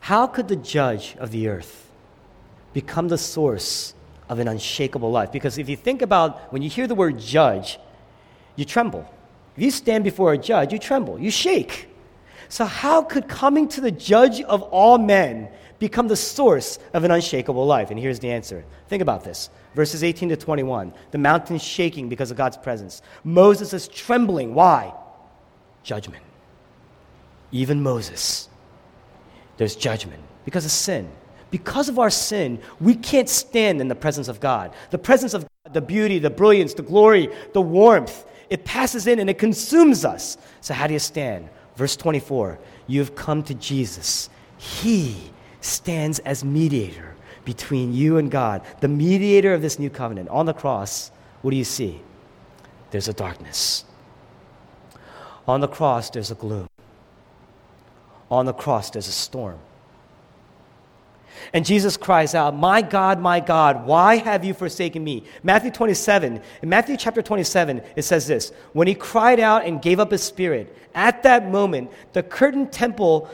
how 0.00 0.26
could 0.26 0.48
the 0.48 0.56
judge 0.56 1.14
of 1.18 1.30
the 1.30 1.48
earth 1.48 1.90
become 2.72 3.08
the 3.08 3.18
source 3.18 3.94
of 4.28 4.38
an 4.38 4.48
unshakable 4.48 5.10
life? 5.10 5.30
Because 5.30 5.58
if 5.58 5.68
you 5.68 5.76
think 5.76 6.02
about 6.02 6.52
when 6.52 6.62
you 6.62 6.70
hear 6.70 6.86
the 6.86 6.94
word 6.94 7.18
judge, 7.18 7.78
you 8.56 8.64
tremble. 8.64 9.08
If 9.56 9.62
you 9.62 9.70
stand 9.70 10.04
before 10.04 10.32
a 10.32 10.38
judge, 10.38 10.72
you 10.72 10.78
tremble, 10.78 11.18
you 11.18 11.30
shake. 11.30 11.89
So, 12.50 12.66
how 12.66 13.02
could 13.02 13.28
coming 13.28 13.66
to 13.68 13.80
the 13.80 13.90
judge 13.90 14.42
of 14.42 14.60
all 14.64 14.98
men 14.98 15.48
become 15.78 16.08
the 16.08 16.16
source 16.16 16.78
of 16.92 17.04
an 17.04 17.10
unshakable 17.10 17.64
life? 17.64 17.90
And 17.90 17.98
here's 17.98 18.20
the 18.20 18.30
answer. 18.30 18.64
Think 18.88 19.00
about 19.00 19.24
this. 19.24 19.48
Verses 19.74 20.04
18 20.04 20.28
to 20.28 20.36
21. 20.36 20.92
The 21.12 21.18
mountain's 21.18 21.62
shaking 21.62 22.10
because 22.10 22.30
of 22.30 22.36
God's 22.36 22.58
presence. 22.58 23.00
Moses 23.24 23.72
is 23.72 23.88
trembling. 23.88 24.52
Why? 24.52 24.92
Judgment. 25.82 26.22
Even 27.50 27.82
Moses 27.82 28.50
there's 29.60 29.76
judgment 29.76 30.22
because 30.46 30.64
of 30.64 30.70
sin. 30.70 31.06
Because 31.50 31.90
of 31.90 31.98
our 31.98 32.08
sin, 32.08 32.62
we 32.80 32.94
can't 32.94 33.28
stand 33.28 33.82
in 33.82 33.88
the 33.88 33.94
presence 33.94 34.26
of 34.26 34.40
God. 34.40 34.72
The 34.88 34.96
presence 34.96 35.34
of 35.34 35.42
God, 35.42 35.74
the 35.74 35.82
beauty, 35.82 36.18
the 36.18 36.30
brilliance, 36.30 36.72
the 36.72 36.82
glory, 36.82 37.28
the 37.52 37.60
warmth, 37.60 38.24
it 38.48 38.64
passes 38.64 39.06
in 39.06 39.18
and 39.18 39.28
it 39.28 39.38
consumes 39.38 40.02
us. 40.02 40.38
So, 40.62 40.72
how 40.72 40.86
do 40.86 40.94
you 40.94 40.98
stand? 40.98 41.50
Verse 41.80 41.96
24 41.96 42.58
You 42.88 43.00
have 43.00 43.14
come 43.14 43.42
to 43.44 43.54
Jesus. 43.54 44.28
He 44.58 45.30
stands 45.62 46.18
as 46.18 46.44
mediator 46.44 47.14
between 47.46 47.94
you 47.94 48.18
and 48.18 48.30
God, 48.30 48.60
the 48.80 48.88
mediator 48.88 49.54
of 49.54 49.62
this 49.62 49.78
new 49.78 49.88
covenant. 49.88 50.28
On 50.28 50.44
the 50.44 50.52
cross, 50.52 51.10
what 51.40 51.52
do 51.52 51.56
you 51.56 51.64
see? 51.64 52.02
There's 52.90 53.08
a 53.08 53.14
darkness. 53.14 53.86
On 55.48 55.62
the 55.62 55.68
cross, 55.68 56.10
there's 56.10 56.30
a 56.30 56.34
gloom. 56.34 56.68
On 58.30 58.44
the 58.44 58.52
cross, 58.52 58.90
there's 58.90 59.08
a 59.08 59.12
storm. 59.12 59.58
And 61.52 61.64
Jesus 61.64 61.96
cries 61.96 62.34
out, 62.34 62.54
My 62.56 62.82
God, 62.82 63.20
my 63.20 63.40
God, 63.40 63.86
why 63.86 64.16
have 64.16 64.44
you 64.44 64.54
forsaken 64.54 65.02
me? 65.02 65.24
Matthew 65.42 65.70
27, 65.70 66.40
in 66.62 66.68
Matthew 66.68 66.96
chapter 66.96 67.22
27, 67.22 67.82
it 67.96 68.02
says 68.02 68.26
this 68.26 68.50
When 68.72 68.88
he 68.88 68.94
cried 68.94 69.40
out 69.40 69.64
and 69.64 69.82
gave 69.82 70.00
up 70.00 70.10
his 70.10 70.22
spirit, 70.22 70.76
at 70.94 71.22
that 71.22 71.50
moment, 71.50 71.90
the 72.12 72.22
curtain 72.22 72.68
temple 72.68 73.30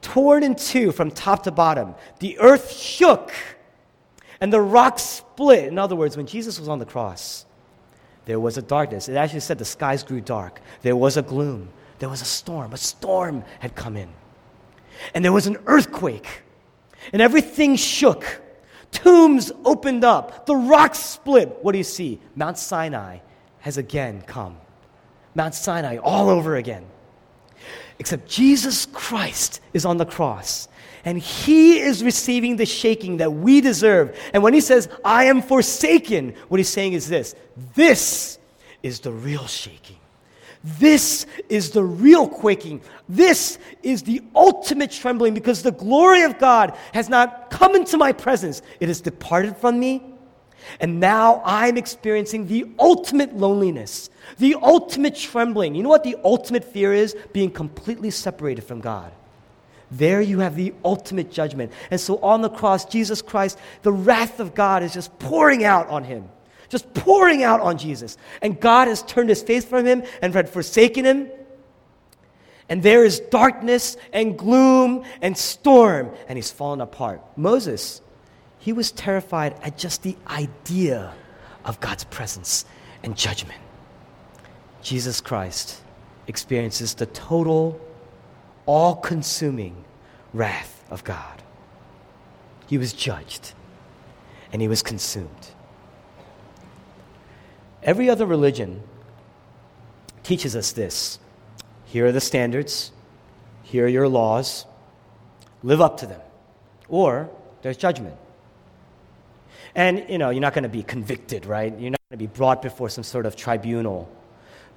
torn 0.00 0.42
in 0.42 0.54
two 0.54 0.92
from 0.92 1.10
top 1.10 1.42
to 1.44 1.50
bottom. 1.50 1.94
The 2.20 2.38
earth 2.38 2.70
shook 2.70 3.32
and 4.40 4.52
the 4.52 4.60
rocks 4.60 5.02
split. 5.02 5.64
In 5.64 5.78
other 5.78 5.96
words, 5.96 6.16
when 6.16 6.26
Jesus 6.26 6.58
was 6.58 6.68
on 6.68 6.78
the 6.78 6.84
cross, 6.84 7.46
there 8.26 8.40
was 8.40 8.56
a 8.56 8.62
darkness. 8.62 9.08
It 9.08 9.16
actually 9.16 9.40
said 9.40 9.58
the 9.58 9.64
skies 9.64 10.02
grew 10.02 10.20
dark. 10.20 10.60
There 10.82 10.96
was 10.96 11.16
a 11.16 11.22
gloom. 11.22 11.70
There 11.98 12.08
was 12.08 12.22
a 12.22 12.26
storm. 12.26 12.72
A 12.72 12.76
storm 12.76 13.44
had 13.60 13.74
come 13.74 13.96
in. 13.96 14.08
And 15.14 15.24
there 15.24 15.32
was 15.32 15.46
an 15.46 15.58
earthquake. 15.66 16.42
And 17.12 17.20
everything 17.22 17.76
shook. 17.76 18.42
Tombs 18.90 19.50
opened 19.64 20.04
up. 20.04 20.46
The 20.46 20.56
rocks 20.56 20.98
split. 20.98 21.58
What 21.62 21.72
do 21.72 21.78
you 21.78 21.84
see? 21.84 22.20
Mount 22.36 22.58
Sinai 22.58 23.18
has 23.60 23.76
again 23.76 24.22
come. 24.22 24.56
Mount 25.34 25.54
Sinai 25.54 25.96
all 25.96 26.28
over 26.30 26.56
again. 26.56 26.84
Except 27.98 28.28
Jesus 28.28 28.86
Christ 28.86 29.60
is 29.72 29.84
on 29.84 29.96
the 29.96 30.06
cross. 30.06 30.68
And 31.04 31.18
he 31.18 31.80
is 31.80 32.02
receiving 32.02 32.56
the 32.56 32.66
shaking 32.66 33.18
that 33.18 33.32
we 33.32 33.60
deserve. 33.60 34.18
And 34.32 34.42
when 34.42 34.54
he 34.54 34.60
says, 34.60 34.88
I 35.04 35.24
am 35.24 35.42
forsaken, 35.42 36.34
what 36.48 36.58
he's 36.58 36.68
saying 36.68 36.94
is 36.94 37.08
this 37.08 37.34
this 37.74 38.38
is 38.82 39.00
the 39.00 39.12
real 39.12 39.46
shaking. 39.46 39.96
This 40.64 41.26
is 41.50 41.70
the 41.70 41.84
real 41.84 42.26
quaking. 42.26 42.80
This 43.06 43.58
is 43.82 44.02
the 44.02 44.22
ultimate 44.34 44.90
trembling 44.90 45.34
because 45.34 45.62
the 45.62 45.70
glory 45.70 46.22
of 46.22 46.38
God 46.38 46.74
has 46.94 47.10
not 47.10 47.50
come 47.50 47.76
into 47.76 47.98
my 47.98 48.12
presence. 48.12 48.62
It 48.80 48.88
has 48.88 49.02
departed 49.02 49.58
from 49.58 49.78
me. 49.78 50.02
And 50.80 50.98
now 50.98 51.42
I'm 51.44 51.76
experiencing 51.76 52.46
the 52.46 52.64
ultimate 52.78 53.36
loneliness, 53.36 54.08
the 54.38 54.54
ultimate 54.54 55.14
trembling. 55.14 55.74
You 55.74 55.82
know 55.82 55.90
what 55.90 56.02
the 56.02 56.16
ultimate 56.24 56.64
fear 56.64 56.94
is? 56.94 57.14
Being 57.34 57.50
completely 57.50 58.10
separated 58.10 58.62
from 58.62 58.80
God. 58.80 59.12
There 59.90 60.22
you 60.22 60.38
have 60.38 60.56
the 60.56 60.72
ultimate 60.82 61.30
judgment. 61.30 61.72
And 61.90 62.00
so 62.00 62.16
on 62.20 62.40
the 62.40 62.48
cross, 62.48 62.86
Jesus 62.86 63.20
Christ, 63.20 63.58
the 63.82 63.92
wrath 63.92 64.40
of 64.40 64.54
God 64.54 64.82
is 64.82 64.94
just 64.94 65.16
pouring 65.18 65.62
out 65.62 65.88
on 65.88 66.04
him 66.04 66.30
just 66.74 66.92
pouring 66.92 67.44
out 67.44 67.60
on 67.60 67.78
Jesus. 67.78 68.18
And 68.42 68.58
God 68.58 68.88
has 68.88 69.04
turned 69.04 69.28
his 69.28 69.40
face 69.40 69.64
from 69.64 69.86
him 69.86 70.02
and 70.20 70.34
had 70.34 70.48
forsaken 70.48 71.04
him. 71.04 71.30
And 72.68 72.82
there 72.82 73.04
is 73.04 73.20
darkness 73.20 73.96
and 74.12 74.36
gloom 74.36 75.04
and 75.22 75.38
storm, 75.38 76.10
and 76.26 76.36
he's 76.36 76.50
fallen 76.50 76.80
apart. 76.80 77.22
Moses, 77.36 78.02
he 78.58 78.72
was 78.72 78.90
terrified 78.90 79.54
at 79.62 79.78
just 79.78 80.02
the 80.02 80.16
idea 80.26 81.14
of 81.64 81.78
God's 81.78 82.02
presence 82.02 82.64
and 83.04 83.16
judgment. 83.16 83.60
Jesus 84.82 85.20
Christ 85.20 85.80
experiences 86.26 86.94
the 86.94 87.06
total, 87.06 87.80
all 88.66 88.96
consuming 88.96 89.84
wrath 90.32 90.82
of 90.90 91.04
God. 91.04 91.40
He 92.66 92.78
was 92.78 92.92
judged 92.92 93.52
and 94.52 94.60
he 94.60 94.66
was 94.66 94.82
consumed. 94.82 95.54
Every 97.84 98.08
other 98.08 98.24
religion 98.24 98.82
teaches 100.22 100.56
us 100.56 100.72
this. 100.72 101.18
Here 101.84 102.06
are 102.06 102.12
the 102.12 102.20
standards, 102.20 102.90
here 103.62 103.84
are 103.84 103.88
your 103.88 104.08
laws, 104.08 104.64
live 105.62 105.80
up 105.80 105.98
to 105.98 106.06
them. 106.06 106.20
Or 106.88 107.30
there's 107.62 107.76
judgment. 107.76 108.16
And, 109.74 110.06
you 110.08 110.18
know, 110.18 110.30
you're 110.30 110.40
not 110.40 110.54
going 110.54 110.64
to 110.64 110.68
be 110.68 110.82
convicted, 110.82 111.46
right? 111.46 111.72
You're 111.78 111.90
not 111.90 112.00
going 112.08 112.18
to 112.18 112.24
be 112.24 112.26
brought 112.26 112.62
before 112.62 112.88
some 112.88 113.04
sort 113.04 113.26
of 113.26 113.36
tribunal. 113.36 114.08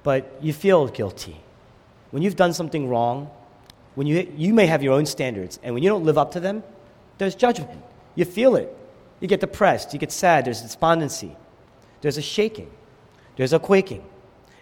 But 0.02 0.38
you 0.40 0.52
feel 0.52 0.88
guilty. 0.88 1.40
When 2.10 2.22
you've 2.22 2.36
done 2.36 2.52
something 2.52 2.88
wrong, 2.88 3.30
when 3.94 4.06
you, 4.06 4.30
you 4.36 4.52
may 4.52 4.66
have 4.66 4.82
your 4.82 4.92
own 4.92 5.06
standards, 5.06 5.58
and 5.62 5.74
when 5.74 5.82
you 5.82 5.88
don't 5.88 6.04
live 6.04 6.18
up 6.18 6.32
to 6.32 6.40
them, 6.40 6.62
there's 7.18 7.34
judgment. 7.34 7.82
You 8.14 8.24
feel 8.24 8.56
it. 8.56 8.74
You 9.20 9.28
get 9.28 9.40
depressed, 9.40 9.92
you 9.92 9.98
get 9.98 10.12
sad, 10.12 10.44
there's 10.44 10.62
despondency, 10.62 11.36
there's 12.00 12.18
a 12.18 12.22
shaking. 12.22 12.70
There's 13.38 13.52
a 13.52 13.60
quaking. 13.60 14.04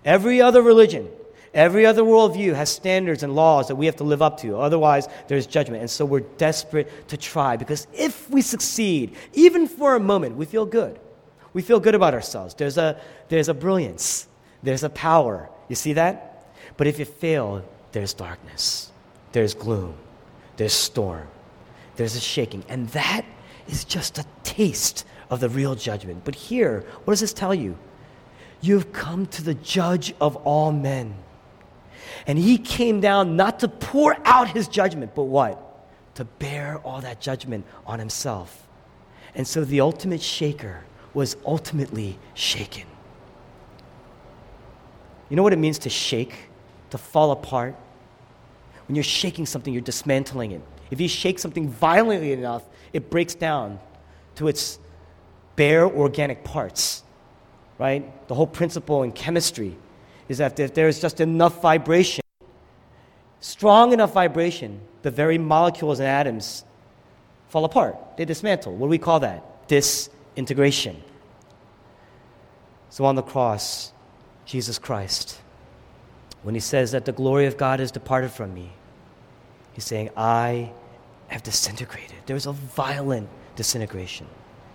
Every 0.04 0.42
other 0.42 0.60
religion, 0.60 1.08
every 1.54 1.86
other 1.86 2.02
worldview 2.02 2.54
has 2.54 2.70
standards 2.70 3.22
and 3.22 3.34
laws 3.34 3.68
that 3.68 3.76
we 3.76 3.86
have 3.86 3.96
to 3.96 4.04
live 4.04 4.20
up 4.20 4.38
to. 4.42 4.58
Otherwise, 4.58 5.08
there's 5.28 5.46
judgment. 5.46 5.80
And 5.80 5.90
so 5.90 6.04
we're 6.04 6.20
desperate 6.20 7.08
to 7.08 7.16
try 7.16 7.56
because 7.56 7.86
if 7.94 8.28
we 8.28 8.42
succeed, 8.42 9.16
even 9.32 9.66
for 9.66 9.96
a 9.96 10.00
moment, 10.00 10.36
we 10.36 10.44
feel 10.44 10.66
good. 10.66 11.00
We 11.54 11.62
feel 11.62 11.80
good 11.80 11.94
about 11.94 12.12
ourselves. 12.12 12.52
There's 12.52 12.76
a, 12.76 13.00
there's 13.30 13.48
a 13.48 13.54
brilliance, 13.54 14.28
there's 14.62 14.84
a 14.84 14.90
power. 14.90 15.48
You 15.68 15.74
see 15.74 15.94
that? 15.94 16.52
But 16.76 16.86
if 16.86 16.98
you 16.98 17.06
fail, 17.06 17.64
there's 17.92 18.12
darkness, 18.12 18.92
there's 19.32 19.54
gloom, 19.54 19.94
there's 20.58 20.74
storm, 20.74 21.26
there's 21.96 22.14
a 22.14 22.20
shaking. 22.20 22.62
And 22.68 22.90
that 22.90 23.24
is 23.68 23.86
just 23.86 24.18
a 24.18 24.26
taste 24.44 25.06
of 25.30 25.40
the 25.40 25.48
real 25.48 25.74
judgment. 25.74 26.26
But 26.26 26.34
here, 26.34 26.84
what 27.06 27.12
does 27.12 27.22
this 27.22 27.32
tell 27.32 27.54
you? 27.54 27.78
You've 28.66 28.92
come 28.92 29.26
to 29.26 29.44
the 29.44 29.54
judge 29.54 30.12
of 30.20 30.34
all 30.36 30.72
men. 30.72 31.14
And 32.26 32.36
he 32.36 32.58
came 32.58 33.00
down 33.00 33.36
not 33.36 33.60
to 33.60 33.68
pour 33.68 34.16
out 34.24 34.48
his 34.48 34.66
judgment, 34.66 35.14
but 35.14 35.24
what? 35.24 35.62
To 36.16 36.24
bear 36.24 36.78
all 36.78 37.00
that 37.02 37.20
judgment 37.20 37.64
on 37.86 38.00
himself. 38.00 38.66
And 39.36 39.46
so 39.46 39.64
the 39.64 39.80
ultimate 39.80 40.20
shaker 40.20 40.82
was 41.14 41.36
ultimately 41.46 42.18
shaken. 42.34 42.84
You 45.28 45.36
know 45.36 45.44
what 45.44 45.52
it 45.52 45.58
means 45.58 45.78
to 45.80 45.90
shake, 45.90 46.34
to 46.90 46.98
fall 46.98 47.30
apart? 47.30 47.76
When 48.88 48.96
you're 48.96 49.04
shaking 49.04 49.46
something, 49.46 49.72
you're 49.72 49.80
dismantling 49.80 50.50
it. 50.50 50.62
If 50.90 51.00
you 51.00 51.06
shake 51.06 51.38
something 51.38 51.68
violently 51.68 52.32
enough, 52.32 52.64
it 52.92 53.10
breaks 53.10 53.34
down 53.34 53.78
to 54.36 54.48
its 54.48 54.80
bare 55.54 55.86
organic 55.86 56.42
parts 56.42 57.04
right? 57.78 58.28
The 58.28 58.34
whole 58.34 58.46
principle 58.46 59.02
in 59.02 59.12
chemistry 59.12 59.76
is 60.28 60.38
that 60.38 60.58
if 60.58 60.74
there 60.74 60.88
is 60.88 61.00
just 61.00 61.20
enough 61.20 61.60
vibration, 61.60 62.22
strong 63.40 63.92
enough 63.92 64.12
vibration, 64.12 64.80
the 65.02 65.10
very 65.10 65.38
molecules 65.38 66.00
and 66.00 66.08
atoms 66.08 66.64
fall 67.48 67.64
apart. 67.64 68.16
They 68.16 68.24
dismantle. 68.24 68.74
What 68.74 68.86
do 68.86 68.90
we 68.90 68.98
call 68.98 69.20
that? 69.20 69.68
Disintegration. 69.68 71.02
So 72.90 73.04
on 73.04 73.14
the 73.14 73.22
cross, 73.22 73.92
Jesus 74.46 74.78
Christ, 74.78 75.40
when 76.42 76.54
he 76.54 76.60
says 76.60 76.92
that 76.92 77.04
the 77.04 77.12
glory 77.12 77.46
of 77.46 77.56
God 77.56 77.80
has 77.80 77.90
departed 77.90 78.30
from 78.30 78.54
me, 78.54 78.72
he's 79.72 79.84
saying, 79.84 80.10
I 80.16 80.72
have 81.28 81.42
disintegrated. 81.42 82.16
There 82.26 82.34
was 82.34 82.46
a 82.46 82.52
violent 82.52 83.28
disintegration. 83.54 84.26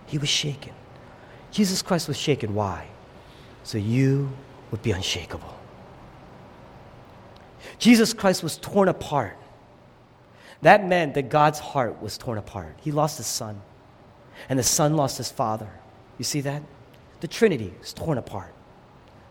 He 0.06 0.18
was 0.18 0.28
shaken. 0.28 0.72
Jesus 1.50 1.82
Christ 1.82 2.08
was 2.08 2.16
shaken. 2.16 2.54
Why? 2.54 2.86
So 3.64 3.78
you 3.78 4.30
would 4.70 4.82
be 4.82 4.90
unshakable. 4.92 5.58
Jesus 7.78 8.12
Christ 8.12 8.42
was 8.42 8.56
torn 8.58 8.88
apart. 8.88 9.36
That 10.62 10.86
meant 10.86 11.14
that 11.14 11.28
God's 11.28 11.58
heart 11.58 12.00
was 12.00 12.16
torn 12.16 12.38
apart. 12.38 12.76
He 12.80 12.92
lost 12.92 13.16
his 13.16 13.26
son, 13.26 13.60
and 14.48 14.58
the 14.58 14.62
son 14.62 14.96
lost 14.96 15.18
his 15.18 15.30
father. 15.30 15.68
You 16.18 16.24
see 16.24 16.40
that? 16.42 16.62
The 17.20 17.28
Trinity 17.28 17.72
is 17.82 17.92
torn 17.92 18.18
apart. 18.18 18.52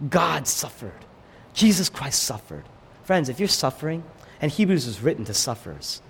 God 0.10 0.48
suffered. 0.48 1.06
Jesus 1.54 1.90
Christ 1.90 2.24
suffered. 2.24 2.64
Friends, 3.04 3.30
if 3.30 3.40
you're 3.40 3.48
suffering, 3.48 4.04
and 4.42 4.52
Hebrews 4.52 4.86
was 4.86 5.02
written 5.02 5.26
to 5.26 5.34
sufferers, 5.34 6.02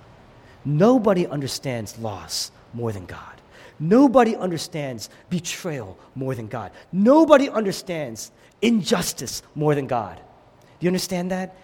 nobody 0.63 1.27
understands 1.27 1.97
loss 1.99 2.51
more 2.73 2.91
than 2.91 3.05
God. 3.05 3.40
Nobody 3.81 4.35
understands 4.35 5.09
betrayal 5.31 5.97
more 6.13 6.35
than 6.35 6.45
God. 6.45 6.71
Nobody 6.91 7.49
understands 7.49 8.31
injustice 8.61 9.41
more 9.55 9.73
than 9.73 9.87
God. 9.87 10.17
Do 10.17 10.85
you 10.85 10.89
understand 10.89 11.31
that? 11.31 11.57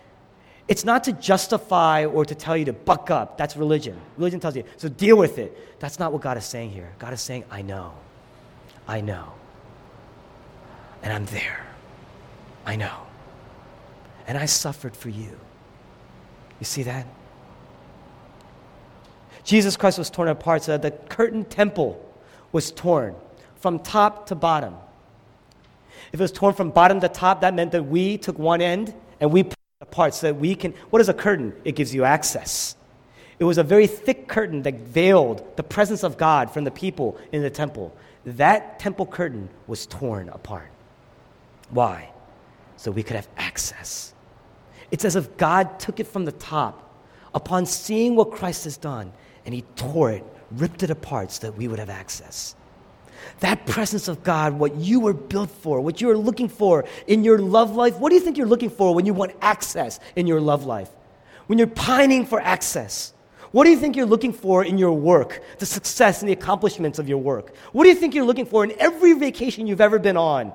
It's 0.67 0.83
not 0.83 1.03
to 1.03 1.13
justify 1.13 2.05
or 2.05 2.25
to 2.25 2.33
tell 2.33 2.57
you 2.57 2.65
to 2.65 2.73
buck 2.73 3.11
up. 3.11 3.37
That's 3.37 3.55
religion. 3.55 3.95
Religion 4.17 4.39
tells 4.39 4.55
you, 4.55 4.63
so 4.77 4.89
deal 4.89 5.15
with 5.15 5.37
it. 5.37 5.79
That's 5.79 5.99
not 5.99 6.11
what 6.11 6.23
God 6.23 6.37
is 6.37 6.45
saying 6.45 6.71
here. 6.71 6.91
God 6.97 7.13
is 7.13 7.21
saying, 7.21 7.45
I 7.51 7.61
know. 7.61 7.93
I 8.87 8.99
know. 9.01 9.33
And 11.03 11.13
I'm 11.13 11.25
there. 11.27 11.67
I 12.65 12.77
know. 12.77 12.97
And 14.25 14.39
I 14.39 14.47
suffered 14.47 14.97
for 14.97 15.09
you. 15.09 15.39
You 16.59 16.65
see 16.65 16.81
that? 16.81 17.05
Jesus 19.43 19.77
Christ 19.77 19.99
was 19.99 20.09
torn 20.09 20.29
apart 20.29 20.63
so 20.63 20.75
that 20.75 20.81
the 20.81 20.91
curtain 21.13 21.45
temple 21.45 22.03
was 22.51 22.71
torn 22.71 23.15
from 23.55 23.79
top 23.79 24.27
to 24.27 24.35
bottom. 24.35 24.75
If 26.11 26.19
it 26.19 26.23
was 26.23 26.31
torn 26.31 26.53
from 26.53 26.69
bottom 26.69 26.99
to 27.01 27.09
top, 27.09 27.41
that 27.41 27.53
meant 27.53 27.71
that 27.71 27.83
we 27.83 28.17
took 28.17 28.39
one 28.39 28.61
end 28.61 28.93
and 29.19 29.31
we 29.31 29.43
put 29.43 29.53
it 29.53 29.81
apart 29.81 30.13
so 30.13 30.27
that 30.27 30.35
we 30.35 30.55
can. 30.55 30.73
What 30.89 31.01
is 31.01 31.09
a 31.09 31.13
curtain? 31.13 31.53
It 31.65 31.75
gives 31.75 31.93
you 31.93 32.03
access. 32.03 32.75
It 33.39 33.43
was 33.43 33.57
a 33.57 33.63
very 33.63 33.87
thick 33.87 34.27
curtain 34.27 34.63
that 34.63 34.75
veiled 34.79 35.57
the 35.57 35.63
presence 35.63 36.03
of 36.03 36.17
God 36.17 36.51
from 36.51 36.63
the 36.63 36.71
people 36.71 37.17
in 37.31 37.41
the 37.41 37.49
temple. 37.49 37.95
That 38.25 38.79
temple 38.79 39.05
curtain 39.05 39.49
was 39.67 39.85
torn 39.85 40.29
apart. 40.29 40.71
Why? 41.69 42.09
So 42.77 42.91
we 42.91 43.03
could 43.03 43.15
have 43.15 43.27
access. 43.37 44.13
It's 44.91 45.05
as 45.05 45.15
if 45.15 45.37
God 45.37 45.79
took 45.79 45.99
it 45.99 46.07
from 46.07 46.25
the 46.25 46.31
top 46.31 46.83
upon 47.33 47.65
seeing 47.65 48.15
what 48.15 48.31
Christ 48.31 48.63
has 48.63 48.77
done, 48.77 49.11
and 49.45 49.53
he 49.53 49.61
tore 49.75 50.11
it, 50.11 50.23
ripped 50.51 50.83
it 50.83 50.89
apart 50.89 51.31
so 51.31 51.47
that 51.47 51.57
we 51.57 51.67
would 51.67 51.79
have 51.79 51.89
access. 51.89 52.55
That 53.39 53.65
presence 53.65 54.07
of 54.07 54.23
God, 54.23 54.53
what 54.53 54.75
you 54.75 54.99
were 54.99 55.13
built 55.13 55.49
for, 55.49 55.81
what 55.81 56.01
you 56.01 56.09
are 56.09 56.17
looking 56.17 56.49
for 56.49 56.85
in 57.07 57.23
your 57.23 57.39
love 57.39 57.75
life, 57.75 57.97
what 57.97 58.09
do 58.09 58.15
you 58.15 58.21
think 58.21 58.37
you're 58.37 58.47
looking 58.47 58.69
for 58.69 58.95
when 58.95 59.05
you 59.05 59.13
want 59.13 59.33
access 59.41 59.99
in 60.15 60.27
your 60.27 60.41
love 60.41 60.65
life? 60.65 60.89
When 61.47 61.57
you're 61.57 61.67
pining 61.67 62.25
for 62.25 62.39
access? 62.39 63.13
What 63.51 63.63
do 63.63 63.69
you 63.69 63.77
think 63.77 63.95
you're 63.95 64.05
looking 64.05 64.33
for 64.33 64.63
in 64.63 64.77
your 64.77 64.91
work, 64.91 65.41
the 65.59 65.65
success 65.65 66.21
and 66.21 66.29
the 66.29 66.33
accomplishments 66.33 66.99
of 66.99 67.07
your 67.07 67.17
work? 67.17 67.55
What 67.71 67.83
do 67.83 67.89
you 67.89 67.95
think 67.95 68.13
you're 68.13 68.25
looking 68.25 68.45
for 68.45 68.63
in 68.63 68.73
every 68.79 69.13
vacation 69.13 69.67
you've 69.67 69.81
ever 69.81 69.99
been 69.99 70.17
on? 70.17 70.53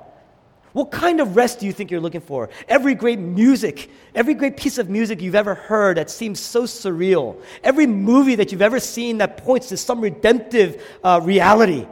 What 0.73 0.91
kind 0.91 1.21
of 1.21 1.37
rest 1.37 1.61
do 1.61 1.67
you 1.67 1.73
think 1.73 1.91
you're 1.91 2.01
looking 2.01 2.23
for? 2.23 2.49
Every 2.67 2.95
great 2.95 3.19
music, 3.19 3.91
every 4.15 4.33
great 4.33 4.57
piece 4.57 4.79
of 4.79 4.89
music 4.89 5.21
you've 5.21 5.35
ever 5.35 5.55
heard 5.55 5.99
that 5.99 6.09
seems 6.09 6.41
so 6.41 6.63
surreal, 6.63 7.41
every 7.63 7.87
movie 7.87 8.37
that 8.37 8.53
you've 8.53 8.63
ever 8.63 8.81
seen 8.81 9.19
that 9.19 9.37
points 9.37 9.69
to 9.69 9.77
some 9.77 10.01
redemptive 10.01 10.83
uh, 11.05 11.21
reality, 11.23 11.87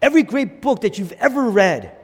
every 0.00 0.22
great 0.22 0.62
book 0.62 0.80
that 0.80 0.98
you've 0.98 1.12
ever 1.12 1.50
read, 1.50 1.94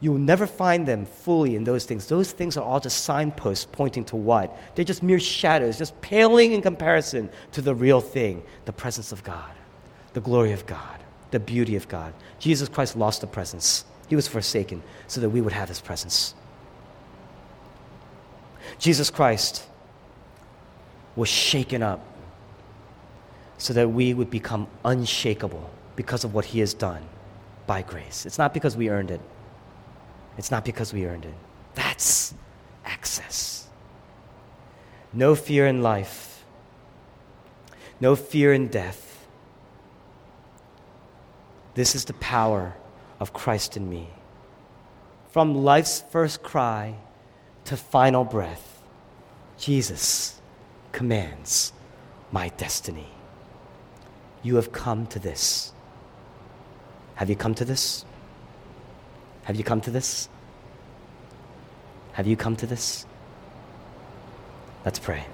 you 0.00 0.12
will 0.12 0.18
never 0.18 0.46
find 0.46 0.86
them 0.86 1.06
fully 1.06 1.56
in 1.56 1.64
those 1.64 1.84
things. 1.84 2.06
Those 2.06 2.32
things 2.32 2.56
are 2.56 2.64
all 2.64 2.80
just 2.80 3.04
signposts 3.04 3.66
pointing 3.70 4.04
to 4.06 4.16
what? 4.16 4.56
They're 4.74 4.84
just 4.84 5.02
mere 5.02 5.20
shadows, 5.20 5.78
just 5.78 5.98
paling 6.00 6.52
in 6.52 6.60
comparison 6.60 7.30
to 7.52 7.62
the 7.62 7.74
real 7.74 8.00
thing 8.00 8.42
the 8.66 8.72
presence 8.72 9.12
of 9.12 9.22
God, 9.22 9.50
the 10.12 10.20
glory 10.20 10.52
of 10.52 10.66
God, 10.66 10.98
the 11.30 11.40
beauty 11.40 11.76
of 11.76 11.88
God. 11.88 12.12
Jesus 12.40 12.68
Christ 12.68 12.96
lost 12.96 13.20
the 13.20 13.26
presence. 13.26 13.84
He 14.08 14.16
was 14.16 14.28
forsaken 14.28 14.82
so 15.06 15.20
that 15.20 15.30
we 15.30 15.40
would 15.40 15.52
have 15.52 15.68
his 15.68 15.80
presence. 15.80 16.34
Jesus 18.78 19.10
Christ 19.10 19.64
was 21.14 21.28
shaken 21.28 21.82
up 21.82 22.04
so 23.58 23.72
that 23.72 23.88
we 23.88 24.12
would 24.12 24.30
become 24.30 24.68
unshakable 24.84 25.70
because 25.96 26.24
of 26.24 26.34
what 26.34 26.44
he 26.44 26.60
has 26.60 26.74
done 26.74 27.02
by 27.66 27.82
grace. 27.82 28.26
It's 28.26 28.38
not 28.38 28.52
because 28.52 28.76
we 28.76 28.90
earned 28.90 29.10
it. 29.10 29.20
It's 30.36 30.50
not 30.50 30.64
because 30.64 30.92
we 30.92 31.06
earned 31.06 31.24
it. 31.24 31.34
That's 31.74 32.34
access. 32.84 33.66
No 35.12 35.34
fear 35.34 35.66
in 35.66 35.82
life. 35.82 36.44
No 37.98 38.14
fear 38.14 38.52
in 38.52 38.68
death. 38.68 39.26
This 41.74 41.94
is 41.94 42.04
the 42.04 42.12
power 42.14 42.74
of 43.20 43.32
Christ 43.32 43.76
in 43.76 43.88
me. 43.88 44.08
From 45.30 45.54
life's 45.54 46.02
first 46.10 46.42
cry 46.42 46.94
to 47.64 47.76
final 47.76 48.24
breath, 48.24 48.82
Jesus 49.58 50.40
commands 50.92 51.72
my 52.32 52.48
destiny. 52.56 53.08
You 54.42 54.56
have 54.56 54.72
come 54.72 55.06
to 55.08 55.18
this. 55.18 55.72
Have 57.16 57.28
you 57.30 57.36
come 57.36 57.54
to 57.54 57.64
this? 57.64 58.04
Have 59.44 59.56
you 59.56 59.64
come 59.64 59.80
to 59.80 59.90
this? 59.90 60.28
Have 62.12 62.26
you 62.26 62.36
come 62.36 62.56
to 62.56 62.66
this? 62.66 63.06
Let's 64.84 64.98
pray. 64.98 65.26